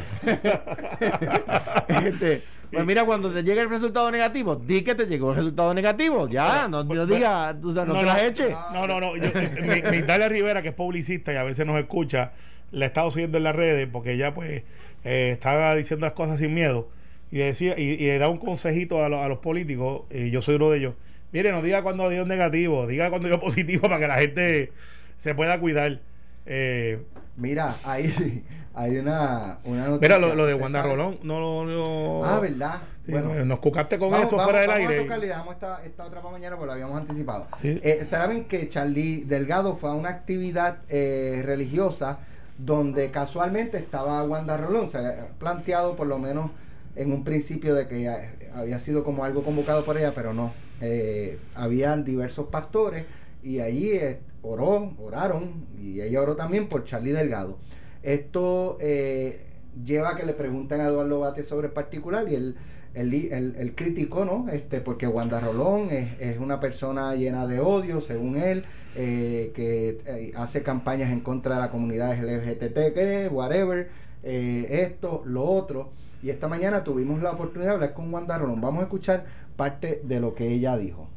este, 2.06 2.44
pues 2.72 2.86
mira, 2.86 3.04
cuando 3.06 3.30
te 3.32 3.44
llegue 3.44 3.62
el 3.62 3.70
resultado 3.70 4.10
negativo, 4.12 4.56
di 4.56 4.82
que 4.82 4.96
te 4.96 5.06
llegó 5.06 5.32
el 5.32 5.38
resultado 5.38 5.74
negativo. 5.74 6.30
Ya, 6.30 6.68
no, 6.70 6.84
no 6.84 7.06
digas, 7.06 7.56
no, 7.56 7.86
no, 7.86 8.00
te 8.00 8.04
las 8.04 8.22
eches. 8.24 8.56
No, 8.74 8.88
no, 8.88 9.00
no. 9.00 9.16
Yo, 9.18 9.30
mi, 9.62 10.02
Rivera, 10.02 10.62
que 10.62 10.70
es 10.70 10.76
publicista 10.76 11.34
y 11.34 11.36
a 11.36 11.44
veces 11.44 11.66
nos 11.66 11.78
escucha, 11.80 12.32
le 12.72 12.86
he 12.86 12.88
estado 12.88 13.12
siguiendo 13.12 13.38
en 13.38 13.44
las 13.44 13.56
redes 13.56 13.88
porque 13.92 14.14
ella 14.14 14.34
pues 14.34 14.64
eh, 15.04 15.32
estaba 15.32 15.76
diciendo 15.76 16.06
las 16.06 16.14
cosas 16.14 16.40
sin 16.40 16.54
miedo. 16.54 16.90
Y 17.32 17.38
decía 17.38 17.76
y, 17.78 18.04
y 18.04 18.18
da 18.18 18.28
un 18.28 18.38
consejito 18.38 19.02
a, 19.02 19.06
a, 19.06 19.28
los 19.28 19.40
políticos 19.40 20.04
y 20.12 20.32
yo 20.32 20.42
soy 20.42 20.56
uno 20.56 20.72
de 20.72 20.80
ellos. 20.80 20.96
Mire 21.32 21.52
no 21.52 21.62
diga 21.62 21.82
cuando 21.82 22.10
dio 22.10 22.26
negativo 22.26 22.88
diga 22.88 23.10
cuando 23.10 23.28
dio 23.28 23.40
positivo 23.42 23.84
para 23.84 24.00
que 24.00 24.08
la 24.08 24.18
gente 24.18 24.72
se 25.18 25.34
pueda 25.36 25.60
cuidar. 25.60 26.00
Eh, 26.46 27.00
mira 27.38 27.76
ahí 27.84 28.44
hay 28.74 28.98
una, 28.98 29.60
una 29.64 29.88
noticia 29.88 30.18
mira 30.18 30.36
lo, 30.36 30.46
de 30.46 30.54
Wanda 30.56 30.82
Rolón 30.82 31.20
no 31.24 31.66
lo 31.66 32.26
ah 32.26 32.40
verdad 32.40 32.82
bueno. 33.08 33.46
nos 33.46 33.60
cucaste 33.60 33.98
con 33.98 34.14
eso 34.16 34.40
fuera 34.40 34.62
del 34.62 34.72
aire. 34.72 35.08
a 35.12 35.18
dejamos 35.18 35.54
esta, 35.56 35.84
esta 35.84 36.06
otra 36.06 36.22
para 36.22 36.32
mañana 36.34 36.56
porque 36.56 36.68
lo 36.68 36.72
habíamos 36.74 36.98
anticipado. 36.98 37.48
Eh, 37.64 38.06
saben 38.10 38.46
que 38.46 38.70
Charlie 38.70 39.24
Delgado 39.26 39.76
fue 39.76 39.90
a 39.90 39.94
una 39.94 40.10
actividad 40.10 40.78
eh, 40.90 41.42
religiosa 41.44 42.20
donde 42.66 43.12
casualmente 43.12 43.78
estaba 43.78 44.24
Wanda 44.24 44.58
Rolón. 44.58 44.88
Se 44.88 44.98
ha 44.98 45.30
planteado 45.40 45.96
por 45.96 46.08
lo 46.08 46.20
menos 46.20 46.52
en 46.96 47.12
un 47.12 47.24
principio 47.24 47.76
de 47.76 47.88
que 47.88 48.10
había 48.54 48.80
sido 48.80 49.04
como 49.04 49.24
algo 49.24 49.44
convocado 49.44 49.84
por 49.84 49.98
ella, 49.98 50.14
pero 50.14 50.34
no. 50.34 50.54
Eh, 50.82 51.40
habían 51.56 52.04
diversos 52.04 52.48
pastores 52.48 53.06
y 53.44 53.60
allí 53.60 53.92
eh, 53.92 54.20
oró, 54.42 54.94
oraron, 55.00 55.66
y 55.80 56.02
ella 56.02 56.22
oró 56.22 56.36
también 56.36 56.68
por 56.68 56.86
Charlie 56.86 57.12
Delgado. 57.12 57.58
Esto 58.04 58.78
eh, 58.80 59.46
lleva 59.86 60.10
a 60.10 60.16
que 60.16 60.26
le 60.26 60.34
pregunten 60.34 60.82
a 60.82 60.88
Eduardo 60.88 61.20
Bate 61.20 61.44
sobre 61.44 61.68
el 61.68 61.74
particular 61.74 62.28
y 62.30 62.36
él 62.36 62.56
el, 62.94 63.14
el, 63.14 63.56
el, 63.56 63.76
crítico, 63.76 64.26
¿no? 64.26 64.50
Este, 64.50 64.82
porque 64.82 65.08
Wanda 65.08 65.40
Rolón 65.40 65.90
es, 65.92 66.20
es, 66.20 66.40
una 66.40 66.60
persona 66.60 67.16
llena 67.16 67.48
de 67.48 67.60
odio, 67.60 68.02
según 68.02 68.38
él, 68.38 68.66
eh, 68.96 69.52
que 69.56 70.02
eh, 70.06 70.32
hace 70.36 70.62
campañas 70.64 71.12
en 71.12 71.22
contra 71.22 71.56
de 71.56 71.62
la 71.62 71.72
comunidad 71.72 72.14
LGBT, 72.14 72.94
que 72.94 73.30
whatever, 73.32 73.90
eh, 74.24 74.88
esto, 74.90 75.24
lo 75.26 75.44
otro. 75.44 75.92
Y 76.22 76.30
esta 76.30 76.48
mañana 76.48 76.84
tuvimos 76.84 77.22
la 77.22 77.32
oportunidad 77.32 77.72
de 77.72 77.76
hablar 77.76 77.94
con 77.94 78.14
Wanda 78.14 78.38
Rolón. 78.38 78.62
Vamos 78.62 78.82
a 78.82 78.84
escuchar 78.84 79.26
parte 79.56 80.02
de 80.04 80.20
lo 80.20 80.36
que 80.36 80.50
ella 80.50 80.78
dijo. 80.78 81.10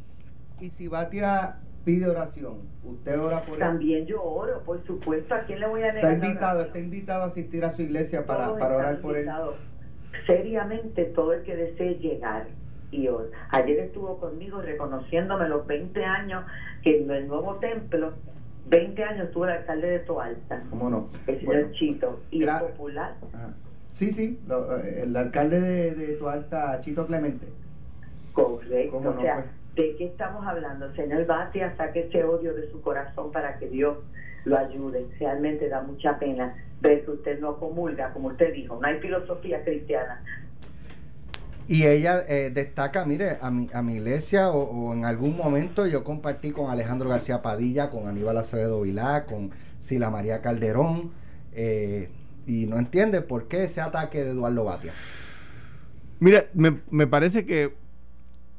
Y 0.61 0.71
si 0.71 0.89
Batia 0.89 1.57
pide 1.85 2.07
oración, 2.07 2.61
usted 2.85 3.21
ora 3.21 3.43
por 3.43 3.55
él. 3.55 3.61
También 3.61 4.07
yo 4.07 4.23
oro, 4.23 4.63
por 4.65 4.83
supuesto. 4.87 5.35
¿A 5.35 5.41
quién 5.45 5.61
le 5.61 5.67
voy 5.67 5.83
a 5.83 5.93
negar? 5.93 6.15
Está 6.15 6.27
invitado, 6.27 6.61
está 6.63 6.79
invitado 6.79 7.23
a 7.25 7.27
asistir 7.27 7.65
a 7.65 7.71
su 7.71 7.83
iglesia 7.83 8.25
para, 8.25 8.57
para 8.57 8.77
orar 8.77 9.01
por 9.01 9.17
él 9.17 9.29
seriamente 10.27 11.05
todo 11.07 11.33
el 11.33 11.43
que 11.43 11.57
desee 11.57 11.97
llegar. 11.97 12.47
Y 12.91 13.09
ayer 13.51 13.79
estuvo 13.81 14.19
conmigo 14.19 14.63
reconociéndome 14.63 15.49
los 15.49 15.67
20 15.67 16.05
años 16.05 16.45
que 16.83 17.01
en 17.03 17.11
el 17.11 17.27
nuevo 17.27 17.57
templo, 17.57 18.13
20 18.67 19.05
años 19.05 19.31
tuvo 19.33 19.47
el 19.47 19.53
alcalde 19.53 19.89
de 19.89 19.99
Toalta. 20.01 20.63
¿Cómo 20.71 20.91
no? 20.91 21.09
El 21.27 21.41
señor 21.41 21.73
Chito. 21.73 22.21
Y 22.31 22.47
popular. 22.47 23.15
Sí, 23.89 24.13
sí, 24.13 24.41
el 24.97 25.17
alcalde 25.17 25.61
de, 25.61 25.95
de 25.95 26.15
Toalta, 26.17 26.81
Chito 26.81 27.07
Clemente. 27.07 27.47
Correcto. 28.33 28.99
o 28.99 29.21
sea, 29.21 29.35
pues? 29.35 29.47
¿De 29.75 29.97
qué 29.97 30.07
estamos 30.07 30.47
hablando? 30.47 30.93
Señor 30.95 31.27
Batia, 31.27 31.77
saque 31.77 32.07
ese 32.07 32.23
odio 32.23 32.55
de 32.55 32.71
su 32.71 32.81
corazón 32.81 33.33
para 33.33 33.59
que 33.59 33.69
Dios 33.69 33.99
lo 34.45 34.57
ayude. 34.57 35.07
Realmente 35.19 35.69
da 35.69 35.83
mucha 35.83 36.19
pena 36.19 36.55
ver 36.85 37.05
que 37.05 37.11
usted 37.11 37.41
no 37.41 37.59
comulga, 37.59 38.13
como 38.13 38.29
usted 38.29 38.53
dijo, 38.53 38.79
no 38.81 38.87
hay 38.87 39.01
filosofía 39.01 39.65
cristiana. 39.65 40.23
Y 41.67 41.87
ella 41.87 42.23
eh, 42.29 42.51
destaca, 42.51 43.07
mire, 43.07 43.39
a 43.41 43.51
mi, 43.51 43.71
a 43.73 43.83
mi 43.83 43.95
iglesia 43.95 44.51
o, 44.51 44.93
en 44.93 45.07
algún 45.07 45.37
momento 45.37 45.87
yo 45.87 46.05
compartí 46.05 46.53
con 46.53 46.71
Alejandro 46.71 47.09
García 47.09 47.41
Padilla, 47.41 47.89
con 47.89 48.07
Aníbal 48.07 48.37
Acevedo 48.37 48.83
Vilá, 48.83 49.25
con 49.25 49.51
Sila 49.81 50.11
María 50.11 50.43
Calderón, 50.43 51.13
eh, 51.53 52.11
y 52.47 52.67
no 52.67 52.77
entiende 52.77 53.23
por 53.23 53.49
qué 53.49 53.65
ese 53.65 53.81
ataque 53.81 54.23
de 54.23 54.31
Eduardo 54.31 54.65
Batia. 54.65 54.93
Mira, 56.21 56.45
me, 56.53 56.81
me 56.91 57.07
parece 57.07 57.47
que 57.47 57.73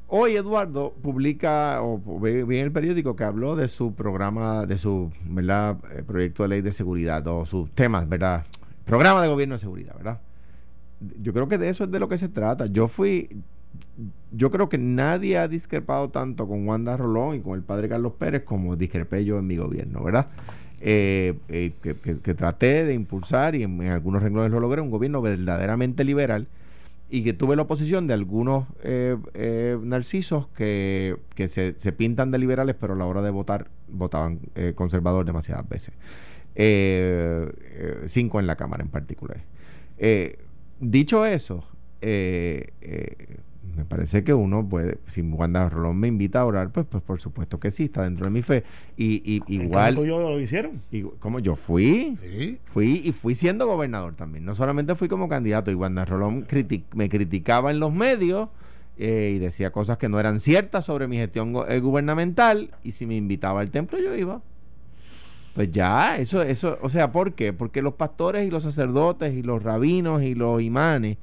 Hoy 0.08 0.36
Eduardo 0.36 0.94
publica 1.02 1.82
o 1.82 2.00
ve, 2.20 2.40
en 2.40 2.52
el 2.52 2.70
periódico 2.70 3.16
que 3.16 3.24
habló 3.24 3.56
de 3.56 3.66
su 3.66 3.92
programa, 3.94 4.64
de 4.64 4.78
su 4.78 5.10
¿verdad? 5.24 5.78
Eh, 5.96 6.04
proyecto 6.06 6.44
de 6.44 6.48
ley 6.50 6.60
de 6.60 6.70
seguridad 6.70 7.26
o 7.26 7.44
sus 7.44 7.68
temas, 7.72 8.08
¿verdad? 8.08 8.44
Programa 8.84 9.20
de 9.20 9.28
gobierno 9.28 9.56
de 9.56 9.58
seguridad, 9.58 9.96
¿verdad? 9.96 10.20
Yo 11.20 11.32
creo 11.32 11.48
que 11.48 11.58
de 11.58 11.70
eso 11.70 11.84
es 11.84 11.90
de 11.90 11.98
lo 11.98 12.08
que 12.08 12.18
se 12.18 12.28
trata. 12.28 12.66
Yo 12.66 12.86
fui, 12.86 13.42
yo 14.30 14.52
creo 14.52 14.68
que 14.68 14.78
nadie 14.78 15.38
ha 15.38 15.48
discrepado 15.48 16.08
tanto 16.10 16.46
con 16.46 16.68
Wanda 16.68 16.96
Rolón 16.96 17.34
y 17.34 17.40
con 17.40 17.54
el 17.54 17.62
padre 17.62 17.88
Carlos 17.88 18.12
Pérez 18.16 18.44
como 18.44 18.76
discrepé 18.76 19.24
yo 19.24 19.40
en 19.40 19.46
mi 19.48 19.56
gobierno, 19.56 20.04
¿verdad? 20.04 20.28
Eh, 20.80 21.34
eh, 21.48 21.72
que, 21.82 22.34
traté 22.34 22.84
de 22.84 22.94
impulsar 22.94 23.56
y 23.56 23.64
en 23.64 23.80
algunos 23.88 24.22
renglones 24.22 24.52
lo 24.52 24.60
logré, 24.60 24.80
un 24.80 24.90
gobierno 24.90 25.20
verdaderamente 25.20 26.04
liberal 26.04 26.46
y 27.08 27.22
que 27.22 27.32
tuve 27.32 27.54
la 27.54 27.62
oposición 27.62 28.06
de 28.06 28.14
algunos 28.14 28.66
eh, 28.82 29.16
eh, 29.34 29.78
narcisos 29.80 30.48
que, 30.48 31.16
se, 31.36 31.74
se, 31.78 31.92
pintan 31.92 32.30
de 32.30 32.38
liberales, 32.38 32.74
pero 32.78 32.94
a 32.94 32.96
la 32.96 33.06
hora 33.06 33.22
de 33.22 33.30
votar 33.30 33.70
votaban 33.88 34.40
eh, 34.56 34.72
conservador 34.74 35.24
demasiadas 35.24 35.68
veces. 35.68 35.94
cinco 38.08 38.40
en 38.40 38.46
la 38.46 38.56
Cámara 38.56 38.82
en 38.82 38.90
particular. 38.90 39.40
dicho 40.80 41.24
eso, 41.26 41.64
me 43.74 43.84
parece 43.84 44.24
que 44.24 44.32
uno 44.32 44.66
puede, 44.66 44.98
si 45.06 45.20
Wanda 45.22 45.68
Rolón 45.68 45.98
me 45.98 46.08
invita 46.08 46.40
a 46.40 46.44
orar, 46.44 46.70
pues, 46.70 46.86
pues 46.86 47.02
por 47.02 47.20
supuesto 47.20 47.58
que 47.58 47.70
sí, 47.70 47.84
está 47.84 48.02
dentro 48.02 48.24
de 48.24 48.30
mi 48.30 48.42
fe. 48.42 48.64
Y, 48.96 49.22
y 49.24 49.42
igual. 49.48 49.96
yo 49.96 50.20
lo 50.20 50.40
hicieron? 50.40 50.82
Y, 50.90 51.02
como 51.02 51.40
yo 51.40 51.56
fui, 51.56 52.18
fui 52.72 53.02
y 53.04 53.12
fui 53.12 53.34
siendo 53.34 53.66
gobernador 53.66 54.14
también. 54.14 54.44
No 54.44 54.54
solamente 54.54 54.94
fui 54.94 55.08
como 55.08 55.28
candidato, 55.28 55.70
y 55.70 55.74
Wanda 55.74 56.04
Rolón 56.04 56.46
me 56.94 57.08
criticaba 57.08 57.70
en 57.70 57.80
los 57.80 57.92
medios 57.92 58.48
eh, 58.98 59.32
y 59.36 59.38
decía 59.38 59.72
cosas 59.72 59.98
que 59.98 60.08
no 60.08 60.18
eran 60.20 60.40
ciertas 60.40 60.84
sobre 60.84 61.06
mi 61.06 61.16
gestión 61.16 61.54
eh, 61.68 61.80
gubernamental, 61.80 62.70
y 62.84 62.92
si 62.92 63.06
me 63.06 63.16
invitaba 63.16 63.60
al 63.60 63.70
templo, 63.70 63.98
yo 63.98 64.14
iba. 64.14 64.40
Pues 65.54 65.70
ya, 65.70 66.18
eso, 66.18 66.42
eso, 66.42 66.78
o 66.82 66.90
sea, 66.90 67.12
¿por 67.12 67.32
qué? 67.32 67.54
Porque 67.54 67.80
los 67.80 67.94
pastores 67.94 68.46
y 68.46 68.50
los 68.50 68.62
sacerdotes 68.62 69.34
y 69.34 69.42
los 69.42 69.62
rabinos 69.62 70.22
y 70.22 70.34
los 70.34 70.60
imanes 70.60 71.16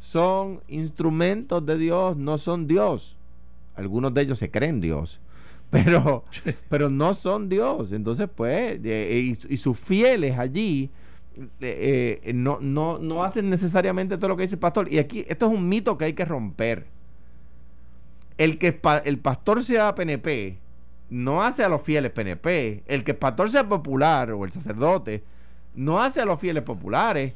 son 0.00 0.62
instrumentos 0.66 1.64
de 1.64 1.78
Dios, 1.78 2.16
no 2.16 2.38
son 2.38 2.66
Dios. 2.66 3.16
Algunos 3.76 4.12
de 4.12 4.22
ellos 4.22 4.38
se 4.38 4.50
creen 4.50 4.80
Dios, 4.80 5.20
pero, 5.70 6.24
pero 6.68 6.90
no 6.90 7.14
son 7.14 7.48
Dios. 7.48 7.92
Entonces, 7.92 8.28
pues, 8.34 8.80
eh, 8.82 9.36
y, 9.48 9.56
sus 9.56 9.78
fieles 9.78 10.38
allí 10.38 10.90
eh, 11.60 12.20
eh, 12.24 12.32
no, 12.32 12.58
no, 12.60 12.98
no 12.98 13.22
hacen 13.22 13.48
necesariamente 13.48 14.16
todo 14.16 14.28
lo 14.28 14.36
que 14.36 14.42
dice 14.42 14.56
el 14.56 14.60
pastor. 14.60 14.92
Y 14.92 14.98
aquí, 14.98 15.24
esto 15.28 15.46
es 15.46 15.52
un 15.52 15.68
mito 15.68 15.96
que 15.96 16.06
hay 16.06 16.14
que 16.14 16.24
romper. 16.24 16.86
El 18.38 18.58
que 18.58 18.80
el 19.04 19.18
pastor 19.18 19.62
sea 19.62 19.94
PNP 19.94 20.56
no 21.10 21.42
hace 21.42 21.62
a 21.62 21.68
los 21.68 21.82
fieles 21.82 22.10
PNP. 22.10 22.84
El 22.86 23.04
que 23.04 23.10
el 23.10 23.18
pastor 23.18 23.50
sea 23.50 23.68
popular 23.68 24.30
o 24.30 24.46
el 24.46 24.52
sacerdote 24.52 25.22
no 25.74 26.00
hace 26.00 26.22
a 26.22 26.24
los 26.24 26.40
fieles 26.40 26.62
populares. 26.62 27.34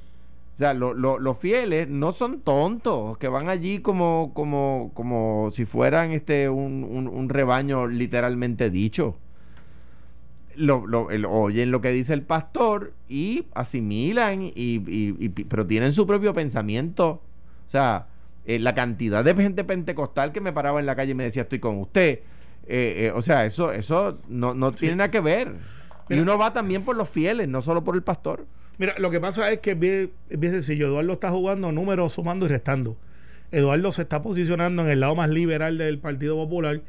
O 0.55 0.57
sea, 0.57 0.72
los 0.72 1.38
fieles 1.38 1.88
no 1.88 2.12
son 2.12 2.40
tontos, 2.40 3.18
que 3.18 3.26
van 3.26 3.48
allí 3.48 3.80
como, 3.80 4.30
como, 4.34 4.92
como 4.94 5.50
si 5.52 5.64
fueran 5.64 6.12
este 6.12 6.48
un, 6.48 7.28
rebaño 7.28 7.88
literalmente 7.88 8.70
dicho. 8.70 9.16
Lo, 10.55 10.84
oyen 11.28 11.72
lo 11.72 11.80
que 11.80 11.90
dice 11.90 12.14
el 12.14 12.22
pastor 12.22 12.92
y 13.09 13.46
asimilan, 13.52 14.42
y, 14.44 14.52
y, 14.55 15.28
pero 15.28 15.66
tienen 15.66 15.92
su 15.92 16.07
propio 16.07 16.32
pensamiento. 16.34 17.20
O 17.66 17.70
sea, 17.70 18.07
eh, 18.46 18.61
la 18.61 18.76
cantidad 18.76 19.24
de 19.24 19.34
gente 19.34 19.64
pentecostal 19.64 20.30
que 20.30 20.40
me 20.40 20.52
paraba 20.52 20.78
en 20.78 20.86
la 20.86 20.94
calle 20.94 21.12
y 21.12 21.14
me 21.14 21.24
decía 21.24 21.42
estoy 21.42 21.59
con 21.59 21.78
usted. 21.78 22.20
Eh, 22.68 23.07
eh, 23.07 23.12
o 23.12 23.22
sea, 23.22 23.44
eso, 23.44 23.72
eso 23.72 24.18
no, 24.28 24.55
no 24.55 24.70
tiene 24.70 24.94
nada 24.94 25.11
que 25.11 25.20
ver. 25.20 25.57
Y 26.09 26.20
uno 26.20 26.38
va 26.38 26.52
también 26.52 26.84
por 26.84 26.94
los 26.94 27.09
fieles, 27.09 27.48
no 27.48 27.61
solo 27.61 27.82
por 27.82 27.96
el 27.96 28.05
pastor. 28.05 28.46
Mira, 28.78 28.94
lo 28.98 29.10
que 29.10 29.20
pasa 29.20 29.50
es 29.52 29.60
que 29.60 29.72
es 29.72 29.78
bien, 29.78 30.10
sencillo. 30.52 30.88
Eduardo 30.88 31.12
está 31.12 31.30
jugando 31.30 31.70
números 31.70 32.14
sumando 32.14 32.46
y 32.46 32.48
restando. 32.48 32.96
Eduardo 33.52 33.92
se 33.92 34.02
está 34.02 34.22
posicionando 34.22 34.82
en 34.82 34.90
el 34.90 35.00
lado 35.00 35.14
más 35.14 35.30
liberal 35.30 35.78
del 35.78 35.98
Partido 35.98 36.34
Popular. 36.34 36.80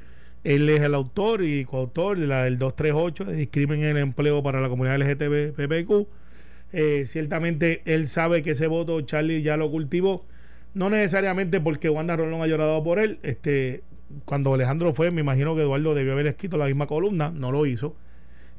Él 0.43 0.69
es 0.69 0.81
el 0.81 0.95
autor 0.95 1.43
y 1.43 1.65
coautor 1.65 2.17
de 2.17 2.27
la 2.27 2.43
del 2.43 2.57
238 2.57 3.25
de 3.25 3.35
discrimen 3.35 3.83
en 3.83 3.97
el 3.97 4.03
empleo 4.03 4.41
para 4.43 4.61
la 4.61 4.69
comunidad 4.69 4.97
LGTB 4.99 6.07
eh, 6.77 7.05
ciertamente 7.05 7.81
él 7.85 8.07
sabe 8.07 8.43
que 8.43 8.51
ese 8.51 8.67
voto 8.67 8.99
Charlie 9.01 9.43
ya 9.43 9.55
lo 9.55 9.69
cultivó. 9.71 10.25
No 10.73 10.89
necesariamente 10.89 11.61
porque 11.61 11.89
Wanda 11.89 12.15
Rolón 12.15 12.41
ha 12.41 12.47
llorado 12.47 12.83
por 12.83 12.99
él. 12.99 13.19
Este, 13.23 13.83
cuando 14.25 14.53
Alejandro 14.53 14.93
fue, 14.93 15.11
me 15.11 15.21
imagino 15.21 15.55
que 15.55 15.61
Eduardo 15.61 15.95
debió 15.95 16.13
haber 16.13 16.27
escrito 16.27 16.57
la 16.57 16.65
misma 16.65 16.87
columna, 16.87 17.29
no 17.29 17.51
lo 17.51 17.65
hizo. 17.65 17.95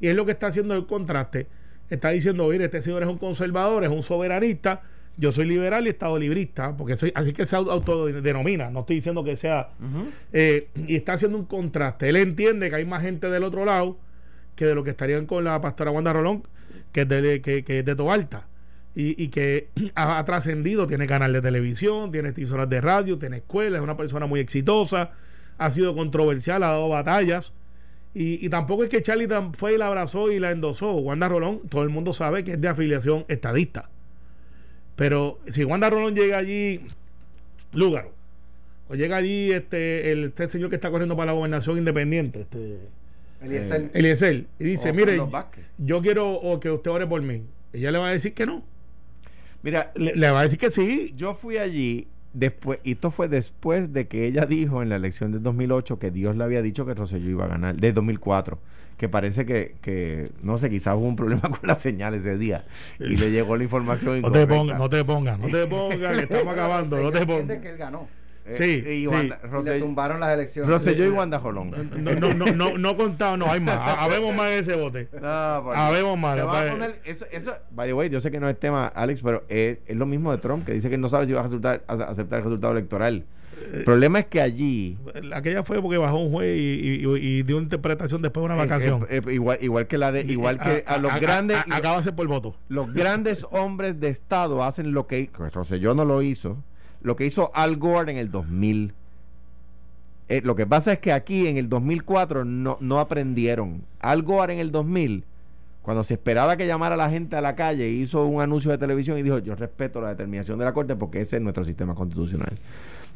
Y 0.01 0.07
es 0.07 0.15
lo 0.15 0.25
que 0.25 0.31
está 0.31 0.47
haciendo 0.47 0.75
el 0.75 0.87
contraste 0.87 1.47
está 1.89 2.09
diciendo, 2.09 2.47
mire, 2.47 2.65
este 2.65 2.81
señor 2.81 3.03
es 3.03 3.09
un 3.09 3.17
conservador, 3.17 3.83
es 3.83 3.89
un 3.89 4.03
soberanista, 4.03 4.81
yo 5.17 5.31
soy 5.31 5.45
liberal 5.45 5.87
y 5.87 5.89
estado 5.89 6.17
librista, 6.17 6.75
porque 6.77 6.95
soy, 6.95 7.11
así 7.15 7.33
que 7.33 7.45
se 7.45 7.55
autodenomina, 7.55 8.69
no 8.69 8.81
estoy 8.81 8.97
diciendo 8.97 9.23
que 9.23 9.35
sea, 9.35 9.69
eh, 10.31 10.69
y 10.75 10.95
está 10.95 11.13
haciendo 11.13 11.37
un 11.37 11.45
contraste. 11.45 12.07
Él 12.09 12.17
entiende 12.17 12.69
que 12.69 12.75
hay 12.75 12.85
más 12.85 13.01
gente 13.01 13.29
del 13.29 13.43
otro 13.43 13.65
lado 13.65 13.97
que 14.55 14.65
de 14.65 14.75
lo 14.75 14.83
que 14.83 14.91
estarían 14.91 15.25
con 15.25 15.43
la 15.43 15.59
pastora 15.61 15.91
Wanda 15.91 16.13
Rolón, 16.13 16.43
que 16.91 17.01
es 17.01 17.09
de, 17.09 17.41
que, 17.41 17.63
es 17.79 17.85
de 17.85 17.95
Toalta. 17.95 18.47
Y, 18.99 19.27
que 19.27 19.69
ha, 19.95 20.23
trascendido, 20.23 20.87
tiene 20.87 21.05
canal 21.05 21.31
de 21.31 21.41
televisión, 21.41 22.11
tiene 22.11 22.29
emisoras 22.29 22.69
de 22.69 22.81
radio, 22.81 23.17
tiene 23.17 23.37
escuela, 23.37 23.77
es 23.77 23.83
una 23.83 23.95
persona 23.95 24.25
muy 24.25 24.39
exitosa, 24.39 25.11
ha 25.57 25.71
sido 25.71 25.95
controversial, 25.95 26.63
ha 26.63 26.69
dado 26.69 26.89
batallas 26.89 27.53
y, 28.19 28.49
tampoco 28.49 28.83
es 28.83 28.89
que 28.89 29.01
Charlie 29.03 29.27
fue 29.53 29.75
y 29.75 29.77
la 29.77 29.87
abrazó 29.87 30.31
y 30.31 30.39
la 30.39 30.49
endosó. 30.49 30.93
Wanda 30.93 31.27
Rolón, 31.27 31.61
todo 31.69 31.83
el 31.83 31.89
mundo 31.89 32.13
sabe 32.13 32.43
que 32.43 32.53
es 32.53 32.61
de 32.61 32.67
afiliación 32.67 33.25
estadista. 33.27 33.89
Pero 34.95 35.39
si 35.49 35.63
Wanda 35.63 35.89
Rolón 35.89 36.15
llega 36.15 36.39
allí, 36.39 36.81
Lúgaro, 37.73 38.11
o 38.89 38.95
llega 38.95 39.17
allí 39.17 39.51
este, 39.51 40.11
el, 40.11 40.23
este 40.25 40.47
señor 40.47 40.71
que 40.71 40.77
está 40.77 40.89
corriendo 40.89 41.15
para 41.15 41.27
la 41.27 41.33
gobernación 41.33 41.77
independiente, 41.77 42.41
este, 42.41 42.79
Eliezer, 43.93 44.35
eh, 44.35 44.45
y 44.57 44.63
dice, 44.63 44.93
mire, 44.93 45.21
yo 45.77 46.01
quiero 46.01 46.59
que 46.59 46.71
usted 46.71 46.89
ore 46.89 47.05
por 47.05 47.21
mí. 47.21 47.43
Ella 47.71 47.91
le 47.91 47.99
va 47.99 48.09
a 48.09 48.11
decir 48.13 48.33
que 48.33 48.47
no. 48.47 48.63
Mira, 49.61 49.91
le 49.95 50.31
va 50.31 50.39
a 50.39 50.43
decir 50.43 50.57
que 50.57 50.71
sí. 50.71 51.13
Yo 51.15 51.35
fui 51.35 51.57
allí 51.57 52.07
después, 52.37 52.79
y 52.83 52.93
esto 52.93 53.11
fue 53.11 53.27
después 53.27 53.93
de 53.93 54.07
que 54.07 54.25
ella 54.27 54.45
dijo 54.45 54.81
en 54.81 54.89
la 54.89 54.95
elección 54.95 55.31
de 55.31 55.39
2008 55.39 55.99
que 55.99 56.11
Dios 56.11 56.35
le 56.35 56.43
había 56.43 56.61
dicho 56.61 56.85
que 56.85 56.93
Rosselló 56.93 57.29
iba 57.29 57.45
a 57.45 57.47
ganar, 57.47 57.75
de 57.75 57.91
2004, 57.93 58.59
que 58.97 59.09
parece 59.09 59.45
que, 59.45 59.75
que 59.81 60.29
no 60.41 60.57
sé, 60.57 60.69
quizás 60.69 60.95
hubo 60.95 61.07
un 61.07 61.15
problema 61.15 61.41
con 61.49 61.59
la 61.63 61.75
señal 61.75 62.13
ese 62.13 62.37
día 62.37 62.65
y 62.99 63.17
le 63.17 63.31
llegó 63.31 63.57
la 63.57 63.63
información. 63.63 64.21
No 64.27 64.31
te 64.31 64.47
pongas, 64.47 64.77
no 64.79 64.89
te 64.89 65.03
pongas, 65.03 65.39
no 65.39 65.47
te 65.47 65.67
pongas, 65.67 66.17
que 66.17 66.23
estamos 66.23 66.47
acabando, 66.53 67.01
no 67.01 67.11
te 67.11 67.25
pongas. 67.25 67.57
que 67.57 67.69
él 67.69 67.77
ganó. 67.77 68.07
Sí, 68.49 68.83
y 68.85 69.07
le 69.07 69.79
tumbaron 69.79 70.19
las 70.19 70.33
elecciones. 70.33 70.71
Rosselló 70.71 71.05
y 71.05 71.09
Wanda 71.17 71.39
Jolón. 71.39 71.71
No, 71.71 72.13
no, 72.13 72.33
no, 72.33 72.45
no, 72.47 72.77
no 72.77 72.97
contado, 72.97 73.37
no 73.37 73.51
hay 73.51 73.59
más. 73.59 73.77
Habemos 73.97 74.33
más 74.35 74.51
en 74.51 74.59
ese 74.59 74.75
bote. 74.75 75.09
No, 75.27 75.27
Habemos 75.27 76.17
más. 76.17 76.37
eso, 77.03 77.25
eso, 77.31 77.53
by 77.71 77.87
the 77.87 77.93
way, 77.93 78.09
yo 78.09 78.19
sé 78.21 78.31
que 78.31 78.39
no 78.39 78.47
es 78.47 78.57
tema, 78.57 78.87
Alex, 78.87 79.21
pero 79.21 79.43
es, 79.49 79.79
es, 79.85 79.97
lo 79.97 80.05
mismo 80.05 80.31
de 80.31 80.37
Trump, 80.37 80.65
que 80.65 80.73
dice 80.73 80.89
que 80.89 80.97
no 80.97 81.09
sabe 81.09 81.25
si 81.25 81.33
va 81.33 81.41
a, 81.41 81.43
resultar, 81.43 81.83
a 81.87 81.93
aceptar 81.93 82.39
el 82.39 82.45
resultado 82.45 82.73
electoral. 82.73 83.25
El 83.73 83.83
problema 83.83 84.19
es 84.19 84.27
que 84.27 84.39
allí. 84.39 84.97
Aquella 85.33 85.63
fue 85.63 85.81
porque 85.81 85.97
bajó 85.97 86.19
un 86.19 86.31
juez 86.31 86.55
y, 86.57 87.03
y, 87.03 87.43
dio 87.43 87.57
una 87.57 87.63
interpretación 87.63 88.21
después 88.21 88.41
de 88.43 88.45
una 88.45 88.55
vacación. 88.55 89.07
igual, 89.29 89.57
igual 89.61 89.87
que 89.87 89.97
la 89.97 90.11
de. 90.11 90.21
Igual 90.21 90.59
que 90.59 90.83
a, 90.85 90.97
los 90.97 91.19
grandes. 91.19 91.57
Acaba 91.69 91.97
de 91.97 92.03
ser 92.03 92.15
por 92.15 92.27
voto. 92.27 92.55
Los 92.69 92.93
grandes 92.93 93.45
hombres 93.51 93.99
de 93.99 94.09
Estado 94.09 94.63
hacen 94.63 94.93
lo 94.93 95.07
que. 95.07 95.29
Rosselló 95.53 95.95
no 95.95 96.05
lo 96.05 96.21
hizo 96.21 96.63
lo 97.01 97.15
que 97.15 97.25
hizo 97.25 97.51
Al 97.53 97.77
Gore 97.77 98.11
en 98.11 98.17
el 98.17 98.31
2000. 98.31 98.93
Eh, 100.29 100.41
lo 100.43 100.55
que 100.55 100.65
pasa 100.65 100.93
es 100.93 100.99
que 100.99 101.13
aquí 101.13 101.47
en 101.47 101.57
el 101.57 101.69
2004 101.69 102.43
no, 102.45 102.77
no 102.79 102.99
aprendieron. 102.99 103.83
Al 103.99 104.23
Gore 104.23 104.53
en 104.53 104.59
el 104.59 104.71
2000 104.71 105.23
cuando 105.87 106.03
se 106.03 106.15
esperaba 106.15 106.57
que 106.57 106.67
llamara 106.67 106.95
a 106.95 106.97
la 106.97 107.09
gente 107.09 107.37
a 107.37 107.41
la 107.41 107.55
calle, 107.55 107.87
hizo 107.87 108.25
un 108.25 108.41
anuncio 108.41 108.71
de 108.71 108.77
televisión 108.77 109.17
y 109.17 109.23
dijo, 109.23 109.37
yo 109.39 109.55
respeto 109.55 110.01
la 110.01 110.09
determinación 110.09 110.59
de 110.59 110.65
la 110.65 110.73
Corte 110.73 110.97
porque 110.97 111.21
ese 111.21 111.37
es 111.37 111.41
nuestro 111.41 111.63
sistema 111.63 111.95
constitucional. 111.95 112.51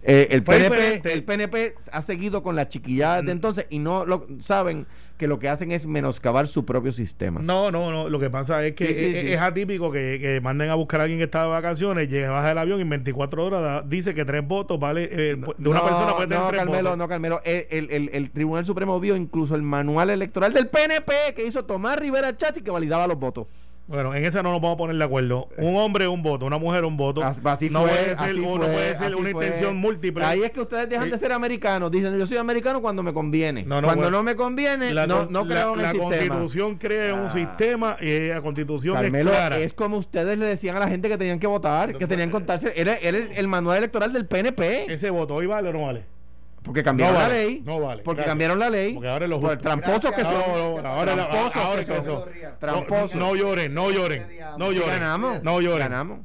Eh, 0.04 0.30
el, 0.32 0.42
Fue 0.44 0.56
PNP, 0.56 0.76
diferente. 0.76 1.14
el 1.14 1.24
PNP 1.26 1.76
ha 1.92 2.02
seguido 2.02 2.42
con 2.44 2.56
la 2.56 2.70
chiquillada 2.70 3.22
Mm. 3.22 3.26
de 3.26 3.32
entonces 3.34 3.66
y 3.70 3.80
no 3.80 4.06
lo 4.06 4.26
saben 4.40 4.88
que 5.18 5.28
lo 5.28 5.38
que 5.38 5.50
hacen 5.50 5.72
es 5.72 5.86
menoscabar 5.86 6.48
su 6.48 6.66
propio 6.66 6.92
sistema. 6.92 7.40
No, 7.44 7.70
no, 7.70 7.92
no. 7.92 8.10
Lo 8.10 8.20
que 8.20 8.32
pasa 8.32 8.66
es 8.66 8.74
que 8.74 8.88
Sí, 8.88 8.94
sí, 8.96 9.06
es, 9.06 9.20
sí. 9.20 9.32
es 9.34 9.40
atípico 9.40 9.92
que, 9.92 10.18
que 10.20 10.42
manden 10.42 10.72
a 10.72 10.76
buscar 10.76 11.02
a 11.02 11.04
alguien 11.04 11.20
que 11.20 11.26
está 11.26 11.44
de 11.44 11.50
vacaciones, 11.50 12.10
llega, 12.10 12.32
baja 12.32 12.48
del 12.50 12.58
avión 12.58 12.80
y 12.80 12.82
en 12.82 12.90
24 12.90 13.46
horas 13.46 13.62
da- 13.62 13.82
dice 13.84 14.16
que 14.16 14.26
tres 14.26 14.48
votos 14.48 14.80
vale. 14.80 15.04
eh, 15.12 15.36
de 15.58 15.70
una 15.70 15.80
No, 15.82 15.86
persona 15.86 16.16
puede 16.16 16.28
tener 16.30 16.42
no, 16.44 16.48
tres 16.50 16.60
Carmelo, 16.62 16.82
votos. 16.84 16.98
no, 16.98 17.08
Carmelo. 17.08 17.42
El, 17.44 17.68
el- 17.70 17.92
el- 17.92 18.10
el 18.14 18.32
Tribunal 18.32 18.66
Supremo 18.66 19.00
vio 19.00 19.16
incluso 19.16 19.54
el 19.54 19.62
manual 19.62 20.10
electoral 20.10 20.54
del 20.54 20.68
PNP 20.70 21.14
que 21.36 21.46
hizo 21.46 21.66
Tomás 21.66 21.98
Rivera 22.00 22.36
Chachi 22.36 22.61
que 22.64 22.72
validaba 22.72 23.08
los 23.08 23.18
votos. 23.20 23.48
Bueno, 23.88 24.16
en 24.16 24.24
esa 24.24 24.42
no 24.42 24.52
nos 24.52 24.62
vamos 24.62 24.76
a 24.76 24.78
poner 24.78 24.96
de 24.96 25.04
acuerdo. 25.04 25.50
Un 25.58 25.76
hombre, 25.76 26.08
un 26.08 26.24
voto. 26.24 26.46
Una 26.46 26.58
mujer, 26.58 26.86
un 26.86 26.96
voto. 26.96 27.22
As- 27.24 27.42
Así 27.44 27.70
no 27.70 27.82
fue, 27.82 27.90
puede 27.90 28.04
ser, 28.16 28.30
así 28.30 28.40
no 28.40 28.56
puede 28.58 28.96
ser 28.96 29.08
así 29.08 29.14
una 29.16 29.18
fue. 29.18 29.30
intención 29.32 29.76
múltiple. 29.76 30.24
Ahí 30.24 30.44
es 30.44 30.52
que 30.52 30.62
ustedes 30.62 30.88
dejan 30.88 31.10
de 31.10 31.18
ser 31.18 31.34
americanos. 31.34 31.92
Dicen, 31.92 32.18
yo 32.18 32.26
soy 32.26 32.38
americano 32.38 32.82
cuando 32.82 33.04
me 33.04 33.12
conviene. 33.12 33.64
No, 33.66 33.82
no, 33.82 33.88
cuando 33.88 34.10
no 34.10 34.24
me 34.24 34.36
conviene, 34.38 34.94
la, 34.94 35.08
no, 35.08 35.26
no 35.26 35.44
la- 35.44 35.54
creo 35.56 35.74
en 35.74 35.82
la 35.82 35.90
el 35.92 36.00
sistema. 36.00 36.36
constitución 36.36 36.78
crea 36.78 37.14
un 37.16 37.26
Ah. 37.26 37.30
sistema 37.32 37.98
y 38.00 38.28
la 38.30 38.42
constitución 38.42 38.96
Carmelo, 38.96 39.32
es 39.32 39.36
clara. 39.38 39.58
es 39.58 39.74
como 39.74 39.98
ustedes 39.98 40.38
le 40.38 40.46
decían 40.46 40.78
a 40.78 40.80
la 40.80 40.88
gente 40.88 41.10
que 41.10 41.18
tenían 41.18 41.40
que 41.40 41.48
votar, 41.48 41.98
que 41.98 42.08
tenían 42.08 42.30
que 42.30 42.34
contarse. 42.34 42.72
Era, 42.76 42.96
era 42.96 43.18
el, 43.18 43.32
el 43.36 43.48
manual 43.50 43.80
electoral 43.80 44.14
del 44.14 44.26
PNP. 44.26 44.86
Ese 44.94 45.10
voto, 45.10 45.36
¿hoy 45.36 45.48
vale 45.48 45.68
o 45.68 45.74
no 45.74 45.82
vale? 45.88 46.04
Porque 46.64 46.84
cambiaron 46.84 47.16
No 47.16 47.22
la 47.22 47.28
ley. 47.30 47.62
no 47.66 47.80
vale, 47.80 48.04
Porque 48.04 48.18
gracias. 48.20 48.32
cambiaron 48.32 48.60
la 48.60 48.70
ley. 48.70 48.94
Porque 48.94 49.10
ahora 49.10 49.26
es 49.26 49.30
lo 49.30 49.40
Por 49.40 49.50
justo. 49.52 49.64
tramposos 49.64 50.12
que 50.14 50.22
son. 50.24 50.34
No, 50.34 50.82
no, 50.82 50.90
ahora, 50.90 51.16
la- 51.16 51.30
Tramposos 51.30 51.56
ahora 51.58 51.84
que 51.86 51.94
que 51.94 52.02
son. 52.02 52.24
Tramposos. 52.60 53.16
No, 53.16 53.28
no 53.30 53.36
lloren, 53.36 53.74
no 53.74 53.90
lloren. 53.92 54.28
No 54.58 54.72
lloren. 54.72 54.90
ganamos. 54.90 55.44
No 55.44 55.60
lloren. 55.62 55.80
Ganamos. 55.90 56.20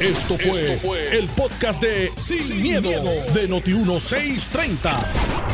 Esto 0.00 0.36
fue, 0.38 1.18
el 1.18 1.26
podcast 1.28 1.82
de 1.82 2.10
Sin, 2.16 2.62
miedo, 2.62 2.88
de 3.34 3.48
Noti1630. 3.48 4.96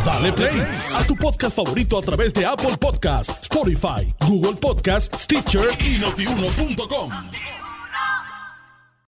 Dale 0.05 0.33
play 0.33 0.63
a 0.95 1.03
tu 1.05 1.17
podcast 1.17 1.57
favorito 1.57 1.99
a 1.99 2.03
través 2.03 2.33
de 2.35 2.45
Apple 2.47 2.77
Podcasts, 2.79 3.43
Spotify, 3.43 4.07
Google 4.27 4.55
Podcasts, 4.61 5.23
Stitcher 5.25 5.69
y 5.81 5.99
notiuno.com. 5.99 7.11